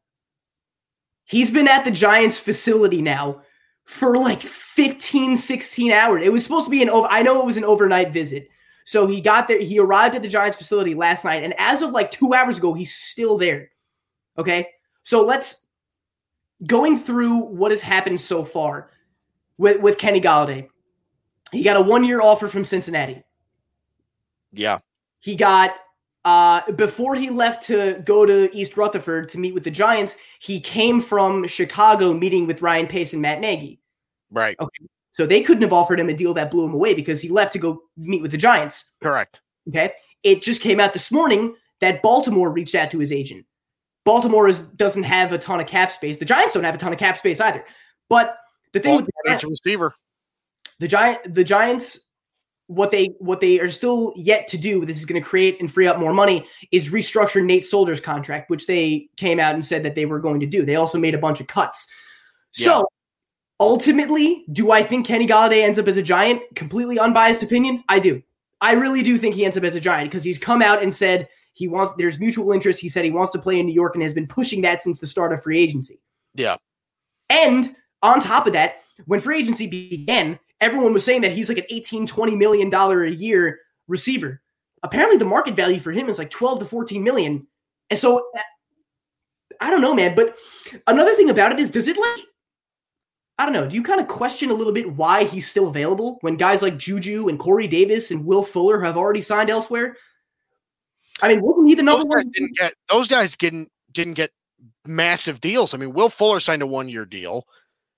He's 1.24 1.50
been 1.50 1.68
at 1.68 1.84
the 1.84 1.90
Giants 1.90 2.38
facility 2.38 3.02
now 3.02 3.42
for 3.84 4.16
like 4.16 4.42
15 4.42 5.36
16 5.36 5.92
hours. 5.92 6.22
It 6.24 6.32
was 6.32 6.42
supposed 6.42 6.66
to 6.66 6.70
be 6.70 6.82
an 6.82 6.90
over 6.90 7.06
I 7.08 7.22
know 7.22 7.40
it 7.40 7.46
was 7.46 7.56
an 7.56 7.64
overnight 7.64 8.12
visit. 8.12 8.48
So 8.86 9.06
he 9.06 9.20
got 9.20 9.48
there 9.48 9.60
he 9.60 9.78
arrived 9.78 10.14
at 10.14 10.22
the 10.22 10.28
Giants 10.28 10.56
facility 10.56 10.94
last 10.94 11.24
night 11.24 11.42
and 11.42 11.52
as 11.58 11.82
of 11.82 11.90
like 11.90 12.10
2 12.10 12.32
hours 12.32 12.56
ago 12.56 12.72
he's 12.72 12.94
still 12.94 13.36
there. 13.36 13.70
Okay? 14.38 14.68
So 15.02 15.24
let's 15.24 15.66
going 16.64 16.98
through 16.98 17.36
what 17.36 17.72
has 17.72 17.82
happened 17.82 18.20
so 18.20 18.44
far 18.44 18.90
with, 19.58 19.80
with 19.80 19.98
Kenny 19.98 20.20
Golladay. 20.20 20.68
He 21.52 21.62
got 21.62 21.76
a 21.76 21.80
one 21.80 22.04
year 22.04 22.20
offer 22.20 22.48
from 22.48 22.64
Cincinnati. 22.64 23.22
Yeah. 24.52 24.78
He 25.18 25.34
got 25.34 25.74
uh, 26.24 26.72
before 26.72 27.16
he 27.16 27.28
left 27.28 27.64
to 27.66 28.02
go 28.04 28.24
to 28.24 28.54
East 28.56 28.76
Rutherford 28.76 29.28
to 29.30 29.38
meet 29.38 29.52
with 29.52 29.64
the 29.64 29.70
Giants. 29.70 30.16
He 30.40 30.60
came 30.60 31.00
from 31.00 31.46
Chicago, 31.46 32.14
meeting 32.14 32.46
with 32.46 32.62
Ryan 32.62 32.86
Pace 32.86 33.12
and 33.12 33.22
Matt 33.22 33.40
Nagy. 33.40 33.80
Right. 34.30 34.56
So 35.16 35.24
they 35.24 35.40
couldn't 35.40 35.62
have 35.62 35.72
offered 35.72 35.98
him 35.98 36.10
a 36.10 36.14
deal 36.14 36.34
that 36.34 36.50
blew 36.50 36.66
him 36.66 36.74
away 36.74 36.92
because 36.92 37.22
he 37.22 37.30
left 37.30 37.54
to 37.54 37.58
go 37.58 37.80
meet 37.96 38.20
with 38.20 38.32
the 38.32 38.36
Giants. 38.36 38.92
Correct. 39.02 39.40
Okay. 39.66 39.94
It 40.22 40.42
just 40.42 40.60
came 40.60 40.78
out 40.78 40.92
this 40.92 41.10
morning 41.10 41.54
that 41.80 42.02
Baltimore 42.02 42.50
reached 42.50 42.74
out 42.74 42.90
to 42.90 42.98
his 42.98 43.10
agent. 43.10 43.46
Baltimore 44.04 44.46
is, 44.46 44.60
doesn't 44.60 45.04
have 45.04 45.32
a 45.32 45.38
ton 45.38 45.58
of 45.58 45.66
cap 45.66 45.90
space. 45.90 46.18
The 46.18 46.26
Giants 46.26 46.52
don't 46.52 46.64
have 46.64 46.74
a 46.74 46.78
ton 46.78 46.92
of 46.92 46.98
cap 46.98 47.16
space 47.16 47.40
either. 47.40 47.64
But 48.10 48.36
the 48.74 48.80
thing 48.80 48.96
with 48.96 49.06
Baltimore 49.06 49.32
needs 49.32 49.44
a 49.44 49.48
receiver. 49.48 49.94
the 50.80 50.86
giant 50.88 51.34
the 51.34 51.44
Giants 51.44 51.98
what 52.66 52.90
they 52.90 53.06
what 53.18 53.40
they 53.40 53.58
are 53.58 53.70
still 53.70 54.12
yet 54.16 54.46
to 54.48 54.58
do 54.58 54.84
this 54.84 54.98
is 54.98 55.06
going 55.06 55.22
to 55.22 55.26
create 55.26 55.58
and 55.60 55.72
free 55.72 55.86
up 55.86 55.98
more 55.98 56.12
money 56.12 56.46
is 56.72 56.90
restructure 56.90 57.42
Nate 57.42 57.64
Solder's 57.64 58.00
contract 58.02 58.50
which 58.50 58.66
they 58.66 59.08
came 59.16 59.40
out 59.40 59.54
and 59.54 59.64
said 59.64 59.82
that 59.84 59.94
they 59.94 60.04
were 60.04 60.20
going 60.20 60.40
to 60.40 60.46
do. 60.46 60.66
They 60.66 60.76
also 60.76 60.98
made 60.98 61.14
a 61.14 61.18
bunch 61.18 61.40
of 61.40 61.46
cuts. 61.46 61.86
So 62.52 62.86
ultimately, 63.60 64.44
do 64.52 64.70
I 64.70 64.82
think 64.82 65.06
Kenny 65.06 65.26
Golladay 65.26 65.62
ends 65.62 65.78
up 65.78 65.88
as 65.88 65.96
a 65.96 66.02
Giant? 66.02 66.42
Completely 66.54 66.98
unbiased 66.98 67.42
opinion, 67.42 67.82
I 67.88 67.98
do. 67.98 68.22
I 68.60 68.72
really 68.72 69.02
do 69.02 69.18
think 69.18 69.34
he 69.34 69.44
ends 69.44 69.56
up 69.56 69.64
as 69.64 69.74
a 69.74 69.80
Giant 69.80 70.10
because 70.10 70.24
he's 70.24 70.38
come 70.38 70.62
out 70.62 70.82
and 70.82 70.92
said 70.92 71.28
he 71.52 71.68
wants 71.68 71.92
there's 71.98 72.18
mutual 72.18 72.52
interest. 72.52 72.80
He 72.80 72.88
said 72.88 73.04
he 73.04 73.10
wants 73.10 73.32
to 73.32 73.38
play 73.38 73.58
in 73.58 73.66
New 73.66 73.74
York 73.74 73.94
and 73.94 74.02
has 74.02 74.14
been 74.14 74.26
pushing 74.26 74.62
that 74.62 74.82
since 74.82 74.98
the 74.98 75.06
start 75.06 75.32
of 75.32 75.42
free 75.42 75.60
agency. 75.60 76.00
Yeah. 76.34 76.56
And 77.28 77.74
on 78.02 78.20
top 78.20 78.46
of 78.46 78.52
that, 78.52 78.82
when 79.06 79.20
free 79.20 79.38
agency 79.38 79.66
began, 79.66 80.38
everyone 80.60 80.92
was 80.92 81.04
saying 81.04 81.22
that 81.22 81.32
he's 81.32 81.48
like 81.48 81.58
an 81.58 81.64
18, 81.70 82.06
20 82.06 82.36
million 82.36 82.70
dollar 82.70 83.04
a 83.04 83.10
year 83.10 83.60
receiver. 83.88 84.42
Apparently 84.82 85.16
the 85.16 85.24
market 85.24 85.56
value 85.56 85.80
for 85.80 85.92
him 85.92 86.08
is 86.08 86.18
like 86.18 86.30
12 86.30 86.60
to 86.60 86.64
14 86.64 87.02
million. 87.02 87.46
And 87.90 87.98
so 87.98 88.28
uh, 88.36 88.40
I 89.60 89.70
don't 89.70 89.80
know, 89.80 89.94
man, 89.94 90.14
but 90.14 90.36
another 90.86 91.14
thing 91.14 91.30
about 91.30 91.52
it 91.52 91.60
is 91.60 91.70
does 91.70 91.88
it 91.88 91.96
like 91.96 92.26
I 93.38 93.44
don't 93.44 93.52
know, 93.52 93.68
do 93.68 93.76
you 93.76 93.82
kind 93.82 94.00
of 94.00 94.08
question 94.08 94.50
a 94.50 94.54
little 94.54 94.72
bit 94.72 94.94
why 94.94 95.24
he's 95.24 95.46
still 95.46 95.68
available 95.68 96.18
when 96.22 96.36
guys 96.36 96.62
like 96.62 96.78
Juju 96.78 97.28
and 97.28 97.38
Corey 97.38 97.68
Davis 97.68 98.10
and 98.10 98.24
Will 98.24 98.42
Fuller 98.42 98.80
have 98.82 98.96
already 98.96 99.20
signed 99.20 99.50
elsewhere? 99.50 99.96
I 101.20 101.28
mean, 101.28 101.42
wasn't 101.42 101.68
he 101.68 101.74
the 101.74 101.82
Those 101.82 101.98
number 101.98 102.14
guys 102.16 102.24
one? 102.24 102.32
didn't 102.32 102.56
get 102.56 102.74
those 102.88 103.08
guys 103.08 103.36
didn't 103.36 103.70
didn't 103.92 104.14
get 104.14 104.32
massive 104.86 105.40
deals. 105.40 105.74
I 105.74 105.76
mean, 105.76 105.92
Will 105.92 106.08
Fuller 106.08 106.40
signed 106.40 106.62
a 106.62 106.66
one 106.66 106.88
year 106.88 107.04
deal. 107.04 107.46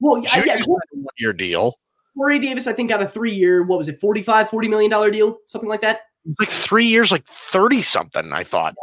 Well, 0.00 0.22
yeah, 0.22 0.34
Juju 0.36 0.46
yeah, 0.46 0.60
one 0.66 0.80
year 1.18 1.32
deal. 1.32 1.78
Corey 2.16 2.40
Davis, 2.40 2.66
I 2.66 2.72
think, 2.72 2.88
got 2.88 3.02
a 3.02 3.06
three 3.06 3.34
year, 3.34 3.62
what 3.62 3.78
was 3.78 3.88
it, 3.88 4.00
45, 4.00 4.50
40 4.50 4.68
million 4.68 4.90
dollar 4.90 5.10
deal, 5.10 5.38
something 5.46 5.68
like 5.68 5.82
that. 5.82 6.00
Like 6.40 6.48
three 6.48 6.86
years, 6.86 7.12
like 7.12 7.24
thirty 7.26 7.82
something. 7.82 8.32
I 8.32 8.42
thought. 8.44 8.74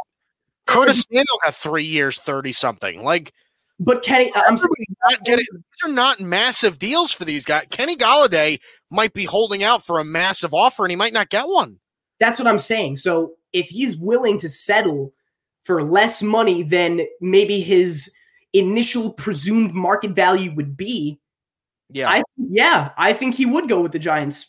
Curtis 0.66 1.04
Samuel 1.08 1.24
got 1.44 1.54
three 1.54 1.84
years, 1.84 2.18
thirty 2.18 2.52
something. 2.52 3.04
Like 3.04 3.32
But 3.78 4.02
Kenny, 4.02 4.32
I'm 4.34 4.54
Everybody's 4.54 4.86
not 5.04 5.24
getting, 5.24 5.44
these 5.52 5.90
are 5.90 5.92
not 5.92 6.18
massive 6.20 6.78
deals 6.78 7.12
for 7.12 7.24
these 7.26 7.44
guys. 7.44 7.66
Kenny 7.70 7.94
Golladay 7.94 8.58
might 8.90 9.12
be 9.12 9.24
holding 9.24 9.62
out 9.62 9.84
for 9.84 9.98
a 9.98 10.04
massive 10.04 10.54
offer, 10.54 10.84
and 10.84 10.90
he 10.90 10.96
might 10.96 11.12
not 11.12 11.28
get 11.28 11.46
one. 11.46 11.78
that's 12.18 12.38
what 12.38 12.48
I'm 12.48 12.58
saying. 12.58 12.96
So 12.96 13.34
if 13.52 13.66
he's 13.66 13.96
willing 13.96 14.38
to 14.38 14.48
settle 14.48 15.12
for 15.64 15.82
less 15.82 16.22
money 16.22 16.62
than 16.62 17.02
maybe 17.20 17.60
his 17.60 18.10
initial 18.54 19.10
presumed 19.12 19.74
market 19.74 20.12
value 20.12 20.54
would 20.54 20.74
be, 20.76 21.20
Yeah, 21.90 22.08
I 22.08 22.22
yeah, 22.38 22.92
I 22.96 23.12
think 23.12 23.34
he 23.34 23.44
would 23.44 23.68
go 23.68 23.82
with 23.82 23.92
the 23.92 23.98
Giants. 23.98 24.46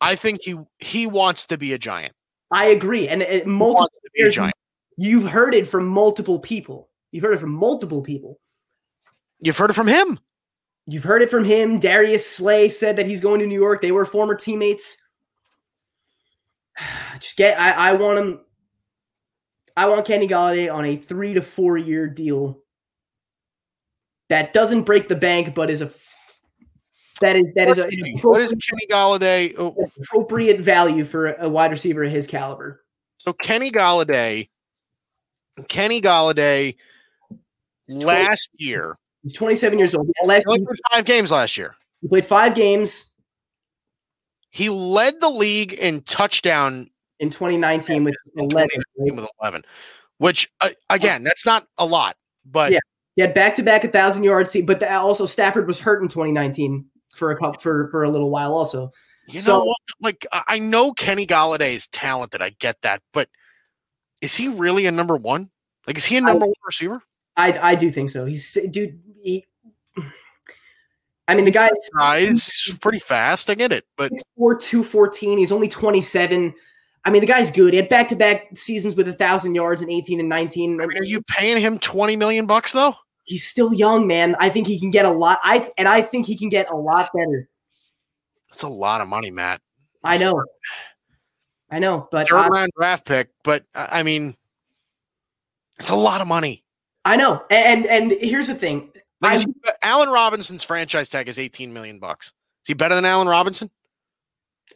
I 0.00 0.14
think 0.16 0.40
he 0.42 0.56
he 0.78 1.06
wants 1.06 1.46
to 1.46 1.58
be 1.58 1.72
a 1.74 1.78
giant. 1.78 2.14
I 2.50 2.66
agree, 2.66 3.06
and 3.08 3.22
it, 3.22 3.44
He 3.44 3.48
multiple. 3.50 3.80
wants 3.82 3.98
to 4.02 4.10
be 4.14 4.22
a 4.22 4.30
giant. 4.30 4.54
You've 4.96 5.26
heard 5.30 5.54
it 5.54 5.66
from 5.68 5.86
multiple 5.86 6.38
people. 6.40 6.88
You've 7.12 7.22
heard 7.22 7.34
it 7.34 7.40
from 7.40 7.52
multiple 7.52 8.02
people. 8.02 8.40
You've 9.38 9.58
heard 9.58 9.70
it 9.70 9.74
from 9.74 9.86
him. 9.86 10.18
You've 10.86 11.04
heard 11.04 11.22
it 11.22 11.30
from 11.30 11.44
him. 11.44 11.78
Darius 11.78 12.28
Slay 12.28 12.68
said 12.68 12.96
that 12.96 13.06
he's 13.06 13.20
going 13.20 13.38
to 13.40 13.46
New 13.46 13.58
York. 13.60 13.82
They 13.82 13.92
were 13.92 14.04
former 14.04 14.34
teammates. 14.34 14.96
Just 17.20 17.36
get. 17.36 17.60
I, 17.60 17.90
I 17.90 17.92
want 17.92 18.18
him. 18.18 18.40
I 19.76 19.88
want 19.88 20.06
Kenny 20.06 20.26
Golladay 20.26 20.72
on 20.72 20.84
a 20.84 20.96
three 20.96 21.34
to 21.34 21.42
four 21.42 21.76
year 21.76 22.08
deal. 22.08 22.58
That 24.28 24.52
doesn't 24.52 24.82
break 24.82 25.08
the 25.08 25.16
bank, 25.16 25.54
but 25.54 25.70
is 25.70 25.82
a. 25.82 25.90
That 27.20 27.36
is 27.36 27.44
that 27.54 27.68
is 27.68 27.78
a, 27.78 27.86
an 27.86 28.18
what 28.22 28.40
is 28.40 28.50
Kenny 28.50 28.86
Golladay? 28.90 29.54
oh, 29.58 29.76
appropriate 30.00 30.60
value 30.60 31.04
for 31.04 31.34
a 31.34 31.48
wide 31.48 31.70
receiver 31.70 32.02
of 32.02 32.10
his 32.10 32.26
caliber. 32.26 32.82
So 33.18 33.32
Kenny 33.32 33.70
Golladay, 33.70 34.48
Kenny 35.68 36.00
Golladay, 36.00 36.74
last 37.88 38.50
year 38.56 38.96
He's 39.22 39.34
27 39.34 39.78
years 39.78 39.94
old. 39.94 40.10
Last 40.24 40.44
he 40.48 40.58
played 40.58 40.78
five 40.90 41.04
games 41.04 41.30
last 41.30 41.56
year. 41.56 41.74
he 42.00 42.08
played 42.08 42.26
five 42.26 42.54
games 42.54 43.12
He 44.50 44.68
led 44.68 45.20
the 45.20 45.28
league 45.30 45.72
in 45.74 46.02
touchdown 46.02 46.90
in 47.20 47.30
2019 47.30 48.04
with 48.04 48.14
11. 48.36 48.68
2019 48.98 49.16
with 49.16 49.30
11, 49.40 49.62
which 50.18 50.50
uh, 50.60 50.70
again, 50.90 51.22
that's 51.22 51.46
not 51.46 51.66
a 51.78 51.86
lot, 51.86 52.16
but 52.44 52.72
Yeah. 52.72 52.80
He 53.14 53.20
had 53.22 53.34
back 53.34 53.54
to 53.56 53.62
back 53.62 53.84
a 53.84 53.88
thousand 53.88 54.24
yards, 54.24 54.56
but 54.64 54.80
the, 54.80 54.90
also 54.90 55.26
Stafford 55.26 55.66
was 55.66 55.78
hurt 55.78 56.02
in 56.02 56.08
2019 56.08 56.86
for 57.14 57.30
a 57.30 57.36
couple 57.38 57.60
for 57.60 57.88
for 57.90 58.04
a 58.04 58.10
little 58.10 58.30
while. 58.30 58.54
Also, 58.54 58.90
you 59.28 59.34
know, 59.34 59.40
So- 59.40 59.64
what? 59.64 59.76
like 60.00 60.26
I 60.32 60.42
I 60.48 60.58
know 60.58 60.92
Kenny 60.94 61.26
Golladay 61.26 61.74
is 61.74 61.86
talented. 61.88 62.40
I 62.42 62.50
get 62.58 62.80
that, 62.82 63.02
but 63.12 63.28
is 64.22 64.34
he 64.34 64.48
really 64.48 64.86
a 64.86 64.90
number 64.92 65.14
one? 65.16 65.50
Like, 65.86 65.98
is 65.98 66.06
he 66.06 66.16
a 66.16 66.20
number 66.22 66.46
one 66.46 66.54
receiver? 66.64 67.02
I 67.36 67.58
I 67.72 67.74
do 67.74 67.90
think 67.90 68.10
so. 68.10 68.26
He's 68.26 68.58
dude. 68.70 69.00
He, 69.22 69.46
I 71.28 71.34
mean, 71.34 71.44
the 71.44 71.50
guy 71.50 71.70
he's 72.18 72.76
pretty 72.80 72.98
fast. 72.98 73.48
I 73.48 73.54
get 73.54 73.72
it, 73.72 73.84
but 73.96 74.12
6'4", 74.38 74.60
214. 74.60 75.38
He's 75.38 75.52
only 75.52 75.68
27. 75.68 76.52
I 77.04 77.10
mean, 77.10 77.20
the 77.20 77.26
guy's 77.26 77.50
good. 77.50 77.72
He 77.72 77.78
had 77.78 77.88
back 77.88 78.08
to 78.08 78.16
back 78.16 78.56
seasons 78.56 78.94
with 78.94 79.08
a 79.08 79.12
thousand 79.12 79.54
yards 79.54 79.82
in 79.82 79.90
18 79.90 80.20
and 80.20 80.28
19. 80.28 80.80
I 80.80 80.86
mean, 80.86 80.98
are 80.98 81.04
you 81.04 81.22
paying 81.22 81.58
him 81.60 81.78
twenty 81.78 82.16
million 82.16 82.46
bucks 82.46 82.72
though? 82.72 82.94
He's 83.24 83.46
still 83.46 83.72
young, 83.72 84.06
man. 84.06 84.36
I 84.40 84.48
think 84.48 84.66
he 84.66 84.78
can 84.78 84.90
get 84.90 85.04
a 85.04 85.10
lot. 85.10 85.38
I 85.42 85.68
and 85.78 85.88
I 85.88 86.02
think 86.02 86.26
he 86.26 86.36
can 86.36 86.48
get 86.48 86.70
a 86.70 86.76
lot 86.76 87.10
better. 87.14 87.48
That's 88.50 88.62
a 88.62 88.68
lot 88.68 89.00
of 89.00 89.08
money, 89.08 89.30
Matt. 89.30 89.60
I 90.04 90.18
know. 90.18 90.42
I 91.70 91.78
know, 91.78 92.06
but 92.10 92.28
Third 92.28 92.36
I, 92.36 92.48
round 92.48 92.70
draft 92.76 93.06
pick, 93.06 93.30
but 93.42 93.64
I 93.74 94.02
mean, 94.02 94.36
it's 95.80 95.88
a 95.88 95.94
lot 95.94 96.20
of 96.20 96.28
money. 96.28 96.64
I 97.04 97.16
know. 97.16 97.42
And 97.50 97.86
and 97.86 98.12
here's 98.12 98.48
the 98.48 98.54
thing. 98.54 98.90
Like, 99.20 99.38
he- 99.40 99.46
Allen 99.82 100.08
Robinson's 100.08 100.62
franchise 100.64 101.08
tag 101.08 101.28
is 101.28 101.38
eighteen 101.38 101.72
million 101.72 101.98
bucks. 101.98 102.28
Is 102.28 102.32
he 102.68 102.74
better 102.74 102.94
than 102.94 103.04
Allen 103.04 103.28
Robinson? 103.28 103.70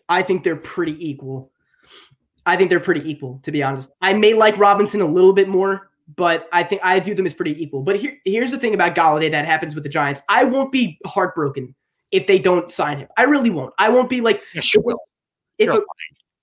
I 0.09 0.23
think 0.23 0.43
they're 0.45 0.57
pretty 0.57 0.97
equal. 1.09 1.51
I 2.45 2.57
think 2.57 2.71
they're 2.71 2.81
pretty 2.81 3.09
equal, 3.11 3.41
to 3.43 3.51
be 3.51 3.63
honest. 3.63 3.91
I 4.01 4.13
may 4.15 4.35
like 4.35 4.57
Robinson 4.59 5.01
a 5.01 5.07
little 5.07 5.33
bit 5.33 5.49
more, 5.49 5.91
but 6.15 6.49
I 6.53 6.63
think 6.63 6.81
I 6.85 6.99
view 7.01 7.15
them 7.15 7.27
as 7.27 7.35
pretty 7.35 7.61
equal. 7.61 7.83
But 7.83 7.97
here, 7.97 8.17
here's 8.25 8.53
the 8.53 8.59
thing 8.59 8.75
about 8.75 8.95
Golladay 8.95 9.31
that 9.33 9.47
happens 9.47 9.75
with 9.75 9.83
the 9.83 9.91
Giants. 9.91 10.21
I 10.29 10.45
won't 10.45 10.71
be 10.71 10.99
heartbroken 11.05 11.75
if 12.13 12.29
they 12.29 12.39
don't 12.39 12.71
sign 12.71 12.99
him. 12.99 13.09
I 13.17 13.25
really 13.25 13.51
won't. 13.51 13.75
I 13.79 13.89
won't 13.89 14.09
be 14.09 14.21
like 14.21 14.45
Yes, 14.55 14.73
you 14.75 14.81
will. 14.81 15.01
if 15.59 15.69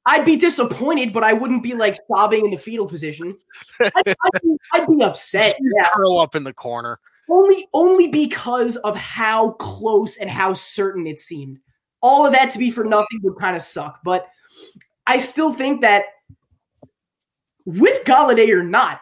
I'd 0.05 0.25
be 0.25 0.35
disappointed, 0.35 1.13
but 1.13 1.23
I 1.23 1.33
wouldn't 1.33 1.63
be 1.63 1.73
like 1.73 1.95
sobbing 2.11 2.45
in 2.45 2.51
the 2.51 2.57
fetal 2.57 2.87
position. 2.87 3.37
I'd, 3.79 3.91
I'd, 4.07 4.41
be, 4.41 4.57
I'd 4.73 4.87
be 4.87 5.03
upset. 5.03 5.55
Yeah, 5.59 5.87
curl 5.93 6.19
up 6.19 6.35
in 6.35 6.43
the 6.43 6.53
corner. 6.53 6.99
only 7.29 7.67
only 7.73 8.07
because 8.07 8.75
of 8.77 8.97
how 8.97 9.51
close 9.51 10.17
and 10.17 10.29
how 10.29 10.53
certain 10.53 11.07
it 11.07 11.19
seemed. 11.19 11.59
All 12.01 12.25
of 12.25 12.33
that 12.33 12.51
to 12.51 12.57
be 12.59 12.69
for 12.69 12.83
nothing 12.83 13.19
would 13.23 13.39
kind 13.39 13.55
of 13.55 13.61
suck, 13.61 13.99
but 14.03 14.27
I 15.07 15.19
still 15.19 15.53
think 15.53 15.81
that 15.81 16.05
with 17.65 18.03
Golladay 18.03 18.49
or 18.49 18.63
not, 18.63 18.99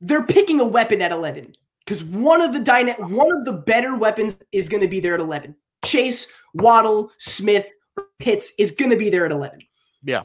they're 0.00 0.24
picking 0.24 0.60
a 0.60 0.64
weapon 0.64 1.00
at 1.00 1.12
11 1.12 1.54
because 1.84 2.02
one 2.02 2.40
of 2.40 2.52
the 2.52 2.58
dyna- 2.60 2.94
one 2.94 3.30
of 3.30 3.44
the 3.44 3.52
better 3.52 3.94
weapons 3.96 4.38
is 4.52 4.68
going 4.68 4.80
to 4.80 4.88
be 4.88 4.98
there 5.00 5.14
at 5.14 5.20
11. 5.20 5.54
Chase, 5.84 6.26
Waddle, 6.54 7.12
Smith, 7.18 7.70
Pitts 8.18 8.52
is 8.58 8.72
going 8.72 8.90
to 8.90 8.96
be 8.96 9.10
there 9.10 9.24
at 9.24 9.32
11. 9.32 9.60
Yeah. 10.02 10.22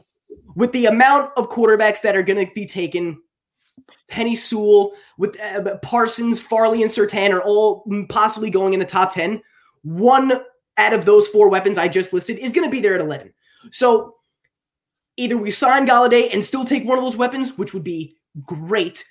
With 0.56 0.72
the 0.72 0.86
amount 0.86 1.32
of 1.36 1.50
quarterbacks 1.50 2.00
that 2.02 2.16
are 2.16 2.22
going 2.22 2.46
to 2.46 2.52
be 2.54 2.66
taken, 2.66 3.20
Penei 4.10 4.36
Sewell, 4.36 4.92
with 5.18 5.38
uh, 5.40 5.76
Parsons, 5.78 6.40
Farley, 6.40 6.82
and 6.82 6.90
Surtain 6.90 7.32
are 7.32 7.42
all 7.42 7.84
possibly 8.08 8.50
going 8.50 8.74
in 8.74 8.80
the 8.80 8.86
top 8.86 9.14
10. 9.14 9.42
One 9.82 10.32
out 10.76 10.92
of 10.92 11.04
those 11.04 11.28
four 11.28 11.48
weapons 11.48 11.78
I 11.78 11.88
just 11.88 12.12
listed 12.12 12.38
is 12.38 12.52
going 12.52 12.66
to 12.66 12.70
be 12.70 12.80
there 12.80 12.94
at 12.94 13.00
11. 13.00 13.32
So 13.70 14.16
either 15.16 15.36
we 15.36 15.50
sign 15.50 15.86
Golladay 15.86 16.32
and 16.32 16.44
still 16.44 16.64
take 16.64 16.84
one 16.84 16.98
of 16.98 17.04
those 17.04 17.16
weapons, 17.16 17.56
which 17.56 17.72
would 17.74 17.84
be 17.84 18.16
great. 18.44 19.04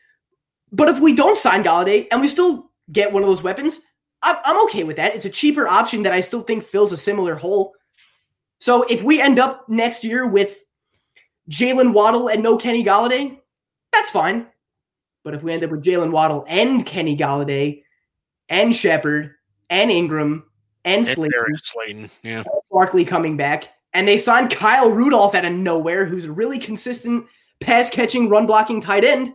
But 0.72 0.90
if 0.90 1.00
we 1.00 1.16
don't 1.16 1.38
sign 1.38 1.64
Golladay 1.64 2.08
and 2.12 2.22
we 2.22 2.28
still 2.28 2.72
get 2.92 3.12
one 3.12 3.24
of 3.24 3.30
those 3.30 3.44
weapons, 3.44 3.82
I'm, 4.22 4.38
I'm 4.44 4.64
okay 4.66 4.84
with 4.84 4.98
that. 4.98 5.16
It's 5.16 5.26
a 5.26 5.30
cheaper 5.30 5.68
option 5.68 6.04
that 6.04 6.14
I 6.14 6.22
still 6.22 6.42
think 6.42 6.64
fills 6.64 6.92
a 6.92 6.98
similar 6.98 7.36
hole. 7.36 7.74
So 8.64 8.84
if 8.84 9.04
we 9.04 9.20
end 9.20 9.40
up 9.40 9.68
next 9.68 10.06
year 10.06 10.26
with 10.26 10.64
Jaylen 11.50 11.92
Waddle 11.92 12.30
and 12.30 12.42
no 12.42 12.56
Kenny 12.56 12.82
Golladay, 12.82 13.38
that's 13.92 14.10
fine. 14.10 14.48
But 15.26 15.34
if 15.34 15.44
we 15.44 15.52
end 15.52 15.66
up 15.66 15.72
with 15.72 15.84
Jaylen 15.84 16.12
Waddle 16.12 16.46
and 16.48 16.86
Kenny 16.86 17.18
Golladay 17.18 17.84
and 18.48 18.74
Shepard 18.74 19.32
and 19.70 19.92
Engram 19.92 20.44
and 20.86 21.06
And 21.06 21.06
Slayton. 21.62 22.10
Yeah. 22.22 22.44
Barkley 22.72 23.04
coming 23.04 23.36
back, 23.36 23.68
and 23.92 24.08
they 24.08 24.18
signed 24.18 24.52
Kyle 24.52 24.90
Rudolph 24.90 25.36
out 25.36 25.44
of 25.44 25.52
nowhere, 25.52 26.06
who's 26.06 26.24
a 26.24 26.32
really 26.32 26.58
consistent 26.58 27.26
pass 27.60 27.90
catching, 27.90 28.30
run 28.30 28.46
blocking 28.46 28.80
tight 28.80 29.04
end. 29.04 29.34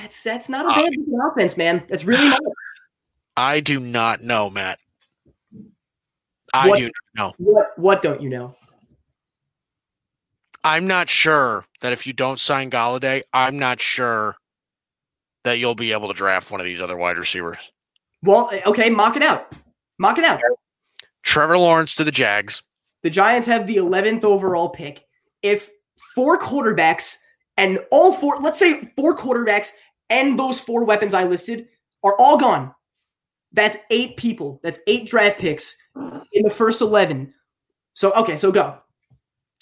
That's 0.00 0.22
that's 0.22 0.48
not 0.48 0.64
a 0.64 0.70
uh, 0.70 0.74
bad 0.74 0.96
looking 0.96 1.20
offense, 1.30 1.58
man. 1.58 1.82
That's 1.90 2.04
really 2.04 2.28
not. 2.28 2.40
I 3.36 3.60
do 3.60 3.78
not 3.78 4.22
know, 4.22 4.48
Matt. 4.48 4.78
I 6.54 6.68
What- 6.68 6.78
do 6.78 6.84
not 6.84 6.92
know. 7.14 7.34
What 7.38 7.78
what 7.78 8.02
don't 8.02 8.20
you 8.22 8.30
know? 8.30 8.54
I'm 10.64 10.86
not 10.86 11.08
sure 11.08 11.64
that 11.80 11.92
if 11.92 12.06
you 12.06 12.12
don't 12.12 12.40
sign 12.40 12.70
Golladay, 12.70 13.22
I'm 13.32 13.58
not 13.58 13.80
sure 13.80 14.36
that 15.44 15.58
you'll 15.58 15.74
be 15.76 15.92
able 15.92 16.08
to 16.08 16.14
draft 16.14 16.50
one 16.50 16.60
of 16.60 16.64
these 16.64 16.80
other 16.82 16.96
wide 16.96 17.16
receivers. 17.16 17.70
Well, 18.22 18.50
okay, 18.66 18.90
mock 18.90 19.16
it 19.16 19.22
out. 19.22 19.52
Mock 19.98 20.18
it 20.18 20.24
out. 20.24 20.40
Trevor 21.22 21.56
Lawrence 21.58 21.94
to 21.94 22.04
the 22.04 22.10
Jags. 22.10 22.62
The 23.02 23.10
Giants 23.10 23.46
have 23.46 23.66
the 23.66 23.76
11th 23.76 24.24
overall 24.24 24.68
pick. 24.68 25.04
If 25.42 25.70
four 26.14 26.38
quarterbacks 26.38 27.18
and 27.56 27.78
all 27.92 28.12
four, 28.12 28.38
let's 28.38 28.58
say 28.58 28.82
four 28.96 29.14
quarterbacks 29.14 29.70
and 30.10 30.38
those 30.38 30.58
four 30.58 30.84
weapons 30.84 31.14
I 31.14 31.24
listed 31.24 31.68
are 32.02 32.16
all 32.18 32.36
gone, 32.36 32.74
that's 33.52 33.76
eight 33.90 34.16
people. 34.16 34.60
That's 34.62 34.80
eight 34.88 35.08
draft 35.08 35.38
picks 35.38 35.76
in 36.32 36.42
the 36.44 36.50
first 36.50 36.80
11. 36.80 37.32
So, 37.94 38.12
okay, 38.12 38.36
so 38.36 38.50
go. 38.52 38.78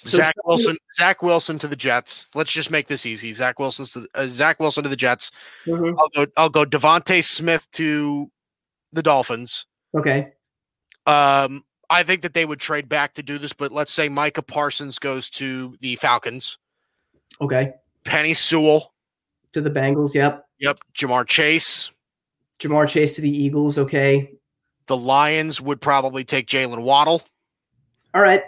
So- 0.05 0.19
Zach 0.19 0.35
Wilson. 0.45 0.77
Zach 0.99 1.23
Wilson 1.23 1.59
to 1.59 1.69
the 1.69 1.77
Jets. 1.77 2.29
Let's 2.35 2.53
just 2.53 2.71
make 2.71 2.87
this 2.87 3.07
easy. 3.07 3.33
Zach 3.33 3.59
Wilson's 3.59 3.93
to 3.93 4.07
uh, 4.15 4.27
Zach 4.29 4.61
Wilson 4.61 4.85
to 4.85 4.89
the 4.89 4.97
Jets. 4.97 5.31
Mhm. 5.67 5.95
I'll 5.99 6.09
go. 6.11 6.27
I'll 6.37 6.49
go. 6.51 6.65
DeVonta 6.65 7.25
Smith 7.25 7.67
to 7.73 8.31
the 8.93 9.03
Dolphins. 9.03 9.67
Okay. 9.97 10.33
Um, 11.07 11.65
I 11.89 12.03
think 12.03 12.23
that 12.23 12.35
they 12.35 12.45
would 12.45 12.61
trade 12.61 12.89
back 12.89 13.15
to 13.15 13.23
do 13.23 13.39
this, 13.39 13.53
but 13.53 13.73
let's 13.73 13.93
say 13.93 14.09
Micah 14.09 14.43
Parsons 14.43 14.99
goes 14.99 15.31
to 15.31 15.77
the 15.81 15.97
Falcons. 15.97 16.59
Okay. 17.41 17.73
Penei 18.05 18.37
Sewell. 18.37 18.93
To 19.53 19.61
the 19.61 19.71
Bengals. 19.71 20.15
Yep. 20.15 20.45
Yep. 20.61 20.79
Ja'Marr 20.97 21.27
Chase. 21.27 21.91
Ja'Marr 22.59 22.89
Chase 22.89 23.15
to 23.17 23.21
the 23.23 23.31
Eagles. 23.31 23.79
Okay. 23.79 24.33
The 24.87 24.97
Lions 24.97 25.61
would 25.61 25.81
probably 25.81 26.25
take 26.25 26.47
Jaylen 26.47 26.83
Waddle. 26.83 27.23
All 28.15 28.23
right. 28.23 28.43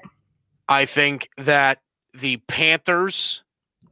I 0.69 0.85
think 0.85 1.29
that 1.39 1.81
the 2.15 2.37
Panthers 2.49 3.43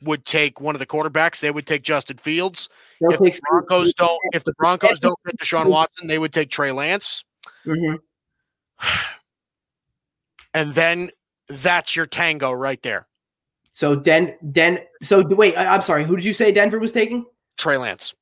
would 0.03 0.25
take 0.25 0.61
one 0.61 0.75
of 0.75 0.79
the 0.79 0.87
quarterbacks. 0.87 1.41
They 1.41 1.51
would 1.51 1.67
take 1.67 1.83
Justin 1.83 2.19
Fields. 2.19 2.69
They'll 3.01 3.13
If 3.13 3.19
the 3.21 3.41
Broncos 3.51 3.93
don't, 3.95 4.19
if 4.33 4.45
the 4.45 4.55
Broncos 4.55 4.99
don't 4.99 5.19
get 5.27 5.39
Deshaun 5.39 5.67
Watson, 5.71 6.07
they 6.07 6.19
would 6.19 6.33
take 6.33 6.51
Trey 6.51 6.73
Lance, 6.73 7.25
Mhm. 7.67 7.99
and 10.55 10.75
then 10.75 11.11
that's 11.49 11.95
your 11.95 12.07
tango 12.07 12.53
right 12.53 12.83
there. 12.83 13.07
So 13.73 13.95
Den 13.95 14.35
Den. 14.53 14.79
So 15.03 15.23
wait, 15.23 15.57
I, 15.57 15.67
I'm 15.75 15.83
sorry. 15.83 16.05
Who 16.05 16.17
did 16.17 16.25
you 16.25 16.33
say 16.33 16.53
Denver 16.53 16.79
was 16.79 16.93
taking? 16.93 17.27
Trey 17.59 17.77
Lance. 17.77 18.15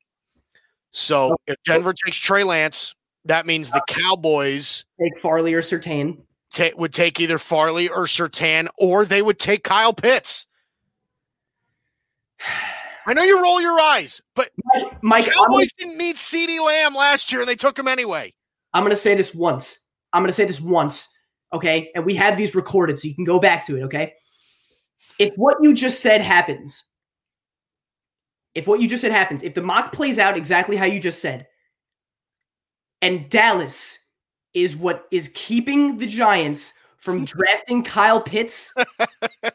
So 0.90 1.36
if 1.46 1.56
Denver 1.64 1.92
takes 1.92 2.16
Trey 2.16 2.42
Lance, 2.44 2.94
that 3.24 3.46
means 3.46 3.70
the 3.70 3.82
Cowboys 3.88 4.84
Take 5.00 5.18
Farley 5.20 5.54
or 5.54 5.62
Surtain. 5.62 6.18
ta- 6.52 6.70
would 6.76 6.92
take 6.92 7.20
either 7.20 7.38
Farley 7.38 7.88
or 7.88 8.04
Surtain, 8.04 8.68
or 8.78 9.04
they 9.04 9.22
would 9.22 9.38
take 9.38 9.64
Kyle 9.64 9.92
Pitts. 9.94 10.46
I 13.06 13.12
know 13.14 13.22
you 13.22 13.42
roll 13.42 13.60
your 13.60 13.78
eyes, 13.78 14.20
but 14.34 14.50
Mike, 14.74 15.02
Mike 15.02 15.24
I'm, 15.26 15.32
gonna, 15.34 15.46
Cowboys 15.46 15.72
didn't 15.78 15.98
need 15.98 16.16
CeeDee 16.16 16.64
Lamb 16.64 16.94
last 16.94 17.30
year, 17.32 17.40
and 17.40 17.48
they 17.48 17.56
took 17.56 17.78
him 17.78 17.88
anyway. 17.88 18.32
I'm 18.72 18.82
gonna 18.82 18.96
say 18.96 19.14
this 19.14 19.34
once. 19.34 19.78
I'm 20.12 20.22
gonna 20.22 20.32
say 20.32 20.44
this 20.44 20.60
once. 20.60 21.08
Okay, 21.52 21.90
and 21.94 22.04
we 22.04 22.14
have 22.14 22.36
these 22.36 22.54
recorded, 22.54 22.98
so 22.98 23.08
you 23.08 23.14
can 23.14 23.24
go 23.24 23.38
back 23.38 23.64
to 23.66 23.76
it. 23.76 23.82
Okay, 23.82 24.14
if 25.18 25.34
what 25.36 25.58
you 25.60 25.72
just 25.74 26.00
said 26.00 26.20
happens, 26.20 26.82
if 28.54 28.66
what 28.66 28.80
you 28.80 28.88
just 28.88 29.02
said 29.02 29.12
happens, 29.12 29.42
if 29.42 29.54
the 29.54 29.62
mock 29.62 29.92
plays 29.92 30.18
out 30.18 30.36
exactly 30.36 30.76
how 30.76 30.84
you 30.86 30.98
just 30.98 31.20
said, 31.20 31.46
and 33.04 33.28
Dallas 33.28 33.98
is 34.54 34.74
what 34.74 35.06
is 35.10 35.30
keeping 35.34 35.98
the 35.98 36.06
Giants 36.06 36.72
from 36.96 37.24
drafting 37.26 37.84
Kyle 37.84 38.20
Pitts. 38.20 38.72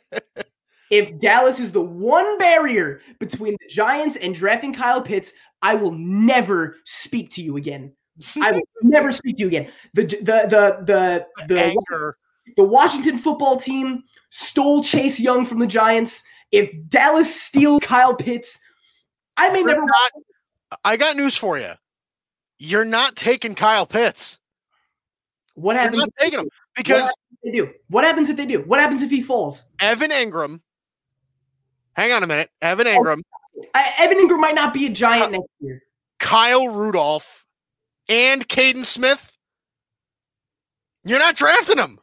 if 0.91 1.17
Dallas 1.19 1.59
is 1.59 1.71
the 1.71 1.81
one 1.81 2.37
barrier 2.37 3.01
between 3.19 3.53
the 3.59 3.67
Giants 3.67 4.17
and 4.17 4.35
drafting 4.35 4.71
Kyle 4.71 5.01
Pitts, 5.01 5.33
I 5.63 5.73
will 5.73 5.93
never 5.93 6.77
speak 6.85 7.31
to 7.31 7.41
you 7.41 7.57
again. 7.57 7.91
I 8.39 8.51
will 8.51 8.61
never 8.83 9.11
speak 9.11 9.37
to 9.37 9.41
you 9.41 9.47
again. 9.47 9.71
The 9.95 10.03
the 10.03 10.15
the 10.47 10.83
the 10.85 11.27
the, 11.47 11.59
Anger. 11.59 12.17
the 12.55 12.63
Washington 12.63 13.17
football 13.17 13.57
team 13.57 14.03
stole 14.29 14.83
Chase 14.83 15.19
Young 15.19 15.43
from 15.43 15.57
the 15.57 15.67
Giants. 15.67 16.21
If 16.51 16.69
Dallas 16.87 17.33
steals 17.41 17.81
Kyle 17.81 18.15
Pitts, 18.15 18.59
I 19.37 19.49
may 19.49 19.59
You're 19.59 19.69
never 19.69 19.81
not- 19.81 20.11
I 20.83 20.97
got 20.97 21.15
news 21.15 21.35
for 21.35 21.57
you. 21.57 21.73
You're 22.59 22.85
not 22.85 23.15
taking 23.15 23.55
Kyle 23.55 23.85
Pitts. 23.85 24.37
What 25.55 25.73
You're 25.73 25.81
happens 25.81 25.99
not 25.99 26.09
if 26.09 26.15
taking 26.15 26.39
him 26.39 26.49
because 26.75 27.13
they 27.43 27.51
do? 27.51 27.69
What 27.89 28.03
happens 28.03 28.29
if 28.29 28.37
they 28.37 28.45
do? 28.45 28.61
What 28.61 28.79
happens 28.79 29.01
if 29.01 29.09
he 29.09 29.21
falls? 29.21 29.63
Evan 29.81 30.11
Engram. 30.11 30.61
Hang 31.93 32.11
on 32.11 32.23
a 32.23 32.27
minute. 32.27 32.49
Evan 32.61 32.87
oh, 32.87 32.95
Engram, 32.95 33.21
I, 33.73 33.93
Evan 33.97 34.17
Engram 34.19 34.39
might 34.39 34.55
not 34.55 34.73
be 34.73 34.85
a 34.85 34.89
giant 34.89 35.31
next 35.31 35.47
year. 35.59 35.81
Kyle 36.19 36.67
Rudolph, 36.67 37.45
and 38.07 38.47
Kaden 38.47 38.85
Smith. 38.85 39.31
You're 41.05 41.19
not 41.19 41.35
drafting 41.35 41.77
them. 41.77 41.99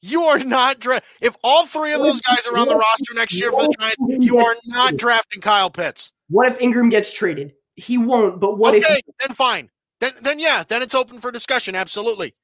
You 0.00 0.24
are 0.24 0.38
not 0.38 0.78
dra- 0.78 1.00
if 1.20 1.36
all 1.42 1.66
three 1.66 1.92
of 1.92 2.00
those 2.00 2.20
guys 2.20 2.46
are 2.46 2.56
on 2.56 2.68
the 2.68 2.76
roster 2.76 3.14
next 3.14 3.34
year 3.34 3.50
for 3.50 3.62
the 3.62 3.74
Giants, 3.80 3.96
you 4.26 4.38
are 4.38 4.54
not 4.66 4.96
drafting 4.96 5.40
Kyle 5.40 5.70
Pitts. 5.70 6.12
What 6.28 6.46
if 6.52 6.58
Engram 6.60 6.90
gets 6.90 7.12
traded? 7.12 7.52
He 7.78 7.96
won't. 7.96 8.40
But 8.40 8.58
what 8.58 8.74
okay, 8.74 9.00
if 9.06 9.16
then 9.20 9.36
fine. 9.36 9.70
Then 10.00 10.12
then 10.20 10.38
yeah, 10.38 10.64
then 10.66 10.82
it's 10.82 10.94
open 10.94 11.20
for 11.20 11.30
discussion. 11.30 11.74
Absolutely. 11.74 12.34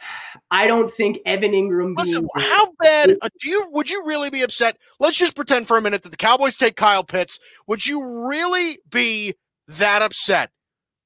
I 0.50 0.66
don't 0.66 0.90
think 0.90 1.18
Evan 1.26 1.52
Engram? 1.52 1.94
Listen, 1.96 2.26
how 2.34 2.72
bad 2.80 3.16
uh, 3.20 3.28
do 3.40 3.50
you 3.50 3.68
would 3.72 3.90
you 3.90 4.04
really 4.06 4.30
be 4.30 4.42
upset? 4.42 4.78
Let's 4.98 5.18
just 5.18 5.36
pretend 5.36 5.66
for 5.66 5.76
a 5.76 5.82
minute 5.82 6.02
that 6.02 6.10
the 6.10 6.16
Cowboys 6.16 6.56
take 6.56 6.76
Kyle 6.76 7.04
Pitts. 7.04 7.38
Would 7.66 7.86
you 7.86 8.26
really 8.26 8.78
be 8.90 9.34
that 9.68 10.02
upset 10.02 10.50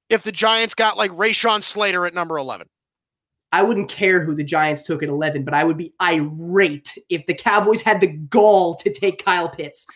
if 0.09 0.23
the 0.23 0.33
Giants 0.33 0.75
got 0.75 0.97
like 0.97 1.11
Rashawn 1.11 1.63
Slater 1.63 2.07
at 2.07 2.15
number 2.15 2.39
eleven? 2.39 2.69
I 3.51 3.63
wouldn't 3.63 3.89
care 3.89 4.25
who 4.25 4.35
the 4.35 4.43
Giants 4.43 4.83
took 4.83 5.01
at 5.05 5.09
11, 5.09 5.45
but 5.45 5.55
I 5.55 5.63
would 5.63 5.77
be 5.77 5.95
irate 6.03 6.99
if 7.09 7.25
the 7.27 7.35
Cowboys 7.35 7.83
had 7.83 8.01
the 8.01 8.09
gall 8.09 8.75
to 8.75 8.93
take 8.93 9.25
Kyle 9.25 9.49
Pitts 9.49 9.87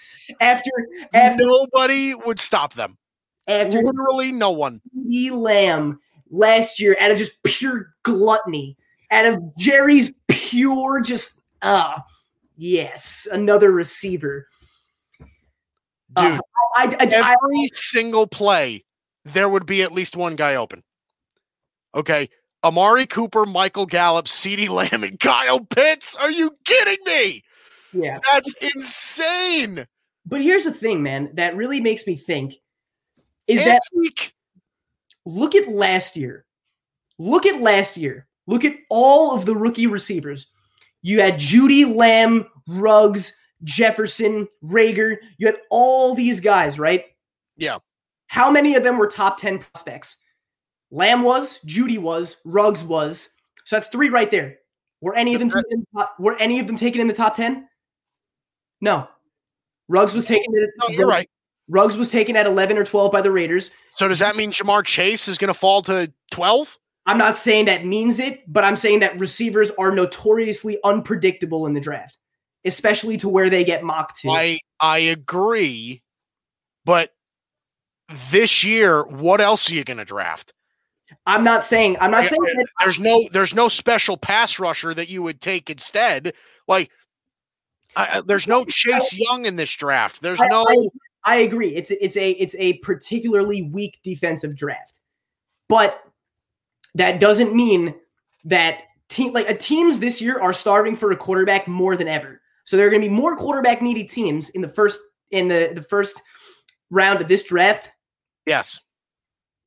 after 0.40 0.70
after 1.12 1.44
Nobody 1.44 2.14
would 2.14 2.38
stop 2.38 2.74
them. 2.74 2.98
After 3.48 3.82
Literally 3.82 4.30
no 4.30 4.50
one. 4.50 4.80
CeeDee 4.96 5.30
Lamb 5.32 5.98
last 6.30 6.78
year 6.78 6.96
out 7.00 7.10
of 7.10 7.18
just 7.18 7.42
pure 7.42 7.94
gluttony, 8.02 8.76
out 9.10 9.26
of 9.26 9.56
Jerry's 9.56 10.12
pure 10.28 11.00
just 11.00 11.40
ah 11.62 12.04
yes, 12.56 13.26
another 13.32 13.72
receiver. 13.72 14.46
Dude, 15.18 15.28
Uh, 16.16 16.38
I, 16.76 16.84
I, 16.84 16.96
I, 17.00 17.36
every 17.42 17.68
single 17.72 18.26
play, 18.26 18.84
there 19.24 19.48
would 19.48 19.66
be 19.66 19.82
at 19.82 19.92
least 19.92 20.16
one 20.16 20.36
guy 20.36 20.54
open. 20.54 20.82
Okay. 21.94 22.28
Amari 22.64 23.06
Cooper, 23.06 23.46
Michael 23.46 23.86
Gallup, 23.86 24.26
CeeDee 24.26 24.68
Lamb, 24.68 25.04
and 25.04 25.18
Kyle 25.20 25.60
Pitts. 25.60 26.16
Are 26.16 26.30
you 26.30 26.56
kidding 26.64 27.04
me? 27.06 27.42
yeah. 27.92 28.18
That's 28.32 28.52
insane. 28.60 29.86
But 30.26 30.42
here's 30.42 30.64
the 30.64 30.72
thing, 30.72 31.02
man, 31.02 31.30
that 31.34 31.56
really 31.56 31.80
makes 31.80 32.06
me 32.06 32.16
think 32.16 32.56
is 33.48 33.60
And 33.60 33.70
that 33.70 34.30
look 35.24 35.54
at 35.54 35.68
last 35.68 36.16
year. 36.16 36.44
Look 37.18 37.46
at 37.46 37.60
last 37.60 37.96
year. 37.96 38.26
Look 38.46 38.64
at 38.64 38.76
all 38.88 39.34
of 39.34 39.44
the 39.44 39.56
rookie 39.56 39.86
receivers. 39.86 40.46
You 41.02 41.20
had 41.20 41.34
Jeudy, 41.34 41.84
Lamb, 41.84 42.46
Ruggs, 42.66 43.34
Jefferson, 43.64 44.48
Reagor. 44.64 45.16
You 45.38 45.46
had 45.46 45.56
all 45.70 46.14
these 46.14 46.40
guys, 46.40 46.78
right? 46.78 47.04
Yeah. 47.56 47.78
How 48.28 48.50
many 48.50 48.74
of 48.74 48.84
them 48.84 48.98
were 48.98 49.08
top 49.08 49.40
10 49.40 49.58
prospects? 49.58 50.16
Lamb 50.90 51.22
was, 51.22 51.58
Jeudy 51.66 51.98
was, 51.98 52.38
Ruggs 52.44 52.82
was. 52.82 53.30
So 53.64 53.76
that's 53.76 53.90
three 53.90 54.08
right 54.08 54.30
there. 54.30 54.58
Were 55.00 55.14
any 55.14 55.34
of 55.34 55.40
them 55.40 55.50
taken 55.50 55.64
in 55.70 55.80
the 55.80 56.00
top, 56.00 56.14
were 56.18 56.36
any 56.38 56.58
of 56.60 56.66
them 56.66 56.76
taken 56.76 57.00
in 57.00 57.06
the 57.06 57.14
top 57.14 57.36
10? 57.36 57.68
No. 58.80 59.08
Ruggs 59.88 60.12
was 60.14 60.24
taken 60.24 60.52
at, 60.62 60.68
No, 60.78 60.94
you're 60.94 61.06
right. 61.06 61.28
Ruggs 61.68 61.96
was 61.96 62.10
taken 62.10 62.36
at 62.36 62.46
11 62.46 62.78
or 62.78 62.84
12 62.84 63.12
by 63.12 63.20
the 63.20 63.30
Raiders. 63.30 63.70
So 63.94 64.08
does 64.08 64.18
that 64.20 64.36
mean 64.36 64.50
Ja'Marr 64.52 64.84
Chase 64.84 65.28
is 65.28 65.38
going 65.38 65.48
to 65.52 65.58
fall 65.58 65.82
to 65.82 66.12
12? 66.30 66.78
I'm 67.06 67.18
not 67.18 67.36
saying 67.38 67.66
that 67.66 67.86
means 67.86 68.18
it, 68.18 68.40
but 68.50 68.64
I'm 68.64 68.76
saying 68.76 69.00
that 69.00 69.18
receivers 69.18 69.70
are 69.78 69.90
notoriously 69.90 70.78
unpredictable 70.84 71.66
in 71.66 71.72
the 71.72 71.80
draft, 71.80 72.16
especially 72.64 73.16
to 73.18 73.28
where 73.28 73.48
they 73.48 73.64
get 73.64 73.82
mocked 73.82 74.20
to. 74.20 74.30
I 74.30 74.58
I 74.78 74.98
agree, 74.98 76.02
but 76.84 77.14
this 78.30 78.62
year, 78.62 79.04
what 79.04 79.40
else 79.40 79.70
are 79.70 79.74
you 79.74 79.84
going 79.84 79.96
to 79.98 80.04
draft? 80.04 80.52
I'm 81.26 81.44
not 81.44 81.64
saying 81.64 81.96
I'm 82.00 82.10
not 82.10 82.24
Yeah, 82.24 82.28
saying 82.28 82.42
There's 82.80 83.00
no 83.00 83.24
there's 83.32 83.54
no 83.54 83.68
special 83.68 84.18
pass 84.18 84.58
rusher 84.58 84.92
that 84.92 85.08
you 85.08 85.22
would 85.22 85.40
take 85.40 85.70
instead. 85.70 86.34
Like, 86.66 86.90
I, 87.96 88.18
I- 88.18 88.20
there's 88.20 88.46
no 88.46 88.64
Chase 88.66 89.14
Young 89.14 89.46
in 89.46 89.56
this 89.56 89.72
draft. 89.72 90.20
There's 90.20 90.40
I, 90.40 90.48
no 90.48 90.66
I, 91.24 91.36
agree. 91.36 91.74
It's 91.74 91.90
it's 91.90 92.16
a 92.16 92.30
it's 92.32 92.54
a 92.58 92.74
particularly 92.78 93.62
weak 93.62 94.00
defensive 94.02 94.56
draft, 94.56 95.00
but 95.68 96.02
that 96.94 97.20
doesn't 97.20 97.54
mean 97.54 97.94
that 98.44 98.80
team 99.08 99.32
like 99.32 99.50
uh, 99.50 99.54
teams 99.54 99.98
this 99.98 100.20
year 100.20 100.40
are 100.40 100.52
starving 100.52 100.96
for 100.96 101.12
a 101.12 101.16
quarterback 101.16 101.68
more 101.68 101.96
than 101.96 102.08
ever. 102.08 102.40
So 102.64 102.76
there 102.76 102.86
are 102.86 102.90
going 102.90 103.02
to 103.02 103.08
be 103.08 103.14
more 103.14 103.36
quarterback 103.36 103.82
needy 103.82 104.04
teams 104.04 104.50
in 104.50 104.60
the 104.60 104.68
first 104.68 105.00
in 105.30 105.48
the 105.48 105.72
the 105.74 105.82
first 105.82 106.20
round 106.90 107.20
of 107.20 107.28
this 107.28 107.42
draft 107.42 107.90
yes, 108.46 108.80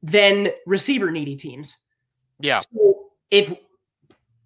than 0.01 0.49
receiver 0.65 1.11
needy 1.11 1.35
teams. 1.35 1.77
yeah. 2.39 2.61
So 2.73 3.05
if 3.29 3.53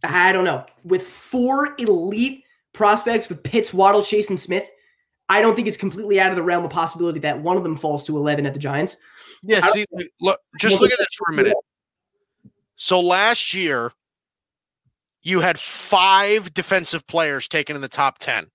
I 0.03 0.31
don't 0.31 0.45
know, 0.45 0.65
with 0.83 1.03
four 1.03 1.75
elite 1.77 2.43
prospects 2.73 3.29
with 3.29 3.41
Pitts, 3.43 3.73
Waddle, 3.73 4.03
Chase, 4.03 4.29
and 4.29 4.39
Smith, 4.39 4.69
I 5.27 5.41
don't 5.41 5.55
think 5.55 5.67
it's 5.67 5.77
completely 5.77 6.19
out 6.19 6.29
of 6.29 6.35
the 6.35 6.43
realm 6.43 6.63
of 6.65 6.71
possibility 6.71 7.19
that 7.19 7.41
one 7.41 7.57
of 7.57 7.63
them 7.63 7.77
falls 7.77 8.03
to 8.05 8.15
11 8.15 8.45
at 8.45 8.53
the 8.53 8.59
Giants. 8.59 8.97
Yeah, 9.41 9.61
see, 9.61 9.85
like, 9.91 10.09
look, 10.21 10.39
just 10.59 10.79
look 10.79 10.91
at 10.91 10.97
this 10.97 11.07
for 11.17 11.33
a 11.33 11.35
minute. 11.35 11.55
So 12.75 12.99
last 12.99 13.53
year, 13.53 13.91
you 15.21 15.39
had 15.41 15.59
five 15.59 16.53
defensive 16.53 17.05
players 17.07 17.47
taken 17.47 17.75
in 17.75 17.81
the 17.81 17.89
top 17.89 18.19
ten. 18.19 18.47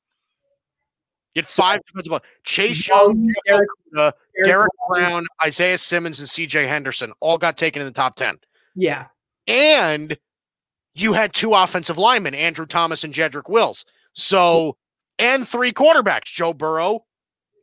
You 1.34 1.42
had 1.42 1.48
five 1.48 1.80
defensive 1.86 2.10
players: 2.10 2.22
Chase 2.44 2.88
Young, 2.88 3.32
Derek, 3.46 3.68
Derek 3.94 4.14
Derrick 4.44 4.72
Brown. 4.88 5.26
Isaiah 5.44 5.78
Simmons, 5.78 6.18
and 6.18 6.28
C.J. 6.28 6.66
Henderson 6.66 7.12
all 7.20 7.38
got 7.38 7.56
taken 7.56 7.82
in 7.82 7.86
the 7.86 7.92
top 7.92 8.16
ten. 8.16 8.36
Yeah. 8.74 9.06
And 9.46 10.16
you 10.94 11.12
had 11.12 11.32
two 11.32 11.54
offensive 11.54 11.98
linemen, 11.98 12.34
Andrew 12.34 12.66
Thomas 12.66 13.04
and 13.04 13.14
Jedrick 13.14 13.48
Wills. 13.48 13.84
So, 14.12 14.76
and 15.20 15.46
three 15.46 15.72
quarterbacks, 15.72 16.24
Joe 16.24 16.52
Burrow, 16.52 17.04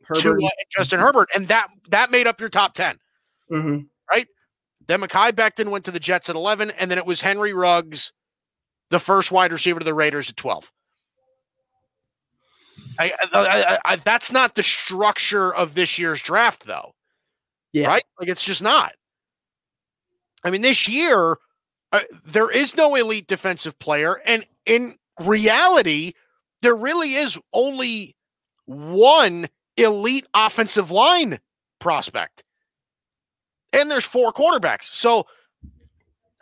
Herbert. 0.04 0.22
Tua, 0.22 0.34
and 0.36 0.66
Justin 0.76 1.00
Herbert, 1.00 1.28
and 1.34 1.48
that 1.48 1.68
that 1.90 2.10
made 2.10 2.26
up 2.26 2.40
your 2.40 2.48
top 2.48 2.74
ten. 2.74 2.96
Mhm. 3.50 3.88
Then 4.88 5.02
Mekhi 5.02 5.32
Becton 5.32 5.68
went 5.68 5.84
to 5.84 5.90
the 5.90 6.00
Jets 6.00 6.28
at 6.30 6.34
11, 6.36 6.70
and 6.72 6.90
then 6.90 6.98
it 6.98 7.06
was 7.06 7.20
Henry 7.20 7.52
Ruggs, 7.52 8.12
the 8.90 8.98
first 8.98 9.30
wide 9.30 9.52
receiver 9.52 9.78
to 9.78 9.84
the 9.84 9.94
Raiders 9.94 10.30
at 10.30 10.36
12. 10.36 10.72
I, 12.98 13.12
I, 13.20 13.28
I, 13.32 13.78
I, 13.84 13.96
that's 13.96 14.32
not 14.32 14.54
the 14.54 14.62
structure 14.62 15.54
of 15.54 15.74
this 15.74 15.98
year's 15.98 16.22
draft, 16.22 16.64
though. 16.66 16.94
Yeah. 17.72 17.86
Right? 17.86 18.02
Like 18.18 18.30
it's 18.30 18.42
just 18.42 18.62
not. 18.62 18.92
I 20.42 20.50
mean, 20.50 20.62
this 20.62 20.88
year 20.88 21.36
uh, 21.92 22.00
there 22.24 22.50
is 22.50 22.74
no 22.74 22.94
elite 22.94 23.26
defensive 23.26 23.78
player, 23.78 24.22
and 24.24 24.44
in 24.64 24.96
reality, 25.20 26.14
there 26.62 26.76
really 26.76 27.14
is 27.14 27.38
only 27.52 28.16
one 28.66 29.48
elite 29.76 30.26
offensive 30.34 30.90
line 30.90 31.38
prospect, 31.78 32.42
and 33.72 33.90
there's 33.90 34.04
four 34.04 34.32
quarterbacks. 34.32 34.84
So 34.84 35.26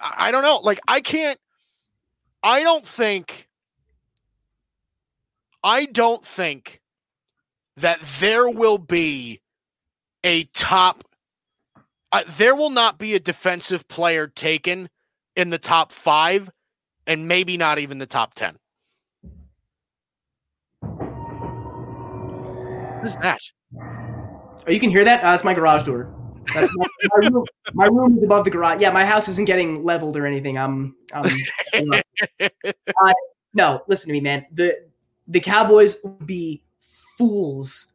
I, 0.01 0.31
don't 0.31 0.43
know. 0.43 0.59
Like 0.59 0.81
I 0.89 1.01
can't. 1.01 1.39
I 2.43 2.62
don't 2.62 2.87
think. 2.87 3.49
I 5.62 5.87
don't 5.87 6.25
think 6.25 6.81
that 7.77 8.01
there 8.21 8.49
will 8.49 8.79
be 8.79 9.41
a 10.23 10.45
top 10.45 11.05
uh, 12.12 12.23
there 12.37 12.55
will 12.55 12.71
not 12.71 12.99
be 12.99 13.14
a 13.14 13.21
defensive 13.21 13.87
player 13.89 14.27
taken 14.27 14.89
in 15.35 15.51
the 15.51 15.59
top 15.59 15.93
five 15.93 16.51
and 17.07 17.29
maybe 17.29 17.57
not 17.57 17.79
even 17.79 17.99
the 17.99 18.07
top 18.07 18.35
10. 18.35 18.57
What 22.97 23.07
is 23.07 23.17
that? 23.17 23.41
Oh, 24.67 24.71
you 24.71 24.81
can 24.81 24.91
hear 24.91 25.05
that? 25.05 25.23
Uh, 25.23 25.35
it's 25.35 25.45
my 25.45 25.55
garage 25.55 25.85
door. 25.85 26.13
That's 26.55 26.75
my, 26.77 26.87
my, 27.21 27.29
room, 27.29 27.45
my 27.75 27.87
room 27.87 28.19
is 28.19 28.25
above 28.25 28.45
the 28.45 28.51
garage. 28.51 28.81
Yeah, 28.81 28.91
my 28.91 29.05
house 29.05 29.29
isn't 29.29 29.45
getting 29.45 29.85
leveled 29.85 30.17
or 30.17 30.27
anything. 30.27 30.57
I'm, 30.57 30.97
I'm 31.13 31.31
uh, 31.93 33.13
no, 33.55 33.83
listen 33.87 34.09
to 34.09 34.13
me, 34.13 34.21
man. 34.21 34.47
The 34.53 34.87
the 35.29 35.41
Cowboys 35.41 35.97
would 36.05 36.27
be 36.27 36.63
fools, 37.19 37.87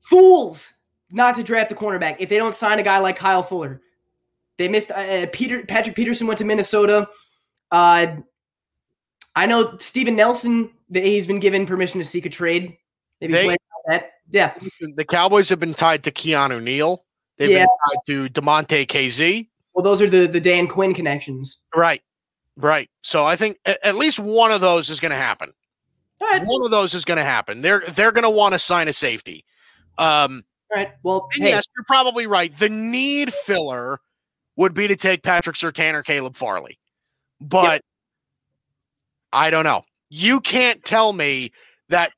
fools 0.00 0.74
not 1.12 1.36
to 1.36 1.42
draft 1.42 1.70
the 1.70 1.74
cornerback 1.74 2.16
if 2.18 2.28
they 2.28 2.36
don't 2.36 2.54
sign 2.54 2.78
a 2.78 2.82
guy 2.82 2.98
like 2.98 3.16
Kyle 3.16 3.42
Fuller. 3.42 3.80
They 4.58 4.68
missed 4.68 4.90
uh, 4.90 4.94
uh 4.94 5.26
Peter 5.32 5.64
Patrick 5.64 5.96
Peterson 5.96 6.26
went 6.26 6.38
to 6.38 6.44
Minnesota. 6.44 7.08
Uh, 7.70 8.16
I 9.34 9.46
know 9.46 9.76
Steven 9.78 10.16
Nelson. 10.16 10.70
He's 10.92 11.26
been 11.26 11.40
given 11.40 11.66
permission 11.66 12.00
to 12.00 12.06
seek 12.06 12.26
a 12.26 12.30
trade. 12.30 12.76
Maybe 13.20 13.32
They- 13.32 13.56
that. 13.88 14.12
Yeah, 14.30 14.54
The 14.80 15.04
Cowboys 15.04 15.48
have 15.50 15.60
been 15.60 15.74
tied 15.74 16.04
to 16.04 16.10
Keanu 16.10 16.62
Neal. 16.62 17.04
They've 17.38 17.50
Yeah. 17.50 17.58
been 17.66 17.68
tied 17.68 17.98
to 18.06 18.28
Damontae 18.40 18.86
Kazee. 18.86 19.48
well, 19.74 19.82
those 19.84 20.00
are 20.02 20.08
the 20.08 20.26
the 20.26 20.40
Dan 20.40 20.66
Quinn 20.68 20.94
connections. 20.94 21.62
Right. 21.74 22.02
Right. 22.56 22.88
So 23.02 23.24
I 23.26 23.36
think 23.36 23.58
at 23.66 23.94
least 23.96 24.18
one 24.18 24.50
of 24.50 24.60
those 24.60 24.88
is 24.90 25.00
going 25.00 25.10
to 25.10 25.16
happen. 25.16 25.52
Right, 26.18 26.42
One 26.44 26.64
of 26.64 26.70
those 26.70 26.94
is 26.94 27.04
going 27.04 27.18
to 27.18 27.24
happen. 27.24 27.60
They're 27.60 27.80
they're 27.90 28.10
going 28.12 28.24
to 28.24 28.30
want 28.30 28.54
to 28.54 28.58
sign 28.58 28.88
a 28.88 28.92
safety. 28.94 29.44
Um, 29.98 30.44
all 30.72 30.78
right. 30.82 30.92
Well, 31.02 31.28
hey, 31.34 31.48
yes, 31.50 31.64
you're 31.76 31.84
probably 31.84 32.26
right. 32.26 32.56
The 32.58 32.70
need 32.70 33.34
filler 33.34 34.00
would 34.56 34.72
be 34.72 34.88
to 34.88 34.96
take 34.96 35.22
Patrick 35.22 35.56
Surtain 35.56 35.92
or 35.92 36.02
Caleb 36.02 36.34
Farley, 36.34 36.78
but 37.38 37.82
I 39.32 39.50
don't 39.50 39.64
know. 39.64 39.84
You 40.08 40.40
can't 40.40 40.82
tell 40.84 41.12
me 41.12 41.52
that 41.90 42.12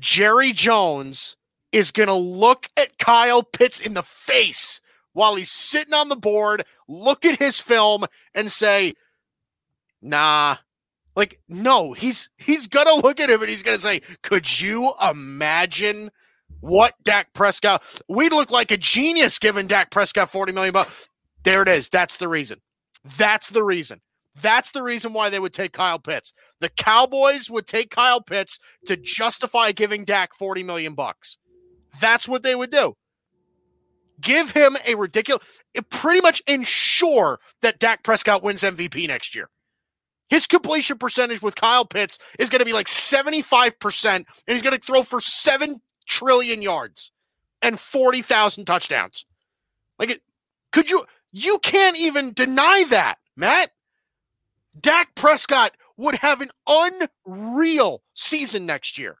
Jerry 0.00 0.52
Jones 0.52 1.36
is 1.72 1.90
going 1.90 2.08
to 2.08 2.14
look 2.14 2.68
at 2.76 2.98
Kyle 2.98 3.42
Pitts 3.42 3.80
in 3.80 3.94
the 3.94 4.02
face 4.02 4.80
while 5.12 5.34
he's 5.34 5.50
sitting 5.50 5.94
on 5.94 6.08
the 6.08 6.16
board, 6.16 6.64
look 6.86 7.24
at 7.24 7.38
his 7.38 7.60
film, 7.60 8.04
and 8.34 8.50
say, 8.52 8.94
"Nah." 10.00 10.58
Like, 11.16 11.40
no, 11.48 11.94
he's 11.94 12.30
he's 12.36 12.68
gonna 12.68 12.94
look 12.94 13.18
at 13.18 13.28
him 13.28 13.40
and 13.40 13.50
he's 13.50 13.64
gonna 13.64 13.80
say, 13.80 14.02
"Could 14.22 14.60
you 14.60 14.92
imagine 15.02 16.12
what 16.60 16.94
Dak 17.02 17.32
Prescott? 17.32 17.82
We'd 18.08 18.32
look 18.32 18.52
like 18.52 18.70
a 18.70 18.76
genius 18.76 19.40
giving 19.40 19.66
Dak 19.66 19.90
Prescott 19.90 20.30
forty 20.30 20.52
million 20.52 20.72
bucks." 20.72 20.92
There 21.42 21.62
it 21.62 21.68
is. 21.68 21.88
That's 21.88 22.18
the 22.18 22.28
reason. 22.28 22.60
That's 23.16 23.50
the 23.50 23.64
reason. 23.64 24.00
That's 24.40 24.70
the 24.70 24.84
reason 24.84 25.12
why 25.12 25.28
they 25.28 25.40
would 25.40 25.52
take 25.52 25.72
Kyle 25.72 25.98
Pitts. 25.98 26.32
The 26.60 26.68
Cowboys 26.68 27.50
would 27.50 27.66
take 27.66 27.90
Kyle 27.90 28.20
Pitts 28.20 28.60
to 28.86 28.96
justify 28.96 29.72
giving 29.72 30.04
Dak 30.04 30.30
40 30.38 30.62
million 30.62 30.94
bucks. 30.94 31.38
That's 32.00 32.28
what 32.28 32.42
they 32.42 32.54
would 32.54 32.70
do. 32.70 32.94
Give 34.20 34.50
him 34.50 34.76
a 34.86 34.96
ridiculous 34.96 35.46
pretty 35.90 36.20
much 36.20 36.42
ensure 36.46 37.38
that 37.62 37.78
Dak 37.78 38.02
Prescott 38.02 38.42
wins 38.42 38.62
MVP 38.62 39.06
next 39.06 39.34
year. 39.34 39.48
His 40.28 40.46
completion 40.46 40.98
percentage 40.98 41.40
with 41.40 41.54
Kyle 41.54 41.86
Pitts 41.86 42.18
is 42.38 42.50
going 42.50 42.60
to 42.60 42.66
be 42.66 42.72
like 42.72 42.86
75%, 42.86 44.14
and 44.14 44.26
he's 44.46 44.62
going 44.62 44.76
to 44.76 44.84
throw 44.84 45.02
for 45.02 45.20
7 45.20 45.80
trillion 46.06 46.62
yards 46.62 47.12
and 47.62 47.78
40,000 47.78 48.64
touchdowns. 48.64 49.24
Like 49.98 50.10
it 50.10 50.22
could 50.72 50.90
you 50.90 51.04
you 51.32 51.58
can't 51.58 51.98
even 51.98 52.32
deny 52.32 52.84
that, 52.90 53.16
Matt. 53.36 53.70
Dak 54.80 55.14
Prescott 55.14 55.72
would 55.96 56.14
have 56.16 56.40
an 56.40 56.50
unreal 57.26 58.02
season 58.14 58.66
next 58.66 58.98
year. 58.98 59.18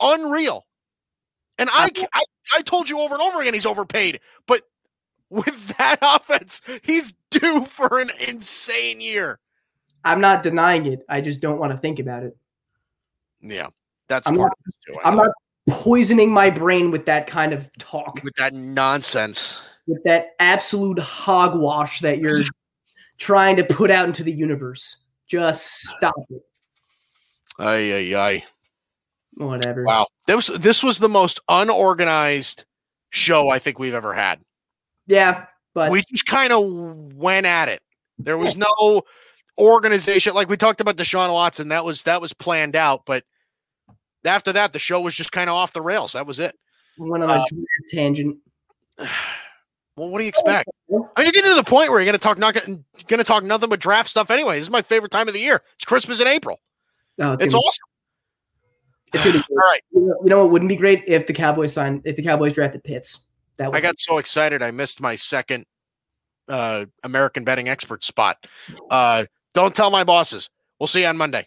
Unreal. 0.00 0.66
And 1.58 1.68
I, 1.72 1.90
I, 2.12 2.22
I 2.56 2.62
told 2.62 2.88
you 2.88 3.00
over 3.00 3.14
and 3.14 3.22
over 3.22 3.40
again 3.40 3.54
he's 3.54 3.66
overpaid, 3.66 4.20
but 4.46 4.62
with 5.30 5.66
that 5.78 5.98
offense, 6.02 6.62
he's 6.82 7.12
due 7.30 7.64
for 7.66 8.00
an 8.00 8.10
insane 8.28 9.00
year. 9.00 9.38
I'm 10.04 10.20
not 10.20 10.42
denying 10.42 10.86
it. 10.86 11.04
I 11.08 11.20
just 11.20 11.40
don't 11.40 11.58
want 11.58 11.72
to 11.72 11.78
think 11.78 11.98
about 11.98 12.22
it. 12.22 12.36
Yeah, 13.40 13.68
that's 14.08 14.26
I'm 14.28 14.36
part 14.36 14.50
not- 14.50 14.58
of 14.58 14.64
this 14.64 14.78
too. 14.86 15.00
I 15.04 15.08
I'm 15.08 15.16
not 15.16 15.30
poisoning 15.68 16.32
my 16.32 16.48
brain 16.48 16.90
with 16.90 17.04
that 17.06 17.26
kind 17.26 17.52
of 17.52 17.68
talk, 17.78 18.20
with 18.24 18.34
that 18.36 18.54
nonsense. 18.54 19.60
with 19.86 20.02
that 20.04 20.30
absolute 20.40 20.98
hogwash 20.98 22.00
that 22.00 22.18
you're 22.18 22.40
trying 23.18 23.56
to 23.56 23.64
put 23.64 23.90
out 23.90 24.06
into 24.06 24.22
the 24.22 24.32
universe. 24.32 24.96
Just 25.26 25.66
stop 25.66 26.14
it. 26.30 26.42
Ay, 27.58 27.92
ay, 27.92 28.14
ay. 28.16 28.44
Whatever. 29.38 29.84
Wow. 29.84 30.08
This, 30.26 30.48
this 30.58 30.82
was 30.82 30.98
the 30.98 31.08
most 31.08 31.40
unorganized 31.48 32.64
show 33.10 33.48
I 33.48 33.58
think 33.58 33.78
we've 33.78 33.94
ever 33.94 34.12
had. 34.12 34.40
Yeah, 35.06 35.46
but 35.74 35.90
we 35.90 36.02
just 36.10 36.26
kind 36.26 36.52
of 36.52 37.14
went 37.14 37.46
at 37.46 37.68
it. 37.68 37.80
There 38.18 38.36
was 38.36 38.56
no 38.56 39.02
organization 39.56 40.34
like 40.34 40.48
we 40.48 40.56
talked 40.56 40.80
about 40.80 40.96
Deshaun 40.96 41.32
Watson. 41.32 41.68
That 41.68 41.84
was 41.84 42.02
that 42.02 42.20
was 42.20 42.32
planned 42.32 42.76
out, 42.76 43.02
but 43.06 43.24
after 44.24 44.52
that, 44.52 44.72
the 44.72 44.78
show 44.78 45.00
was 45.00 45.14
just 45.14 45.32
kind 45.32 45.48
of 45.48 45.56
off 45.56 45.72
the 45.72 45.80
rails. 45.80 46.12
That 46.12 46.26
was 46.26 46.38
it. 46.40 46.54
went 46.98 47.22
on 47.22 47.30
a 47.30 47.34
uh, 47.34 47.44
tangent. 47.90 48.38
Well, 49.96 50.10
what 50.10 50.18
do 50.18 50.24
you 50.26 50.28
expect? 50.28 50.70
I 50.88 50.92
mean, 50.92 51.08
you're 51.16 51.32
getting 51.32 51.50
to 51.50 51.56
the 51.56 51.64
point 51.64 51.90
where 51.90 51.98
you're 51.98 52.04
going 52.04 52.12
to 52.12 52.20
talk 52.20 52.38
not 52.38 52.54
going 52.54 52.84
to 53.08 53.24
talk 53.24 53.42
nothing 53.42 53.68
but 53.68 53.80
draft 53.80 54.08
stuff 54.08 54.30
anyway. 54.30 54.54
This 54.54 54.66
is 54.66 54.70
my 54.70 54.80
favorite 54.80 55.10
time 55.10 55.26
of 55.26 55.34
the 55.34 55.40
year. 55.40 55.60
It's 55.74 55.84
Christmas 55.84 56.20
in 56.20 56.28
April. 56.28 56.60
Oh, 57.20 57.32
It's 57.32 57.52
gonna, 57.52 57.60
awesome. 57.60 57.87
It's 59.12 59.24
gonna 59.24 59.38
be 59.38 59.44
All 59.50 59.56
right, 59.56 59.80
You 59.92 60.00
know, 60.00 60.16
you 60.22 60.30
know 60.30 60.38
what 60.40 60.50
wouldn't 60.50 60.68
be 60.68 60.76
great 60.76 61.04
if 61.06 61.26
the 61.26 61.32
Cowboys 61.32 61.72
signed 61.72 62.02
if 62.04 62.16
the 62.16 62.22
Cowboys 62.22 62.52
drafted 62.52 62.84
Pitts. 62.84 63.26
That 63.56 63.70
would 63.70 63.76
I 63.76 63.80
got 63.80 63.98
so 63.98 64.18
excited 64.18 64.62
I 64.62 64.70
missed 64.70 65.00
my 65.00 65.16
second 65.16 65.66
uh, 66.48 66.86
American 67.02 67.44
betting 67.44 67.68
expert 67.68 68.04
spot. 68.04 68.46
Uh, 68.90 69.26
don't 69.54 69.74
tell 69.74 69.90
my 69.90 70.04
bosses. 70.04 70.50
We'll 70.78 70.86
see 70.86 71.02
you 71.02 71.06
on 71.06 71.16
Monday. 71.16 71.46